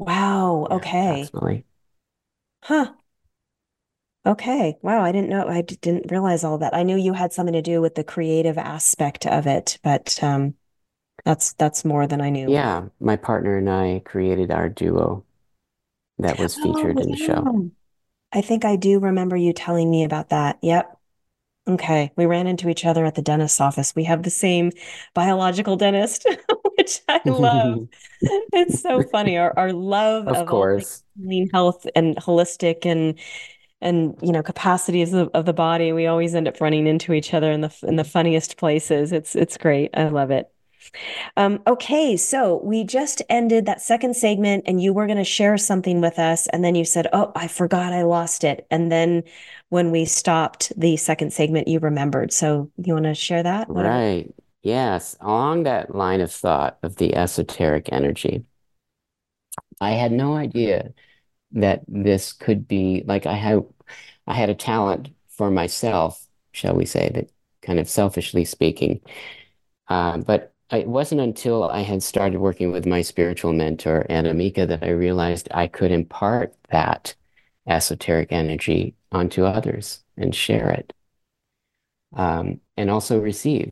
Wow. 0.00 0.66
Yeah, 0.68 0.80
Okay. 0.80 0.96
approximately. 1.04 1.64
Huh. 2.62 2.94
Okay. 4.26 4.76
Wow. 4.82 5.02
I 5.02 5.12
didn't 5.12 5.30
know. 5.30 5.46
I 5.48 5.62
didn't 5.62 6.10
realize 6.10 6.44
all 6.44 6.58
that. 6.58 6.74
I 6.74 6.82
knew 6.82 6.96
you 6.96 7.14
had 7.14 7.32
something 7.32 7.54
to 7.54 7.62
do 7.62 7.80
with 7.80 7.94
the 7.94 8.04
creative 8.04 8.58
aspect 8.58 9.26
of 9.26 9.46
it, 9.46 9.78
but 9.82 10.22
um, 10.22 10.54
that's 11.24 11.54
that's 11.54 11.84
more 11.84 12.06
than 12.06 12.20
I 12.22 12.30
knew. 12.30 12.54
Yeah, 12.54 12.88
my 13.00 13.16
partner 13.16 13.56
and 13.56 13.70
I 13.70 14.02
created 14.04 14.50
our 14.50 14.68
duo 14.68 15.24
that 16.18 16.38
was 16.38 16.56
featured 16.56 16.98
Oh, 16.98 17.00
in 17.00 17.10
the 17.10 17.16
show. 17.16 17.52
I 18.32 18.40
think 18.42 18.64
I 18.64 18.76
do 18.76 19.00
remember 19.00 19.36
you 19.36 19.52
telling 19.52 19.90
me 19.90 20.04
about 20.04 20.30
that. 20.30 20.58
Yep. 20.62 20.96
Okay. 21.68 22.12
We 22.16 22.26
ran 22.26 22.46
into 22.46 22.68
each 22.68 22.84
other 22.86 23.04
at 23.06 23.14
the 23.16 23.22
dentist's 23.22 23.60
office. 23.60 23.94
We 23.96 24.04
have 24.04 24.22
the 24.24 24.30
same 24.30 24.72
biological 25.14 25.76
dentist, 25.76 26.26
which 26.80 27.00
I 27.08 27.20
love. 27.30 27.88
It's 28.52 28.80
so 28.80 29.02
funny. 29.02 29.38
Our 29.38 29.52
our 29.58 29.72
love 29.72 30.26
Of 30.26 30.36
of 30.36 30.46
course. 30.46 31.02
healing 31.16 31.50
health 31.52 31.86
and 31.94 32.16
holistic 32.16 32.86
and 32.86 33.18
and 33.80 34.16
you 34.22 34.32
know 34.32 34.42
capacities 34.42 35.12
of, 35.14 35.30
of 35.34 35.46
the 35.46 35.52
body. 35.52 35.92
We 35.92 36.06
always 36.06 36.34
end 36.34 36.48
up 36.48 36.60
running 36.60 36.86
into 36.86 37.12
each 37.12 37.34
other 37.34 37.52
in 37.52 37.62
the 37.62 37.76
in 37.82 37.96
the 37.96 38.04
funniest 38.04 38.56
places. 38.56 39.12
It's 39.12 39.36
it's 39.36 39.56
great. 39.58 39.90
I 39.94 40.08
love 40.08 40.30
it. 40.30 40.50
Um, 41.36 41.62
okay, 41.66 42.16
so 42.16 42.60
we 42.64 42.84
just 42.84 43.22
ended 43.28 43.66
that 43.66 43.80
second 43.82 44.14
segment, 44.16 44.64
and 44.66 44.80
you 44.82 44.92
were 44.92 45.06
going 45.06 45.18
to 45.18 45.24
share 45.24 45.56
something 45.58 46.00
with 46.00 46.18
us, 46.18 46.46
and 46.48 46.64
then 46.64 46.74
you 46.74 46.84
said, 46.84 47.06
"Oh, 47.12 47.32
I 47.36 47.48
forgot 47.48 47.92
I 47.92 48.02
lost 48.02 48.44
it." 48.44 48.66
And 48.70 48.90
then 48.90 49.22
when 49.68 49.90
we 49.90 50.04
stopped 50.04 50.72
the 50.76 50.96
second 50.96 51.32
segment, 51.32 51.68
you 51.68 51.78
remembered. 51.80 52.32
So 52.32 52.70
you 52.76 52.94
want 52.94 53.04
to 53.06 53.14
share 53.14 53.42
that? 53.42 53.68
Right. 53.68 54.32
Yes. 54.62 55.16
Along 55.20 55.62
that 55.64 55.94
line 55.94 56.20
of 56.20 56.32
thought 56.32 56.78
of 56.82 56.96
the 56.96 57.14
esoteric 57.14 57.88
energy, 57.92 58.44
I 59.80 59.92
had 59.92 60.12
no 60.12 60.34
idea 60.36 60.92
that 61.52 61.82
this 61.88 62.32
could 62.32 62.68
be 62.68 63.02
like 63.06 63.26
I 63.26 63.34
had 63.34 63.64
I 64.26 64.34
had 64.34 64.50
a 64.50 64.54
talent 64.54 65.10
for 65.28 65.50
myself, 65.50 66.26
shall 66.52 66.74
we 66.74 66.86
say, 66.86 67.10
that 67.14 67.30
kind 67.62 67.78
of 67.80 67.88
selfishly 67.88 68.44
speaking. 68.44 69.00
Uh, 69.88 70.18
but 70.18 70.54
it 70.70 70.86
wasn't 70.86 71.20
until 71.20 71.64
I 71.64 71.80
had 71.82 72.02
started 72.02 72.38
working 72.38 72.72
with 72.72 72.86
my 72.86 73.02
spiritual 73.02 73.52
mentor, 73.52 74.06
Anamika, 74.10 74.68
that 74.68 74.84
I 74.84 74.90
realized 74.90 75.48
I 75.52 75.66
could 75.66 75.90
impart 75.90 76.54
that 76.70 77.14
esoteric 77.66 78.32
energy 78.32 78.94
onto 79.12 79.44
others 79.44 80.04
and 80.16 80.34
share 80.34 80.70
it. 80.70 80.92
Um, 82.14 82.60
and 82.76 82.90
also 82.90 83.20
receive. 83.20 83.70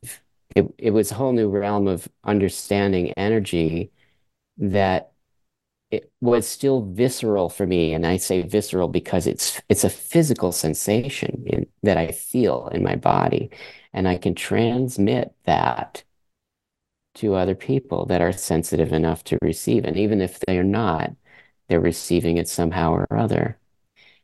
It, 0.55 0.65
it 0.77 0.91
was 0.91 1.11
a 1.11 1.15
whole 1.15 1.33
new 1.33 1.49
realm 1.49 1.87
of 1.87 2.07
understanding 2.23 3.11
energy 3.13 3.91
that 4.57 5.11
it 5.91 6.11
was 6.21 6.47
still 6.47 6.81
visceral 6.81 7.49
for 7.49 7.65
me. 7.65 7.93
And 7.93 8.05
I 8.05 8.17
say 8.17 8.41
visceral 8.43 8.87
because 8.87 9.27
it's 9.27 9.61
it's 9.69 9.83
a 9.83 9.89
physical 9.89 10.51
sensation 10.51 11.43
in, 11.47 11.67
that 11.83 11.97
I 11.97 12.11
feel 12.11 12.69
in 12.73 12.83
my 12.83 12.95
body. 12.95 13.49
And 13.93 14.07
I 14.07 14.17
can 14.17 14.35
transmit 14.35 15.33
that 15.45 16.03
to 17.15 17.35
other 17.35 17.55
people 17.55 18.05
that 18.05 18.21
are 18.21 18.31
sensitive 18.31 18.93
enough 18.93 19.23
to 19.25 19.37
receive. 19.41 19.85
And 19.85 19.97
even 19.97 20.21
if 20.21 20.39
they 20.41 20.57
are 20.57 20.63
not, 20.63 21.11
they're 21.67 21.79
receiving 21.79 22.37
it 22.37 22.47
somehow 22.47 22.93
or 22.93 23.07
other. 23.11 23.57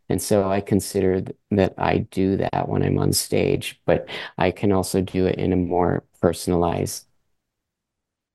And 0.08 0.22
so 0.22 0.50
I 0.50 0.62
consider 0.62 1.24
that 1.52 1.74
I 1.78 2.00
do 2.00 2.38
that 2.38 2.70
when 2.70 2.84
I'm 2.84 3.00
on 3.00 3.12
stage, 3.12 3.82
but 3.86 4.08
I 4.38 4.52
can 4.52 4.72
also 4.72 5.02
do 5.02 5.26
it 5.26 5.36
in 5.36 5.52
a 5.52 5.56
more 5.56 6.04
personalized, 6.26 7.06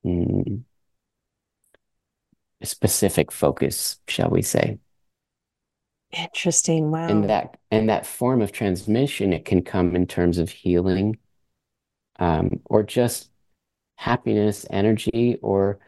mm, 0.07 0.62
specific 2.62 3.32
focus, 3.32 3.99
shall 4.07 4.30
we 4.30 4.43
say. 4.43 4.78
Interesting. 6.12 6.93
Wow. 6.93 7.09
And 7.09 7.28
that 7.28 7.59
and 7.72 7.88
that 7.88 8.07
form 8.07 8.43
of 8.43 8.53
transmission, 8.53 9.32
it 9.32 9.45
can 9.45 9.62
come 9.62 9.97
in 9.97 10.07
terms 10.07 10.38
of 10.38 10.51
healing, 10.51 11.18
um, 12.20 12.61
or 12.64 12.84
just 12.84 13.28
happiness, 13.97 14.64
energy, 14.70 15.38
or 15.43 15.80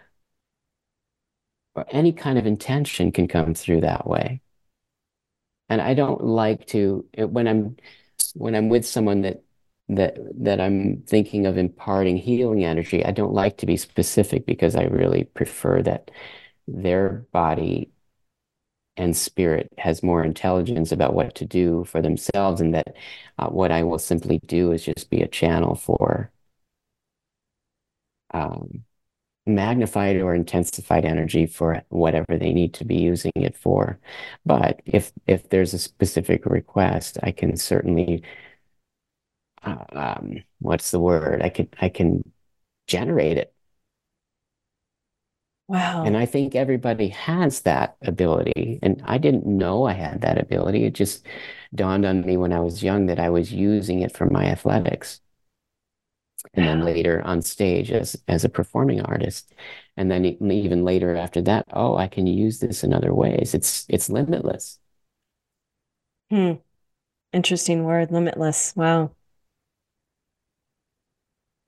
or 1.77 1.87
any 1.89 2.13
kind 2.13 2.37
of 2.37 2.47
intention 2.47 3.13
can 3.13 3.29
come 3.29 3.55
through 3.55 3.83
that 3.83 4.09
way. 4.09 4.41
And 5.69 5.81
I 5.81 5.95
don't 5.95 6.25
like 6.25 6.67
to 6.69 7.07
when 7.17 7.47
I'm 7.47 7.77
when 8.35 8.57
I'm 8.57 8.69
with 8.69 8.85
someone 8.85 9.21
that 9.21 9.45
that 9.97 10.19
that 10.45 10.61
I'm 10.61 11.03
thinking 11.07 11.47
of 11.47 11.59
imparting 11.59 12.17
healing 12.17 12.65
energy, 12.65 13.05
I 13.05 13.13
don't 13.13 13.33
like 13.35 13.59
to 13.59 13.67
be 13.67 13.77
specific 13.77 14.47
because 14.47 14.77
I 14.77 14.85
really 14.85 15.25
prefer 15.25 15.83
that 15.83 16.11
their 16.69 17.27
body 17.33 17.91
and 18.97 19.17
spirit 19.17 19.73
has 19.79 20.03
more 20.03 20.23
intelligence 20.23 20.93
about 20.93 21.15
what 21.15 21.35
to 21.37 21.47
do 21.47 21.85
for 21.85 22.03
themselves, 22.03 22.61
and 22.61 22.75
that 22.75 22.95
uh, 23.39 23.49
what 23.49 23.73
I 23.73 23.83
will 23.83 23.99
simply 23.99 24.39
do 24.47 24.73
is 24.73 24.85
just 24.85 25.11
be 25.11 25.23
a 25.23 25.29
channel 25.29 25.75
for 25.75 26.31
um, 28.33 28.85
magnified 29.47 30.17
or 30.17 30.35
intensified 30.35 31.05
energy 31.05 31.47
for 31.47 31.83
whatever 31.89 32.39
they 32.39 32.53
need 32.53 32.75
to 32.75 32.85
be 32.85 32.97
using 32.97 33.33
it 33.37 33.57
for. 33.57 33.99
But 34.47 34.81
if 34.87 35.13
if 35.27 35.49
there's 35.51 35.75
a 35.75 35.79
specific 35.79 36.47
request, 36.47 37.19
I 37.23 37.33
can 37.33 37.57
certainly 37.57 38.23
um, 39.97 40.43
what's 40.61 40.91
the 40.91 41.01
word? 41.01 41.43
I 41.43 41.49
can 41.51 41.69
I 41.81 41.89
can 41.89 42.33
generate 42.89 43.39
it. 43.39 43.55
Wow. 45.69 46.05
And 46.05 46.17
I 46.17 46.27
think 46.27 46.55
everybody 46.55 47.09
has 47.09 47.61
that 47.63 47.97
ability. 48.03 48.79
And 48.83 49.01
I 49.05 49.19
didn't 49.19 49.47
know 49.47 49.85
I 49.87 49.93
had 49.93 50.21
that 50.23 50.39
ability. 50.39 50.85
It 50.85 50.95
just 50.95 51.25
dawned 51.75 52.05
on 52.05 52.23
me 52.23 52.37
when 52.37 52.53
I 52.53 52.61
was 52.61 52.83
young 52.83 53.07
that 53.07 53.21
I 53.21 53.31
was 53.31 53.53
using 53.53 54.01
it 54.03 54.17
for 54.17 54.27
my 54.29 54.47
athletics 54.47 55.21
and 56.55 56.67
then 56.67 56.81
later 56.85 57.23
on 57.23 57.41
stage 57.43 57.91
as 57.91 58.17
as 58.29 58.45
a 58.45 58.49
performing 58.49 59.01
artist 59.03 59.53
and 59.97 60.11
then 60.11 60.25
even 60.25 60.85
later 60.85 61.15
after 61.17 61.41
that 61.43 61.65
oh 61.73 61.97
i 61.97 62.07
can 62.09 62.27
use 62.27 62.59
this 62.61 62.83
in 62.85 62.93
other 62.93 63.15
ways 63.15 63.55
it's 63.55 63.87
it's 63.89 64.09
limitless 64.11 64.79
hmm 66.31 66.55
interesting 67.33 67.85
word 67.85 68.11
limitless 68.13 68.75
wow 68.77 69.15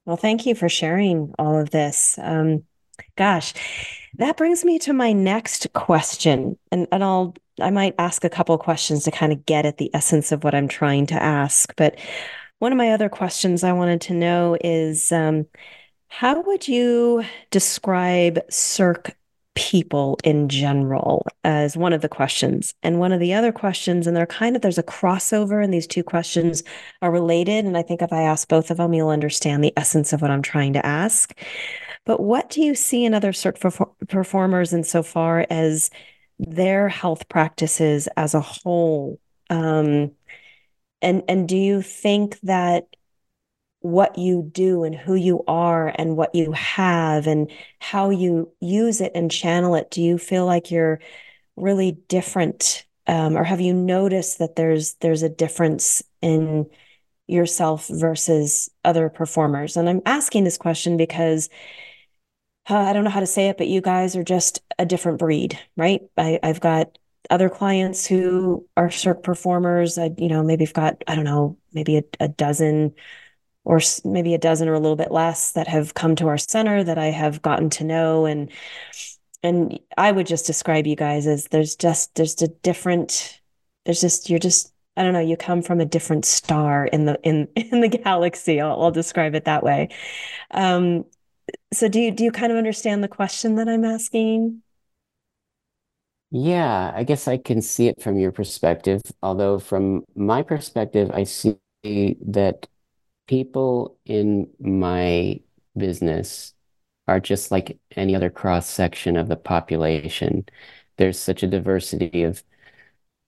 well 0.04 0.16
thank 0.16 0.46
you 0.46 0.54
for 0.54 0.68
sharing 0.68 1.34
all 1.38 1.58
of 1.58 1.70
this. 1.70 2.18
Um 2.20 2.64
gosh 3.16 3.54
that 4.18 4.36
brings 4.36 4.64
me 4.64 4.78
to 4.78 4.92
my 4.92 5.12
next 5.12 5.66
question 5.72 6.56
and 6.70 6.86
and 6.92 7.02
i'll 7.02 7.34
i 7.60 7.68
might 7.68 7.92
ask 7.98 8.22
a 8.22 8.30
couple 8.30 8.56
questions 8.56 9.02
to 9.02 9.10
kind 9.10 9.32
of 9.32 9.44
get 9.46 9.66
at 9.66 9.78
the 9.78 9.90
essence 9.92 10.30
of 10.30 10.44
what 10.44 10.54
i'm 10.54 10.68
trying 10.68 11.04
to 11.04 11.20
ask 11.20 11.74
but 11.74 11.98
one 12.64 12.72
of 12.72 12.78
my 12.78 12.92
other 12.92 13.10
questions 13.10 13.62
I 13.62 13.72
wanted 13.72 14.00
to 14.02 14.14
know 14.14 14.56
is 14.62 15.12
um, 15.12 15.46
how 16.08 16.40
would 16.40 16.66
you 16.66 17.24
describe 17.50 18.40
Cirque 18.50 19.14
people 19.54 20.18
in 20.24 20.48
general 20.48 21.26
as 21.44 21.76
one 21.76 21.92
of 21.92 22.02
the 22.02 22.08
questions. 22.08 22.74
And 22.82 22.98
one 22.98 23.12
of 23.12 23.20
the 23.20 23.34
other 23.34 23.52
questions 23.52 24.06
and 24.06 24.16
they're 24.16 24.26
kind 24.26 24.56
of 24.56 24.62
there's 24.62 24.78
a 24.78 24.82
crossover 24.82 25.62
and 25.62 25.72
these 25.72 25.86
two 25.86 26.02
questions 26.02 26.62
are 27.02 27.10
related. 27.10 27.64
And 27.64 27.76
i 27.76 27.82
think 27.82 28.02
if 28.02 28.12
i 28.12 28.22
ask 28.22 28.48
both 28.48 28.70
of 28.70 28.78
them 28.78 28.92
you'll 28.92 29.10
understand 29.10 29.62
the 29.62 29.72
essence 29.76 30.12
of 30.12 30.22
what 30.22 30.30
i'm 30.30 30.42
trying 30.42 30.72
to 30.72 30.84
ask. 30.84 31.38
But 32.04 32.20
what 32.20 32.50
do 32.50 32.62
you 32.62 32.74
see 32.74 33.04
in 33.04 33.14
other 33.14 33.32
Cirque 33.32 33.60
performers 34.08 34.72
insofar 34.72 35.46
as 35.48 35.90
their 36.38 36.88
health 36.88 37.28
practices 37.28 38.08
as 38.16 38.34
a 38.34 38.40
whole? 38.40 39.20
Um, 39.50 40.12
and 41.00 41.22
and 41.28 41.48
do 41.48 41.56
you 41.56 41.82
think 41.82 42.38
that 42.40 42.86
what 43.84 44.16
you 44.16 44.48
do 44.50 44.82
and 44.82 44.94
who 44.94 45.14
you 45.14 45.44
are 45.46 45.92
and 45.96 46.16
what 46.16 46.34
you 46.34 46.52
have 46.52 47.26
and 47.26 47.50
how 47.80 48.08
you 48.08 48.50
use 48.58 49.02
it 49.02 49.12
and 49.14 49.30
channel 49.30 49.74
it. 49.74 49.90
Do 49.90 50.00
you 50.00 50.16
feel 50.16 50.46
like 50.46 50.70
you're 50.70 51.00
really 51.54 51.92
different 52.08 52.86
um, 53.06 53.36
or 53.36 53.44
have 53.44 53.60
you 53.60 53.74
noticed 53.74 54.38
that 54.38 54.56
there's 54.56 54.94
there's 54.94 55.22
a 55.22 55.28
difference 55.28 56.02
in 56.22 56.70
yourself 57.26 57.88
versus 57.88 58.70
other 58.84 59.10
performers? 59.10 59.76
And 59.76 59.86
i'm 59.88 60.00
asking 60.06 60.44
this 60.44 60.56
question 60.56 60.96
because 60.96 61.50
uh, 62.70 62.78
i 62.78 62.92
don't 62.94 63.04
know 63.04 63.10
how 63.10 63.20
to 63.20 63.26
say 63.26 63.48
it 63.48 63.58
but 63.58 63.68
you 63.68 63.82
guys 63.82 64.16
are 64.16 64.24
just 64.24 64.62
a 64.78 64.86
different 64.86 65.18
breed 65.18 65.58
right? 65.76 66.00
I, 66.16 66.40
i've 66.42 66.60
got 66.60 66.96
other 67.30 67.48
clients 67.48 68.06
who 68.06 68.66
are 68.76 68.90
Cirque 68.90 69.22
performers. 69.22 69.96
I, 69.98 70.10
you 70.18 70.28
know, 70.28 70.42
maybe 70.42 70.64
I've 70.66 70.74
got, 70.74 71.02
I 71.06 71.14
don't 71.14 71.24
know, 71.24 71.56
maybe 71.72 71.96
a, 71.96 72.02
a 72.20 72.28
dozen 72.28 72.94
or 73.64 73.80
maybe 74.04 74.34
a 74.34 74.38
dozen 74.38 74.68
or 74.68 74.74
a 74.74 74.80
little 74.80 74.96
bit 74.96 75.10
less 75.10 75.52
that 75.52 75.68
have 75.68 75.94
come 75.94 76.14
to 76.16 76.28
our 76.28 76.38
center 76.38 76.84
that 76.84 76.98
I 76.98 77.06
have 77.06 77.42
gotten 77.42 77.70
to 77.70 77.84
know. 77.84 78.26
And, 78.26 78.50
and 79.42 79.78
I 79.96 80.12
would 80.12 80.26
just 80.26 80.46
describe 80.46 80.86
you 80.86 80.96
guys 80.96 81.26
as 81.26 81.46
there's 81.46 81.74
just, 81.74 82.14
there's 82.14 82.40
a 82.42 82.48
different, 82.48 83.40
there's 83.84 84.00
just, 84.00 84.28
you're 84.28 84.38
just, 84.38 84.72
I 84.96 85.02
don't 85.02 85.14
know, 85.14 85.20
you 85.20 85.36
come 85.36 85.62
from 85.62 85.80
a 85.80 85.86
different 85.86 86.24
star 86.24 86.86
in 86.86 87.06
the, 87.06 87.18
in, 87.22 87.48
in 87.56 87.80
the 87.80 87.88
galaxy. 87.88 88.60
I'll, 88.60 88.80
I'll 88.80 88.90
describe 88.90 89.34
it 89.34 89.46
that 89.46 89.62
way. 89.62 89.88
Um, 90.50 91.04
so 91.72 91.88
do 91.88 92.00
you, 92.00 92.10
do 92.10 92.24
you 92.24 92.32
kind 92.32 92.52
of 92.52 92.58
understand 92.58 93.02
the 93.02 93.08
question 93.08 93.56
that 93.56 93.68
I'm 93.68 93.84
asking? 93.84 94.62
Yeah, 96.30 96.92
I 96.94 97.04
guess 97.04 97.28
I 97.28 97.38
can 97.38 97.62
see 97.62 97.86
it 97.86 98.02
from 98.02 98.18
your 98.18 98.32
perspective. 98.32 99.02
Although 99.22 99.60
from 99.60 100.04
my 100.16 100.42
perspective, 100.42 101.10
I 101.14 101.24
see 101.24 101.56
that 101.84 102.66
people 103.26 103.98
in 104.04 104.50
my 104.60 105.40
business 105.76 106.54
are 107.08 107.20
just 107.20 107.50
like 107.50 107.78
any 107.96 108.14
other 108.16 108.30
cross 108.30 108.68
section 108.68 109.16
of 109.16 109.28
the 109.28 109.36
population. 109.36 110.46
There's 110.96 111.18
such 111.18 111.42
a 111.42 111.46
diversity 111.48 112.22
of 112.24 112.42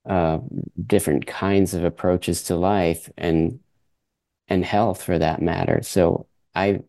uh, 0.07 0.40
different 0.86 1.26
kinds 1.26 1.74
of 1.74 1.84
approaches 1.84 2.44
to 2.44 2.57
life 2.57 3.11
and 3.16 3.61
and 4.49 4.64
health 4.64 5.03
for 5.03 5.18
that 5.18 5.42
matter. 5.42 5.82
So 5.82 6.26
I 6.55 6.82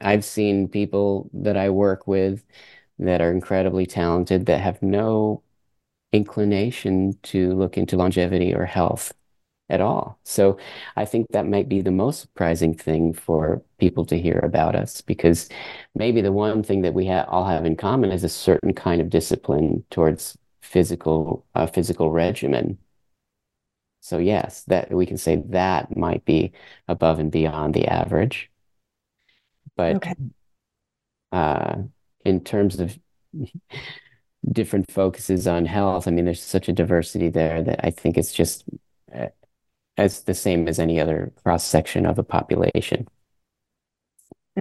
I've 0.00 0.24
seen 0.24 0.68
people 0.68 1.30
that 1.34 1.56
I 1.56 1.70
work 1.70 2.06
with 2.06 2.44
that 2.98 3.20
are 3.20 3.32
incredibly 3.32 3.86
talented 3.86 4.46
that 4.46 4.60
have 4.60 4.82
no 4.82 5.42
inclination 6.12 7.18
to 7.24 7.54
look 7.54 7.78
into 7.78 7.96
longevity 7.96 8.54
or 8.54 8.66
health 8.66 9.12
at 9.68 9.80
all. 9.80 10.18
So 10.22 10.58
I 10.96 11.04
think 11.04 11.28
that 11.30 11.46
might 11.46 11.68
be 11.68 11.80
the 11.80 11.90
most 11.90 12.20
surprising 12.20 12.74
thing 12.74 13.12
for 13.12 13.62
people 13.78 14.04
to 14.06 14.18
hear 14.18 14.38
about 14.38 14.76
us 14.76 15.00
because 15.00 15.48
maybe 15.94 16.20
the 16.20 16.32
one 16.32 16.62
thing 16.62 16.82
that 16.82 16.94
we 16.94 17.06
ha 17.06 17.24
all 17.28 17.46
have 17.46 17.66
in 17.66 17.76
common 17.76 18.12
is 18.12 18.24
a 18.24 18.28
certain 18.28 18.74
kind 18.74 19.00
of 19.00 19.10
discipline 19.10 19.84
towards 19.90 20.38
physical 20.62 21.44
uh, 21.54 21.66
physical 21.66 22.10
regimen. 22.10 22.78
So 24.00 24.18
yes, 24.18 24.62
that 24.64 24.92
we 24.92 25.04
can 25.06 25.16
say 25.16 25.42
that 25.48 25.96
might 25.96 26.24
be 26.24 26.52
above 26.86 27.18
and 27.18 27.32
beyond 27.32 27.74
the 27.74 27.86
average. 27.88 28.50
But 29.76 29.96
okay. 29.96 30.14
uh, 31.32 31.82
in 32.24 32.44
terms 32.44 32.78
of 32.80 32.96
different 34.52 34.90
focuses 34.90 35.46
on 35.46 35.64
health. 35.66 36.06
I 36.06 36.10
mean, 36.10 36.24
there's 36.24 36.42
such 36.42 36.68
a 36.68 36.72
diversity 36.72 37.28
there 37.28 37.62
that 37.62 37.80
I 37.84 37.90
think 37.90 38.16
it's 38.16 38.32
just 38.32 38.64
as 39.96 40.22
the 40.22 40.34
same 40.34 40.68
as 40.68 40.78
any 40.78 41.00
other 41.00 41.32
cross 41.42 41.64
section 41.64 42.06
of 42.06 42.18
a 42.18 42.22
population. 42.22 43.06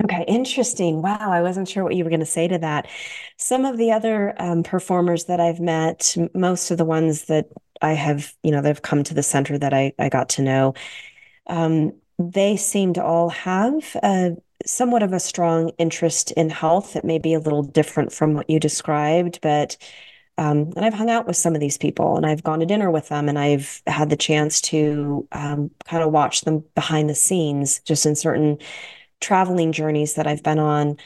Okay, 0.04 0.26
interesting. 0.28 1.02
Wow, 1.02 1.32
I 1.32 1.42
wasn't 1.42 1.70
sure 1.70 1.84
what 1.84 1.96
you 1.96 2.04
were 2.04 2.10
going 2.10 2.20
to 2.20 2.26
say 2.26 2.50
to 2.50 2.58
that. 2.58 2.88
Some 3.38 3.64
of 3.64 3.78
the 3.78 3.92
other 3.92 4.34
um, 4.42 4.62
performers 4.62 5.26
that 5.26 5.40
I've 5.40 5.62
met, 5.62 6.16
most 6.34 6.70
of 6.70 6.78
the 6.78 6.84
ones 6.84 7.26
that 7.26 7.48
I 7.82 7.94
have, 7.94 8.34
you 8.44 8.52
know, 8.52 8.62
they've 8.62 8.82
come 8.82 9.04
to 9.06 9.14
the 9.14 9.24
center 9.24 9.58
that 9.58 9.74
I, 9.74 9.94
I 9.98 10.10
got 10.10 10.30
to 10.30 10.42
know, 10.42 10.74
um, 11.48 11.94
they 12.20 12.58
seem 12.58 12.94
to 12.94 13.04
all 13.04 13.30
have 13.30 13.96
somewhat 14.66 15.04
of 15.04 15.14
a 15.14 15.20
strong 15.20 15.70
interest 15.78 16.32
in 16.32 16.50
health. 16.50 16.96
It 16.96 17.06
may 17.06 17.20
be 17.20 17.34
a 17.34 17.40
little 17.40 17.64
different 17.64 18.12
from 18.12 18.34
what 18.34 18.50
you 18.50 18.60
described, 18.60 19.40
but 19.42 19.78
um, 20.38 20.74
and 20.76 20.84
I've 20.86 20.94
hung 20.94 21.10
out 21.10 21.28
with 21.28 21.38
some 21.38 21.56
of 21.56 21.62
these 21.62 21.78
people 21.78 22.18
and 22.18 22.26
I've 22.26 22.44
gone 22.44 22.60
to 22.60 22.66
dinner 22.66 22.92
with 22.92 23.10
them 23.10 23.30
and 23.30 23.40
I've 23.40 23.82
had 23.88 24.10
the 24.10 24.18
chance 24.18 24.60
to 24.62 25.28
um, 25.32 25.72
kind 25.86 26.04
of 26.04 26.12
watch 26.12 26.42
them 26.42 26.64
behind 26.76 27.10
the 27.10 27.16
scenes, 27.16 27.80
just 27.82 28.06
in 28.06 28.16
certain 28.16 28.58
traveling 29.22 29.72
journeys 29.72 30.16
that 30.16 30.28
I've 30.28 30.44
been 30.44 30.60
on. 30.60 30.98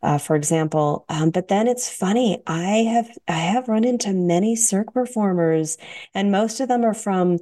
Uh, 0.00 0.16
for 0.16 0.36
example. 0.36 1.04
Um, 1.08 1.30
but 1.30 1.48
then 1.48 1.66
it's 1.66 1.90
funny. 1.90 2.40
I 2.46 2.84
have 2.92 3.18
I 3.26 3.32
have 3.32 3.66
run 3.66 3.82
into 3.82 4.12
many 4.12 4.54
cirque 4.54 4.92
performers, 4.92 5.76
and 6.14 6.30
most 6.30 6.60
of 6.60 6.68
them 6.68 6.84
are 6.84 6.94
from 6.94 7.38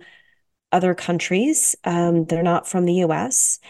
other 0.73 0.95
countries. 0.95 1.77
Um, 1.85 2.25
they're 2.27 2.43
not 2.43 2.69
from 2.69 2.85
the 2.85 2.95
U.S. 2.95 3.61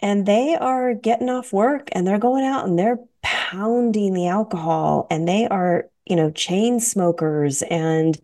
And 0.00 0.26
they 0.26 0.54
are 0.56 0.94
getting 0.94 1.30
off 1.30 1.52
work 1.52 1.88
and 1.92 2.06
they're 2.06 2.18
going 2.18 2.44
out 2.44 2.66
and 2.66 2.78
they're 2.78 2.98
pounding 3.22 4.12
the 4.14 4.28
alcohol 4.28 5.06
and 5.10 5.26
they 5.26 5.48
are 5.48 5.88
you 6.06 6.16
know 6.16 6.30
chain 6.30 6.80
smokers 6.80 7.62
and 7.62 8.18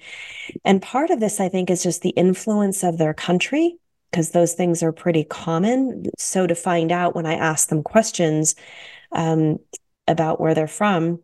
and 0.65 0.81
part 0.83 1.11
of 1.11 1.21
this 1.21 1.41
i 1.41 1.49
think 1.49 1.71
is 1.71 1.83
just 1.83 2.03
the 2.03 2.11
influence 2.11 2.83
of 2.83 2.99
their 2.99 3.15
country 3.15 3.77
because 4.11 4.31
those 4.31 4.53
things 4.53 4.83
are 4.83 4.93
pretty 4.93 5.25
common. 5.25 6.05
So 6.19 6.47
to 6.47 6.55
find 6.55 6.93
out 6.93 7.17
when 7.17 7.27
i 7.27 7.35
ask 7.35 7.69
them 7.69 7.83
questions 7.83 8.55
um, 9.11 9.59
about 10.07 10.41
where 10.41 10.55
they're 10.55 10.69
from 10.69 11.21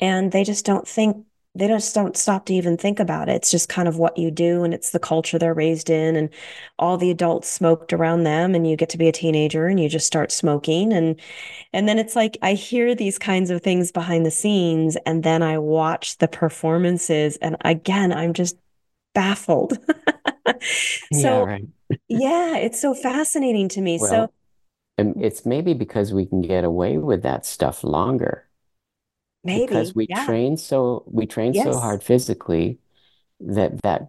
and 0.00 0.30
they 0.30 0.44
just 0.44 0.66
don't 0.66 0.86
think 0.86 1.24
they 1.58 1.68
just 1.68 1.94
don't 1.94 2.16
stop 2.16 2.46
to 2.46 2.54
even 2.54 2.76
think 2.76 3.00
about 3.00 3.28
it. 3.28 3.36
It's 3.36 3.50
just 3.50 3.68
kind 3.68 3.88
of 3.88 3.98
what 3.98 4.16
you 4.18 4.30
do 4.30 4.64
and 4.64 4.74
it's 4.74 4.90
the 4.90 4.98
culture 4.98 5.38
they're 5.38 5.54
raised 5.54 5.90
in 5.90 6.16
and 6.16 6.30
all 6.78 6.96
the 6.98 7.10
adults 7.10 7.48
smoked 7.50 7.92
around 7.92 8.24
them 8.24 8.54
and 8.54 8.68
you 8.68 8.76
get 8.76 8.88
to 8.90 8.98
be 8.98 9.08
a 9.08 9.12
teenager 9.12 9.66
and 9.66 9.80
you 9.80 9.88
just 9.88 10.06
start 10.06 10.32
smoking 10.32 10.92
and 10.92 11.20
and 11.72 11.88
then 11.88 11.98
it's 11.98 12.16
like 12.16 12.38
I 12.42 12.54
hear 12.54 12.94
these 12.94 13.18
kinds 13.18 13.50
of 13.50 13.62
things 13.62 13.92
behind 13.92 14.26
the 14.26 14.30
scenes 14.32 14.96
and 15.06 15.22
then 15.24 15.42
I 15.42 15.58
watch 15.58 16.18
the 16.18 16.28
performances 16.28 17.36
and 17.38 17.56
again 17.64 18.12
I'm 18.12 18.32
just 18.34 18.56
baffled. 19.14 19.78
so 21.12 21.48
Yeah, 21.48 21.58
yeah, 22.08 22.56
it's 22.58 22.80
so 22.80 22.94
fascinating 22.94 23.68
to 23.70 23.80
me. 23.80 23.98
So 23.98 24.28
Well, 24.28 24.32
um, 24.98 25.14
it's 25.20 25.46
maybe 25.46 25.74
because 25.74 26.12
we 26.14 26.26
can 26.26 26.42
get 26.42 26.64
away 26.64 26.98
with 26.98 27.22
that 27.22 27.46
stuff 27.46 27.84
longer 27.84 28.45
because 29.52 29.94
we 29.94 30.08
yeah. 30.08 30.24
train 30.24 30.56
so 30.56 31.04
we 31.06 31.26
train 31.26 31.54
so 31.54 31.78
hard 31.78 32.02
physically 32.02 32.78
that 33.40 33.82
that 33.82 34.08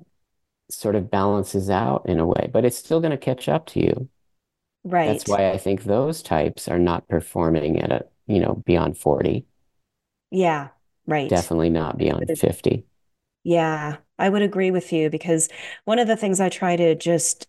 sort 0.72 0.96
of 0.96 1.12
balances 1.12 1.70
out 1.70 2.06
in 2.08 2.20
a 2.20 2.28
way, 2.28 2.50
but 2.54 2.66
it's 2.66 2.78
still 2.78 3.00
going 3.02 3.12
to 3.12 3.18
catch 3.18 3.50
up 3.50 3.68
to 3.68 3.82
you. 3.82 4.10
Right. 4.84 5.22
That's 5.22 5.28
why 5.28 5.52
I 5.52 5.58
think 5.58 5.84
those 5.84 6.24
types 6.24 6.68
are 6.68 6.80
not 6.80 7.08
performing 7.08 7.82
at 7.82 7.92
a, 7.92 8.08
you 8.28 8.40
know, 8.40 8.64
beyond 8.66 8.98
40, 8.98 9.48
Yeah, 10.32 10.70
right. 11.06 11.34
definitely 11.34 11.70
not 11.70 11.98
beyond 11.98 12.32
50. 12.34 12.86
Yeah, 13.44 13.98
I 14.20 14.30
would 14.30 14.42
agree 14.42 14.72
with 14.72 14.92
you 14.92 15.10
because 15.10 15.50
one 15.86 16.00
of 16.00 16.08
the 16.08 16.18
things 16.18 16.40
I 16.40 16.50
try 16.50 16.76
to 16.76 16.96
just 16.96 17.48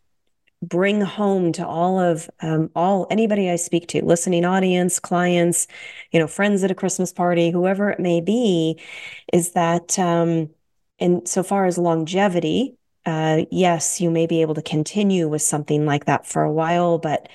bring 0.63 1.01
home 1.01 1.53
to 1.53 1.67
all 1.67 2.01
of 2.01 2.29
um, 2.41 2.71
all 2.75 3.07
anybody 3.11 3.51
I 3.51 3.57
speak 3.57 3.89
to, 3.89 4.05
listening 4.05 4.45
audience, 4.45 4.99
clients, 4.99 5.67
you 6.11 6.19
know, 6.19 6.27
friends 6.27 6.65
at 6.65 6.71
a 6.71 6.75
Christmas 6.75 7.13
party, 7.13 7.51
whoever 7.51 7.91
it 7.91 8.01
may 8.01 8.21
be, 8.21 8.81
is 9.33 9.53
that 9.53 9.99
um, 9.99 10.51
in 10.99 11.25
so 11.27 11.43
far 11.43 11.67
as 11.67 11.79
longevity, 11.79 12.77
uh, 13.07 13.45
yes, 13.51 14.01
you 14.01 14.11
may 14.11 14.27
be 14.27 14.43
able 14.43 14.55
to 14.55 14.63
continue 14.63 15.29
with 15.29 15.43
something 15.43 15.87
like 15.87 16.07
that 16.07 16.27
for 16.27 16.43
a 16.43 16.53
while, 16.53 16.99
but 16.99 17.29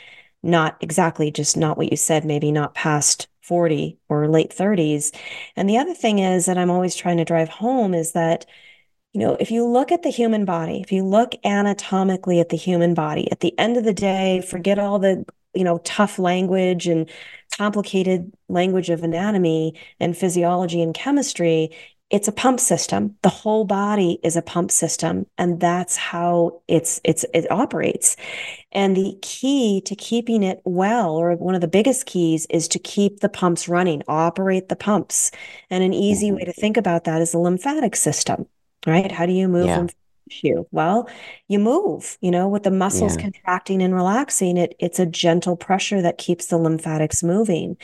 not 0.44 0.78
exactly 0.82 1.32
just 1.32 1.56
not 1.56 1.78
what 1.78 1.90
you 1.90 1.98
said, 1.98 2.26
maybe 2.26 2.52
not 2.52 2.76
past 2.76 3.28
40 3.42 3.98
or 4.10 4.28
late 4.28 4.52
30s. 4.52 5.16
And 5.56 5.70
the 5.70 5.78
other 5.78 5.94
thing 5.94 6.20
is 6.20 6.46
that 6.46 6.58
I'm 6.58 6.70
always 6.70 6.96
trying 6.96 7.18
to 7.18 7.26
drive 7.26 7.50
home 7.50 7.94
is 7.94 8.12
that 8.14 8.46
you 9.14 9.20
know, 9.20 9.38
if 9.40 9.52
you 9.52 9.66
look 9.68 9.92
at 9.92 10.02
the 10.04 10.10
human 10.10 10.44
body, 10.46 10.82
if 10.82 10.92
you 10.92 11.04
look 11.06 11.36
anatomically 11.46 12.40
at 12.40 12.50
the 12.50 12.58
human 12.58 12.94
body, 12.96 13.32
at 13.32 13.42
the 13.42 13.58
end 13.60 13.78
of 13.78 13.84
the 13.84 13.94
day, 13.94 14.42
forget 14.42 14.80
all 14.80 14.98
the, 15.00 15.24
you 15.54 15.64
know, 15.64 15.78
tough 15.80 16.18
language 16.18 16.88
and 16.88 17.10
complicated 17.58 18.32
language 18.50 18.90
of 18.90 19.04
anatomy 19.04 19.76
and 20.00 20.18
physiology 20.18 20.82
and 20.82 20.96
chemistry. 20.96 21.70
It's 22.10 22.28
a 22.28 22.32
pump 22.32 22.60
system. 22.60 23.16
The 23.22 23.30
whole 23.30 23.66
body 23.66 24.20
is 24.24 24.36
a 24.36 24.42
pump 24.42 24.72
system, 24.72 25.26
and 25.38 25.60
that's 25.60 25.96
how 25.96 26.62
it's 26.68 27.00
it's 27.04 27.26
it 27.34 27.50
operates. 27.52 28.16
And 28.72 28.96
the 28.98 29.18
key 29.22 29.82
to 29.86 29.96
keeping 29.96 30.44
it 30.44 30.62
well, 30.66 31.16
or 31.16 31.36
one 31.36 31.56
of 31.56 31.62
the 31.62 31.68
biggest 31.68 32.06
keys, 32.08 32.46
is 32.50 32.68
to 32.70 32.80
keep 32.80 33.20
the 33.22 33.30
pumps 33.30 33.68
running, 33.70 34.04
operate 34.08 34.70
the 34.70 34.76
pumps. 34.76 35.32
And 35.70 35.84
an 35.84 35.94
easy 35.94 36.30
hmm 36.30 36.36
way 36.36 36.46
to 36.46 36.54
think 36.54 36.78
about 36.78 37.06
that 37.06 37.22
is 37.22 37.32
the 37.32 37.40
lymphatic 37.40 37.96
system 37.96 38.48
right? 38.86 39.12
How 39.12 39.26
do 39.26 39.34
you 39.34 39.48
move 39.48 39.66
Yeah? 39.68 39.88
Well, 40.72 41.10
you 41.48 41.60
move, 41.60 42.18
you 42.22 42.32
know, 42.32 42.48
with 42.48 42.64
the 42.64 42.72
muscles 42.72 43.16
yeah, 43.16 43.24
contracting 43.24 43.82
and 43.82 43.94
relaxing, 43.94 44.58
it 44.58 44.76
it's 44.80 45.00
a 45.00 45.06
gentle 45.06 45.56
pressure 45.58 46.02
that 46.02 46.18
keeps 46.18 46.48
the 46.48 46.58
lymphatics 46.58 47.24
moving. 47.24 47.78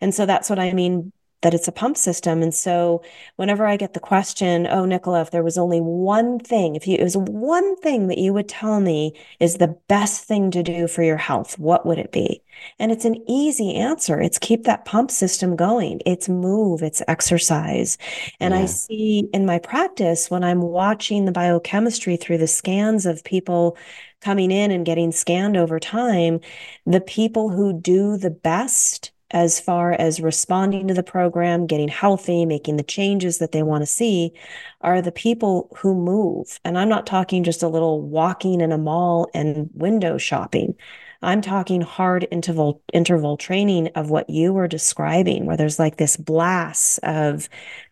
And 0.00 0.14
so 0.14 0.26
that's 0.26 0.50
what 0.50 0.58
I 0.58 0.72
mean 0.72 1.12
that 1.42 1.54
it's 1.54 1.68
a 1.68 1.72
pump 1.72 1.96
system. 1.96 2.42
And 2.42 2.52
so 2.52 3.02
whenever 3.36 3.66
I 3.66 3.76
get 3.76 3.94
the 3.94 4.00
question, 4.00 4.66
oh, 4.66 4.84
Nichola, 4.84 5.22
if 5.22 5.30
there 5.30 5.44
was 5.44 5.56
only 5.56 5.80
one 5.80 6.38
thing, 6.40 6.74
if 6.74 6.86
you, 6.86 6.96
it 6.96 7.04
was 7.04 7.16
one 7.16 7.76
thing 7.76 8.08
that 8.08 8.18
you 8.18 8.32
would 8.32 8.48
tell 8.48 8.80
me 8.80 9.14
is 9.38 9.56
the 9.56 9.76
best 9.88 10.24
thing 10.24 10.50
to 10.50 10.62
do 10.62 10.88
for 10.88 11.02
your 11.02 11.16
health, 11.16 11.58
what 11.58 11.86
would 11.86 11.98
it 11.98 12.10
be? 12.10 12.42
And 12.80 12.90
it's 12.90 13.04
an 13.04 13.22
easy 13.28 13.74
answer. 13.76 14.20
It's 14.20 14.38
keep 14.38 14.64
that 14.64 14.84
pump 14.84 15.12
system 15.12 15.54
going. 15.54 16.00
It's 16.04 16.28
move, 16.28 16.82
it's 16.82 17.02
exercise. 17.06 17.98
And 18.40 18.52
I 18.52 18.66
see 18.66 19.28
in 19.32 19.46
my 19.46 19.60
practice 19.60 20.30
when 20.30 20.42
I'm 20.42 20.62
watching 20.62 21.24
the 21.24 21.32
biochemistry 21.32 22.16
through 22.16 22.38
the 22.38 22.48
scans 22.48 23.06
of 23.06 23.22
people 23.22 23.76
coming 24.20 24.50
in 24.50 24.72
and 24.72 24.84
getting 24.84 25.12
scanned 25.12 25.56
over 25.56 25.78
time, 25.78 26.40
the 26.84 27.00
people 27.00 27.50
who 27.50 27.72
do 27.72 28.16
the 28.16 28.30
best 28.30 29.12
as 29.30 29.60
far 29.60 29.92
as 29.92 30.20
responding 30.20 30.88
to 30.88 30.94
the 30.94 31.02
program, 31.02 31.66
getting 31.66 31.88
healthy, 31.88 32.46
making 32.46 32.76
the 32.76 32.82
changes 32.82 33.38
that 33.38 33.52
they 33.52 33.62
want 33.62 33.82
to 33.82 33.86
see, 33.86 34.32
are 34.80 35.02
the 35.02 35.12
people 35.12 35.68
who 35.78 35.94
move. 35.94 36.58
And 36.64 36.78
I'm 36.78 36.88
not 36.88 37.06
talking 37.06 37.44
just 37.44 37.62
a 37.62 37.68
little 37.68 38.00
walking 38.00 38.60
in 38.60 38.72
a 38.72 38.78
mall 38.78 39.28
and 39.34 39.68
window 39.74 40.18
shopping. 40.18 40.74
I'm 41.20 41.40
talking 41.40 41.80
hard 41.80 42.28
interval 42.30 42.80
interval 42.92 43.36
training 43.36 43.88
of 43.96 44.08
what 44.08 44.30
you 44.30 44.52
were 44.52 44.68
describing, 44.68 45.46
where 45.46 45.56
there's 45.56 45.78
like 45.78 45.96
this 45.96 46.16
blast 46.16 47.00
of 47.02 47.48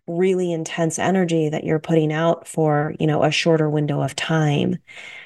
really 0.06 0.52
intense 0.52 0.98
energy 0.98 1.48
that 1.48 1.64
you're 1.64 1.78
putting 1.80 2.12
out 2.12 2.46
for, 2.48 2.94
you 3.00 3.06
know, 3.06 3.22
a 3.24 3.30
shorter 3.30 3.68
window 3.70 4.02
of 4.02 4.16
time. 4.16 4.76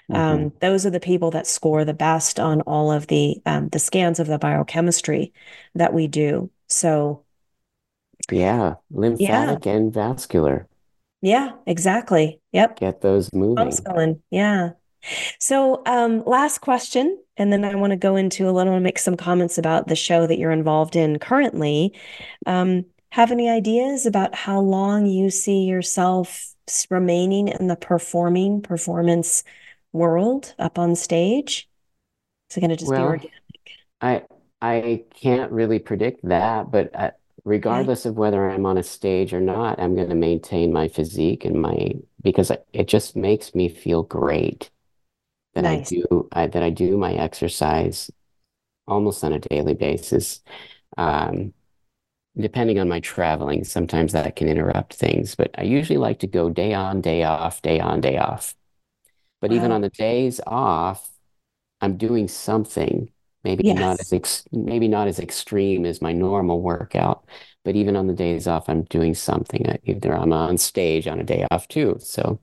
hmm 0.08 0.42
Um, 0.42 0.52
those 0.60 0.86
are 0.86 0.90
the 0.90 1.00
people 1.00 1.30
that 1.32 1.46
score 1.46 1.84
the 1.84 1.94
best 1.94 2.40
on 2.40 2.62
all 2.62 2.92
of 2.92 3.08
the 3.08 3.42
um, 3.46 3.68
the 3.70 3.78
scans 3.80 4.20
of 4.20 4.28
the 4.28 4.38
biochemistry 4.38 5.32
that 5.76 5.94
we 5.94 6.08
do. 6.08 6.50
So 6.68 7.24
Yeah, 8.32 8.76
yeah, 9.16 9.58
lymphatic 9.58 9.66
and 9.66 9.92
vascular. 9.92 10.66
yeah, 11.22 11.52
exactly. 11.66 12.40
Yep. 12.52 12.80
Get 12.80 13.00
those 13.00 13.32
moving. 13.32 13.86
going. 13.86 14.22
Yeah. 14.30 14.70
So 15.40 15.82
um, 15.86 16.24
last 16.26 16.60
question, 16.60 17.22
and 17.36 17.52
then 17.52 17.64
I 17.64 17.74
want 17.76 17.92
to 17.92 17.96
go 17.98 18.16
into 18.16 18.48
a 18.48 18.52
little 18.52 18.74
and 18.74 18.84
make 18.84 18.98
some 18.98 19.16
comments 19.16 19.58
about 19.58 19.88
the 19.88 19.96
show 19.96 20.26
that 20.26 20.38
you're 20.38 20.52
involved 20.52 20.96
in 20.96 21.18
currently. 21.18 21.94
Um, 22.46 22.86
have 23.12 23.30
any 23.32 23.48
ideas 23.50 24.06
about 24.06 24.34
how 24.34 24.61
long 24.61 25.06
you 25.06 25.30
see 25.30 25.64
yourself 25.64 26.54
remaining 26.90 27.48
in 27.48 27.66
the 27.66 27.76
performing 27.76 28.62
performance 28.62 29.42
world 29.92 30.54
up 30.58 30.78
on 30.78 30.94
stage? 30.96 31.68
Is 32.50 32.56
it 32.58 32.61
going 32.61 32.70
to 32.70 32.76
just 32.76 32.94
be 32.94 33.06
organic? 33.06 33.32
I 34.00 34.24
I 34.62 35.04
can't 35.14 35.52
really 35.52 35.78
predict 35.78 36.26
that, 36.28 36.70
but 36.70 36.90
uh 36.94 37.11
Okay. 37.70 37.90
regardless 37.90 38.04
of 38.06 38.16
whether 38.16 38.48
I'm 38.50 38.66
on 38.66 38.76
a 38.78 38.82
stage 38.82 39.32
or 39.32 39.40
not, 39.40 39.80
I'm 39.80 39.94
going 39.94 40.11
to 40.11 40.14
maintain 40.14 40.72
my 40.72 40.88
physique 40.88 41.44
and 41.44 41.61
my 41.61 41.92
because 42.22 42.52
it 42.72 42.86
just 42.88 43.16
makes 43.16 43.54
me 43.54 43.68
feel 43.68 44.02
great 44.02 44.70
that 45.54 45.66
I 45.66 45.76
do 45.76 46.28
I, 46.32 46.48
that 46.48 46.62
I 46.62 46.70
do 46.70 46.98
my 46.98 47.14
exercise 47.14 48.11
almost 48.88 49.24
on 49.24 49.32
a 49.34 49.38
daily 49.40 49.74
basis. 49.74 50.40
Um, 50.98 51.54
depending 52.38 52.78
on 52.78 52.88
my 52.88 53.00
traveling, 53.00 53.64
sometimes 53.64 54.12
that 54.12 54.36
can 54.36 54.48
interrupt 54.48 54.94
things, 54.94 55.34
but 55.34 55.50
I 55.58 55.62
usually 55.64 55.98
like 55.98 56.20
to 56.20 56.26
go 56.26 56.50
day 56.50 56.74
on, 56.74 57.00
day 57.00 57.24
off, 57.24 57.62
day 57.62 57.80
on, 57.80 58.00
day 58.00 58.18
off. 58.18 58.54
But 59.40 59.52
even 59.52 59.72
on 59.72 59.80
the 59.80 59.90
days 59.90 60.40
off, 60.46 61.10
I'm 61.80 61.96
doing 61.96 62.28
something 62.28 63.10
Maybe 63.44 63.62
Yes. 63.64 63.78
not 63.78 64.00
as 64.00 64.12
ex 64.12 64.44
maybe 64.52 64.88
not 64.88 65.08
as 65.08 65.18
extreme 65.18 65.86
as 65.86 66.02
my 66.02 66.12
normal 66.12 66.60
workout, 66.60 67.24
but 67.64 67.76
even 67.76 67.96
on 67.96 68.06
the 68.06 68.14
days 68.14 68.46
off, 68.46 68.68
I'm 68.68 68.82
doing 68.84 69.14
something. 69.14 69.68
I- 69.70 69.78
Either 69.84 70.14
I'm 70.14 70.32
on 70.34 70.58
stage 70.58 71.08
on 71.08 71.20
a 71.20 71.24
day 71.24 71.46
off 71.50 71.66
too. 71.68 71.96
So, 72.00 72.40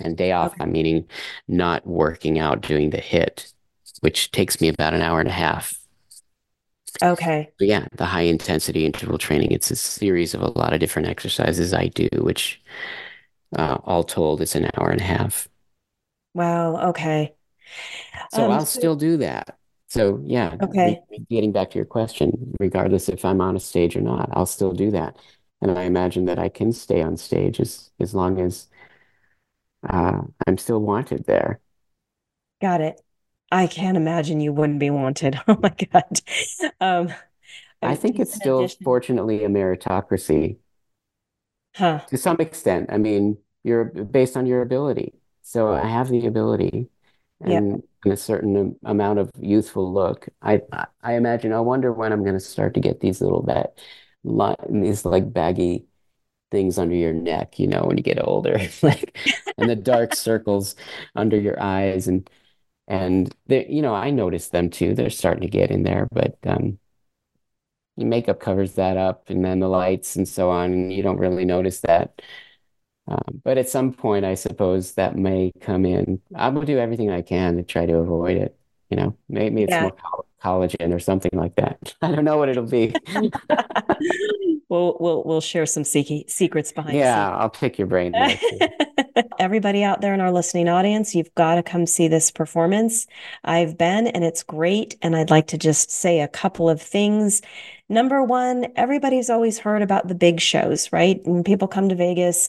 and 0.00 0.16
day 0.16 0.32
off, 0.32 0.54
I'm 0.60 0.72
meaning 0.72 1.08
not 1.48 1.86
working 1.86 2.38
out, 2.38 2.62
doing 2.62 2.90
the 2.90 2.98
hit, 3.00 3.52
which 4.00 4.30
takes 4.32 4.60
me 4.60 4.68
about 4.68 4.94
an 4.94 5.02
hour 5.02 5.20
and 5.20 5.28
a 5.28 5.32
half. 5.32 5.78
Okay. 7.02 7.52
But 7.58 7.68
yeah, 7.68 7.86
the 7.92 8.06
high 8.06 8.22
intensity 8.22 8.84
interval 8.86 9.18
training, 9.18 9.50
it's 9.52 9.70
a 9.70 9.76
series 9.76 10.34
of 10.34 10.42
a 10.42 10.50
lot 10.58 10.72
of 10.74 10.80
different 10.80 11.08
exercises 11.08 11.72
I 11.74 11.88
do, 11.88 12.08
which 12.14 12.62
uh, 13.56 13.78
all 13.84 14.04
told 14.04 14.42
is 14.42 14.56
an 14.56 14.70
hour 14.76 14.90
and 14.90 15.00
a 15.00 15.04
half. 15.04 15.48
Wow. 16.34 16.90
Okay. 16.90 17.34
So 18.28 18.48
Um, 18.48 18.50
I'll 18.50 18.66
still 18.66 18.96
do 18.96 19.16
that. 19.18 19.58
So 19.88 20.20
yeah, 20.24 20.56
Okay. 20.62 21.00
getting 21.30 21.52
back 21.52 21.70
to 21.70 21.76
your 21.78 21.84
question, 21.84 22.54
regardless 22.60 23.08
if 23.08 23.24
I'm 23.24 23.40
on 23.40 23.56
a 23.56 23.60
stage 23.60 23.96
or 23.96 24.00
not, 24.00 24.28
I'll 24.32 24.46
still 24.46 24.72
do 24.72 24.90
that. 24.90 25.16
And 25.62 25.70
I 25.78 25.84
imagine 25.84 26.26
that 26.26 26.38
I 26.38 26.48
can 26.48 26.72
stay 26.72 27.02
on 27.02 27.16
stage 27.16 27.60
as 27.60 27.90
as 28.00 28.14
long 28.14 28.40
as 28.40 28.68
uh, 29.88 30.22
I'm 30.46 30.58
still 30.58 30.80
wanted 30.80 31.24
there. 31.26 31.60
Got 32.60 32.80
it. 32.82 33.00
I 33.50 33.66
can't 33.66 33.96
imagine 33.96 34.40
you 34.40 34.52
wouldn't 34.52 34.78
be 34.80 34.90
wanted. 34.90 35.40
Oh 35.48 35.56
my 35.60 35.70
God. 35.92 36.20
Um, 36.80 37.12
I 37.82 37.94
think 37.94 38.18
it's 38.18 38.34
still 38.34 38.60
addition- 38.60 38.84
fortunately 38.84 39.44
a 39.44 39.48
meritocracy 39.48 40.58
huh. 41.74 42.00
to 42.08 42.16
some 42.16 42.36
extent. 42.40 42.90
I 42.92 42.98
mean, 42.98 43.38
you're 43.64 43.84
based 43.84 44.36
on 44.36 44.46
your 44.46 44.62
ability. 44.62 45.14
So 45.42 45.72
I 45.72 45.86
have 45.86 46.08
the 46.08 46.26
ability 46.26 46.88
and, 47.40 47.82
and 48.04 48.12
a 48.12 48.16
certain 48.16 48.76
amount 48.84 49.18
of 49.18 49.30
youthful 49.40 49.92
look. 49.92 50.28
I 50.42 50.62
I- 51.02 51.14
imagine, 51.14 51.52
I 51.52 51.60
wonder 51.60 51.92
when 51.92 52.12
I'm 52.12 52.22
going 52.22 52.34
to 52.34 52.40
start 52.40 52.74
to 52.74 52.80
get 52.80 53.00
these 53.00 53.20
little 53.20 53.42
ba 53.42 53.68
li 54.24 54.54
these 54.70 55.04
like 55.04 55.32
baggy 55.32 55.86
things 56.52 56.78
under 56.78 56.94
your 56.96 57.12
neck, 57.14 57.58
you 57.58 57.66
know, 57.68 57.84
when 57.84 57.96
you 57.98 58.02
get 58.04 58.22
older, 58.26 58.58
like 58.82 59.18
and 59.58 59.68
the 59.70 59.76
dark 59.76 60.14
circles 60.16 60.76
under 61.16 61.38
your 61.40 61.60
eyes 61.62 62.08
and 62.08 62.28
and 62.88 63.34
they, 63.46 63.66
you 63.68 63.82
know, 63.82 63.94
I 63.94 64.10
noticed 64.10 64.52
them 64.52 64.70
too. 64.70 64.94
They're 64.94 65.10
starting 65.10 65.42
to 65.42 65.48
get 65.48 65.70
in 65.70 65.82
there, 65.82 66.08
but 66.12 66.38
um 66.46 66.78
your 67.96 68.08
makeup 68.08 68.40
covers 68.40 68.74
that 68.74 68.96
up 68.96 69.30
and 69.30 69.44
then 69.44 69.60
the 69.60 69.68
lights 69.68 70.16
and 70.16 70.28
so 70.28 70.50
on, 70.50 70.72
and 70.72 70.92
you 70.92 71.02
don't 71.02 71.18
really 71.18 71.44
notice 71.44 71.80
that. 71.80 72.20
Um, 73.08 73.42
but 73.44 73.58
at 73.58 73.68
some 73.68 73.92
point, 73.92 74.24
I 74.24 74.34
suppose 74.34 74.94
that 74.94 75.16
may 75.16 75.52
come 75.60 75.86
in. 75.86 76.20
I 76.34 76.48
will 76.50 76.62
do 76.64 76.78
everything 76.78 77.10
I 77.10 77.22
can 77.22 77.56
to 77.56 77.62
try 77.62 77.86
to 77.86 77.96
avoid 77.98 78.36
it. 78.38 78.58
You 78.90 78.96
know, 78.96 79.16
maybe 79.28 79.62
it's 79.64 79.70
Yeah. 79.70 79.82
more 79.82 79.90
col 79.92 80.26
collagen 80.42 80.94
or 80.94 80.98
something 80.98 81.30
like 81.34 81.56
that. 81.56 81.94
I 82.02 82.12
don't 82.14 82.24
know 82.24 82.38
what 82.38 82.48
it'll 82.48 82.64
be. 82.64 82.94
We'll 84.68 84.96
we'll 84.98 85.22
we'll 85.24 85.40
share 85.40 85.64
some 85.64 85.84
secret 85.84 86.28
secrets 86.28 86.72
behind 86.72 86.96
Yeah. 86.96 87.30
I'll 87.36 87.48
pick 87.48 87.78
your 87.78 87.86
brain. 87.86 88.12
Everybody 89.38 89.84
out 89.84 90.00
there 90.00 90.12
in 90.12 90.20
our 90.20 90.32
listening 90.32 90.68
audience, 90.68 91.14
you've 91.14 91.32
got 91.36 91.54
to 91.54 91.62
come 91.62 91.86
see 91.86 92.08
this 92.08 92.32
performance. 92.32 93.06
I've 93.44 93.78
been, 93.78 94.08
and 94.08 94.24
it's 94.24 94.42
great. 94.42 94.96
And 95.02 95.14
I'd 95.14 95.30
like 95.30 95.46
to 95.48 95.58
just 95.58 95.90
say 95.92 96.20
a 96.20 96.26
couple 96.28 96.68
of 96.68 96.82
things. 96.82 97.42
Number 97.88 98.24
one, 98.24 98.66
everybody's 98.74 99.30
always 99.30 99.58
heard 99.60 99.82
about 99.82 100.08
the 100.08 100.14
big 100.16 100.40
shows, 100.40 100.92
right? 100.92 101.20
When 101.24 101.44
people 101.44 101.68
come 101.68 101.88
to 101.88 101.94
Vegas, 101.94 102.48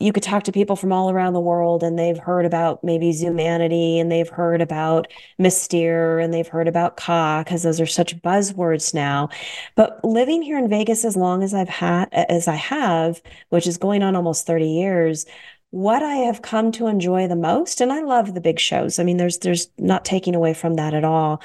you 0.00 0.12
could 0.12 0.22
talk 0.22 0.42
to 0.44 0.52
people 0.52 0.76
from 0.76 0.92
all 0.92 1.10
around 1.10 1.32
the 1.32 1.40
world 1.40 1.82
and 1.82 1.98
they've 1.98 2.18
heard 2.18 2.44
about 2.44 2.82
maybe 2.82 3.12
Zumanity 3.12 4.00
and 4.00 4.10
they've 4.10 4.28
heard 4.28 4.60
about 4.60 5.06
Mystere 5.38 6.18
and 6.18 6.34
they've 6.34 6.48
heard 6.48 6.66
about 6.66 6.96
Ka 6.96 7.42
because 7.44 7.62
those 7.62 7.80
are 7.80 7.86
such 7.86 8.20
buzzwords 8.20 8.92
now. 8.92 9.28
But 9.76 10.04
living 10.04 10.42
here 10.42 10.58
in 10.58 10.68
Vegas 10.68 11.04
as 11.04 11.16
long 11.16 11.42
as 11.42 11.54
I've 11.54 11.68
had 11.68 12.08
as 12.12 12.48
I 12.48 12.56
have, 12.56 13.22
which 13.50 13.66
is 13.66 13.78
going 13.78 14.02
on 14.02 14.16
almost 14.16 14.46
30 14.46 14.68
years, 14.68 15.26
what 15.70 16.02
I 16.02 16.16
have 16.16 16.42
come 16.42 16.72
to 16.72 16.86
enjoy 16.86 17.26
the 17.26 17.36
most, 17.36 17.80
and 17.80 17.92
I 17.92 18.00
love 18.02 18.34
the 18.34 18.40
big 18.40 18.60
shows. 18.60 18.98
I 18.98 19.04
mean, 19.04 19.16
there's 19.16 19.38
there's 19.38 19.68
not 19.78 20.04
taking 20.04 20.34
away 20.34 20.54
from 20.54 20.74
that 20.74 20.94
at 20.94 21.04
all. 21.04 21.42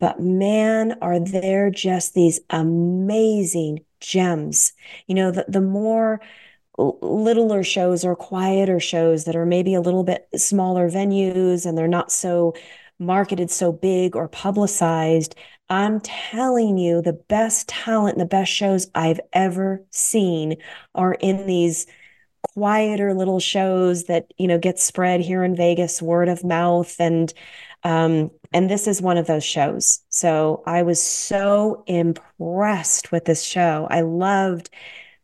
But 0.00 0.20
man, 0.20 0.98
are 1.02 1.20
there 1.20 1.70
just 1.70 2.14
these 2.14 2.40
amazing 2.50 3.84
gems. 4.00 4.72
You 5.06 5.14
know, 5.14 5.30
the, 5.30 5.44
the 5.48 5.60
more 5.60 6.20
littler 6.78 7.62
shows 7.62 8.04
or 8.04 8.14
quieter 8.16 8.80
shows 8.80 9.24
that 9.24 9.36
are 9.36 9.46
maybe 9.46 9.74
a 9.74 9.80
little 9.80 10.04
bit 10.04 10.28
smaller 10.36 10.88
venues 10.90 11.66
and 11.66 11.76
they're 11.76 11.88
not 11.88 12.12
so 12.12 12.54
marketed 12.98 13.50
so 13.50 13.72
big 13.72 14.16
or 14.16 14.28
publicized. 14.28 15.34
I'm 15.70 16.00
telling 16.00 16.78
you, 16.78 17.02
the 17.02 17.12
best 17.12 17.68
talent 17.68 18.14
and 18.14 18.20
the 18.20 18.26
best 18.26 18.50
shows 18.50 18.90
I've 18.94 19.20
ever 19.32 19.84
seen 19.90 20.56
are 20.94 21.14
in 21.14 21.46
these 21.46 21.86
quieter 22.54 23.14
little 23.14 23.40
shows 23.40 24.04
that, 24.04 24.32
you 24.38 24.48
know, 24.48 24.58
get 24.58 24.78
spread 24.78 25.20
here 25.20 25.44
in 25.44 25.54
Vegas, 25.56 26.00
word 26.00 26.28
of 26.28 26.44
mouth. 26.44 26.96
And 26.98 27.32
um, 27.84 28.30
and 28.52 28.70
this 28.70 28.86
is 28.88 29.02
one 29.02 29.18
of 29.18 29.26
those 29.26 29.44
shows. 29.44 30.00
So 30.08 30.62
I 30.66 30.82
was 30.82 31.00
so 31.02 31.84
impressed 31.86 33.12
with 33.12 33.24
this 33.24 33.42
show. 33.42 33.86
I 33.90 34.00
loved 34.00 34.70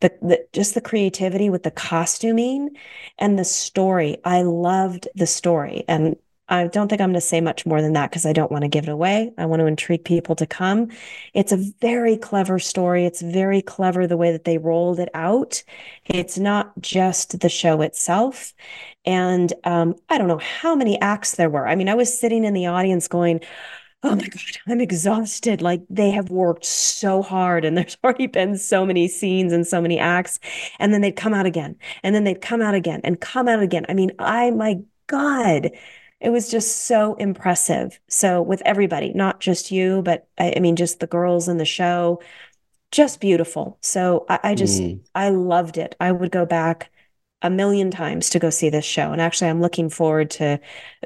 the, 0.04 0.18
the 0.20 0.46
just 0.52 0.74
the 0.74 0.82
creativity 0.82 1.48
with 1.48 1.62
the 1.62 1.70
costuming 1.70 2.76
and 3.18 3.38
the 3.38 3.44
story. 3.44 4.18
I 4.24 4.42
loved 4.42 5.08
the 5.14 5.26
story. 5.26 5.84
And 5.88 6.16
I 6.46 6.66
don't 6.66 6.88
think 6.88 7.00
I'm 7.00 7.08
going 7.08 7.14
to 7.14 7.22
say 7.22 7.40
much 7.40 7.64
more 7.64 7.80
than 7.80 7.94
that 7.94 8.10
because 8.10 8.26
I 8.26 8.34
don't 8.34 8.52
want 8.52 8.62
to 8.64 8.68
give 8.68 8.84
it 8.84 8.90
away. 8.90 9.32
I 9.38 9.46
want 9.46 9.60
to 9.60 9.66
intrigue 9.66 10.04
people 10.04 10.36
to 10.36 10.46
come. 10.46 10.90
It's 11.32 11.52
a 11.52 11.72
very 11.80 12.18
clever 12.18 12.58
story. 12.58 13.06
It's 13.06 13.22
very 13.22 13.62
clever 13.62 14.06
the 14.06 14.18
way 14.18 14.30
that 14.30 14.44
they 14.44 14.58
rolled 14.58 15.00
it 15.00 15.08
out. 15.14 15.62
It's 16.04 16.36
not 16.36 16.78
just 16.82 17.40
the 17.40 17.48
show 17.48 17.80
itself. 17.80 18.52
And 19.06 19.54
um, 19.64 19.94
I 20.10 20.18
don't 20.18 20.28
know 20.28 20.36
how 20.36 20.74
many 20.74 21.00
acts 21.00 21.36
there 21.36 21.48
were. 21.48 21.66
I 21.66 21.76
mean, 21.76 21.88
I 21.88 21.94
was 21.94 22.18
sitting 22.18 22.44
in 22.44 22.52
the 22.52 22.66
audience 22.66 23.08
going, 23.08 23.40
Oh 24.06 24.14
my 24.16 24.28
God, 24.28 24.40
I'm 24.68 24.80
exhausted. 24.82 25.62
Like 25.62 25.82
they 25.88 26.10
have 26.10 26.30
worked 26.30 26.66
so 26.66 27.22
hard 27.22 27.64
and 27.64 27.76
there's 27.76 27.96
already 28.04 28.26
been 28.26 28.58
so 28.58 28.84
many 28.84 29.08
scenes 29.08 29.52
and 29.52 29.66
so 29.66 29.80
many 29.80 29.98
acts. 29.98 30.38
And 30.78 30.92
then 30.92 31.00
they'd 31.00 31.16
come 31.16 31.32
out 31.32 31.46
again. 31.46 31.76
And 32.02 32.14
then 32.14 32.24
they'd 32.24 32.40
come 32.42 32.60
out 32.60 32.74
again 32.74 33.00
and 33.04 33.20
come 33.20 33.48
out 33.48 33.62
again. 33.62 33.86
I 33.88 33.94
mean, 33.94 34.12
I, 34.18 34.50
my 34.50 34.80
God, 35.06 35.70
it 36.20 36.30
was 36.30 36.50
just 36.50 36.84
so 36.86 37.14
impressive. 37.14 37.98
So 38.08 38.42
with 38.42 38.62
everybody, 38.66 39.12
not 39.14 39.40
just 39.40 39.70
you, 39.70 40.02
but 40.02 40.28
I, 40.38 40.54
I 40.56 40.60
mean, 40.60 40.76
just 40.76 41.00
the 41.00 41.06
girls 41.06 41.48
in 41.48 41.56
the 41.58 41.64
show, 41.64 42.20
just 42.92 43.20
beautiful. 43.20 43.78
So 43.82 44.26
I, 44.28 44.40
I 44.44 44.54
just, 44.54 44.84
Mm. 44.84 45.00
I 45.14 45.30
loved 45.30 45.78
it. 45.78 45.96
I 46.00 46.12
would 46.12 46.30
go 46.30 46.46
back 46.46 46.90
a 47.42 47.50
million 47.50 47.90
times 47.90 48.30
to 48.30 48.38
go 48.38 48.50
see 48.50 48.70
this 48.70 48.84
show. 48.84 49.12
And 49.12 49.20
actually, 49.20 49.50
I'm 49.50 49.60
looking 49.60 49.90
forward 49.90 50.30
to 50.32 50.60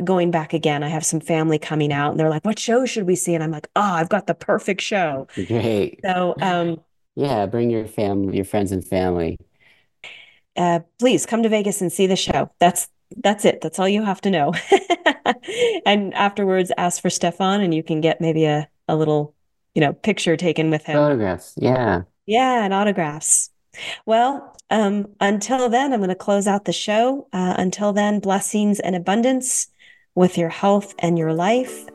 going 0.05 0.31
back 0.31 0.53
again. 0.55 0.83
I 0.85 0.89
have 0.89 1.05
some 1.05 1.20
family 1.20 1.59
coming 1.59 1.93
out 1.93 2.11
and 2.12 2.20
they're 2.20 2.31
like, 2.31 2.45
what 2.45 2.59
show 2.59 2.87
should 2.87 3.07
we 3.07 3.16
see? 3.16 3.35
And 3.35 3.43
I'm 3.43 3.51
like, 3.51 3.68
oh, 3.76 3.83
I've 3.83 4.09
got 4.09 4.26
the 4.26 4.35
perfect 4.35 4.81
show. 4.81 5.26
Great. 5.47 6.01
So, 6.05 6.37
um, 6.41 6.81
Yeah, 7.16 7.47
bring 7.47 7.70
your 7.70 7.87
family, 7.87 8.37
your 8.37 8.45
friends 8.45 8.72
and 8.72 8.85
family. 8.87 9.39
uh, 10.57 10.81
please 10.99 11.26
come 11.26 11.43
to 11.43 11.49
Vegas 11.49 11.81
and 11.81 11.93
see 11.93 12.07
the 12.07 12.16
show. 12.16 12.51
That's 12.59 12.89
that's 13.22 13.45
it. 13.45 13.61
That's 13.62 13.79
all 13.79 13.89
you 13.89 14.03
have 14.05 14.20
to 14.22 14.31
know. 14.31 14.53
And 15.87 16.12
afterwards, 16.14 16.72
ask 16.76 17.01
for 17.01 17.11
Stephan, 17.11 17.61
and 17.61 17.74
you 17.74 17.83
can 17.83 18.01
get 18.01 18.20
maybe 18.20 18.45
a 18.45 18.68
a 18.87 18.97
little, 18.97 19.35
you 19.74 19.81
know, 19.81 19.93
picture 19.93 20.37
taken 20.37 20.70
with 20.70 20.85
him. 20.85 20.97
Photographs. 20.97 21.55
Yeah. 21.57 22.03
Yeah, 22.26 22.64
and 22.64 22.74
autographs. 22.74 23.51
Well, 24.07 24.57
um, 24.70 25.08
until 25.20 25.68
then, 25.68 25.92
I'm 25.92 26.00
going 26.00 26.08
to 26.08 26.14
close 26.14 26.46
out 26.46 26.64
the 26.64 26.72
show. 26.72 27.28
Uh, 27.32 27.54
until 27.58 27.92
then, 27.92 28.20
blessings 28.20 28.80
and 28.80 28.94
abundance 28.94 29.68
with 30.14 30.36
your 30.36 30.50
health 30.50 30.94
and 30.98 31.18
your 31.18 31.32
life. 31.32 31.86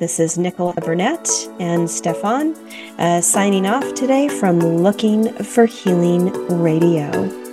This 0.00 0.18
is 0.18 0.36
Nichola 0.36 0.84
Burnett 0.84 1.28
and 1.60 1.88
Stephan 1.88 2.54
uh, 2.98 3.20
signing 3.20 3.66
off 3.66 3.94
today 3.94 4.28
from 4.28 4.58
Looking 4.58 5.32
for 5.34 5.66
Healing 5.66 6.32
Radio. 6.48 7.43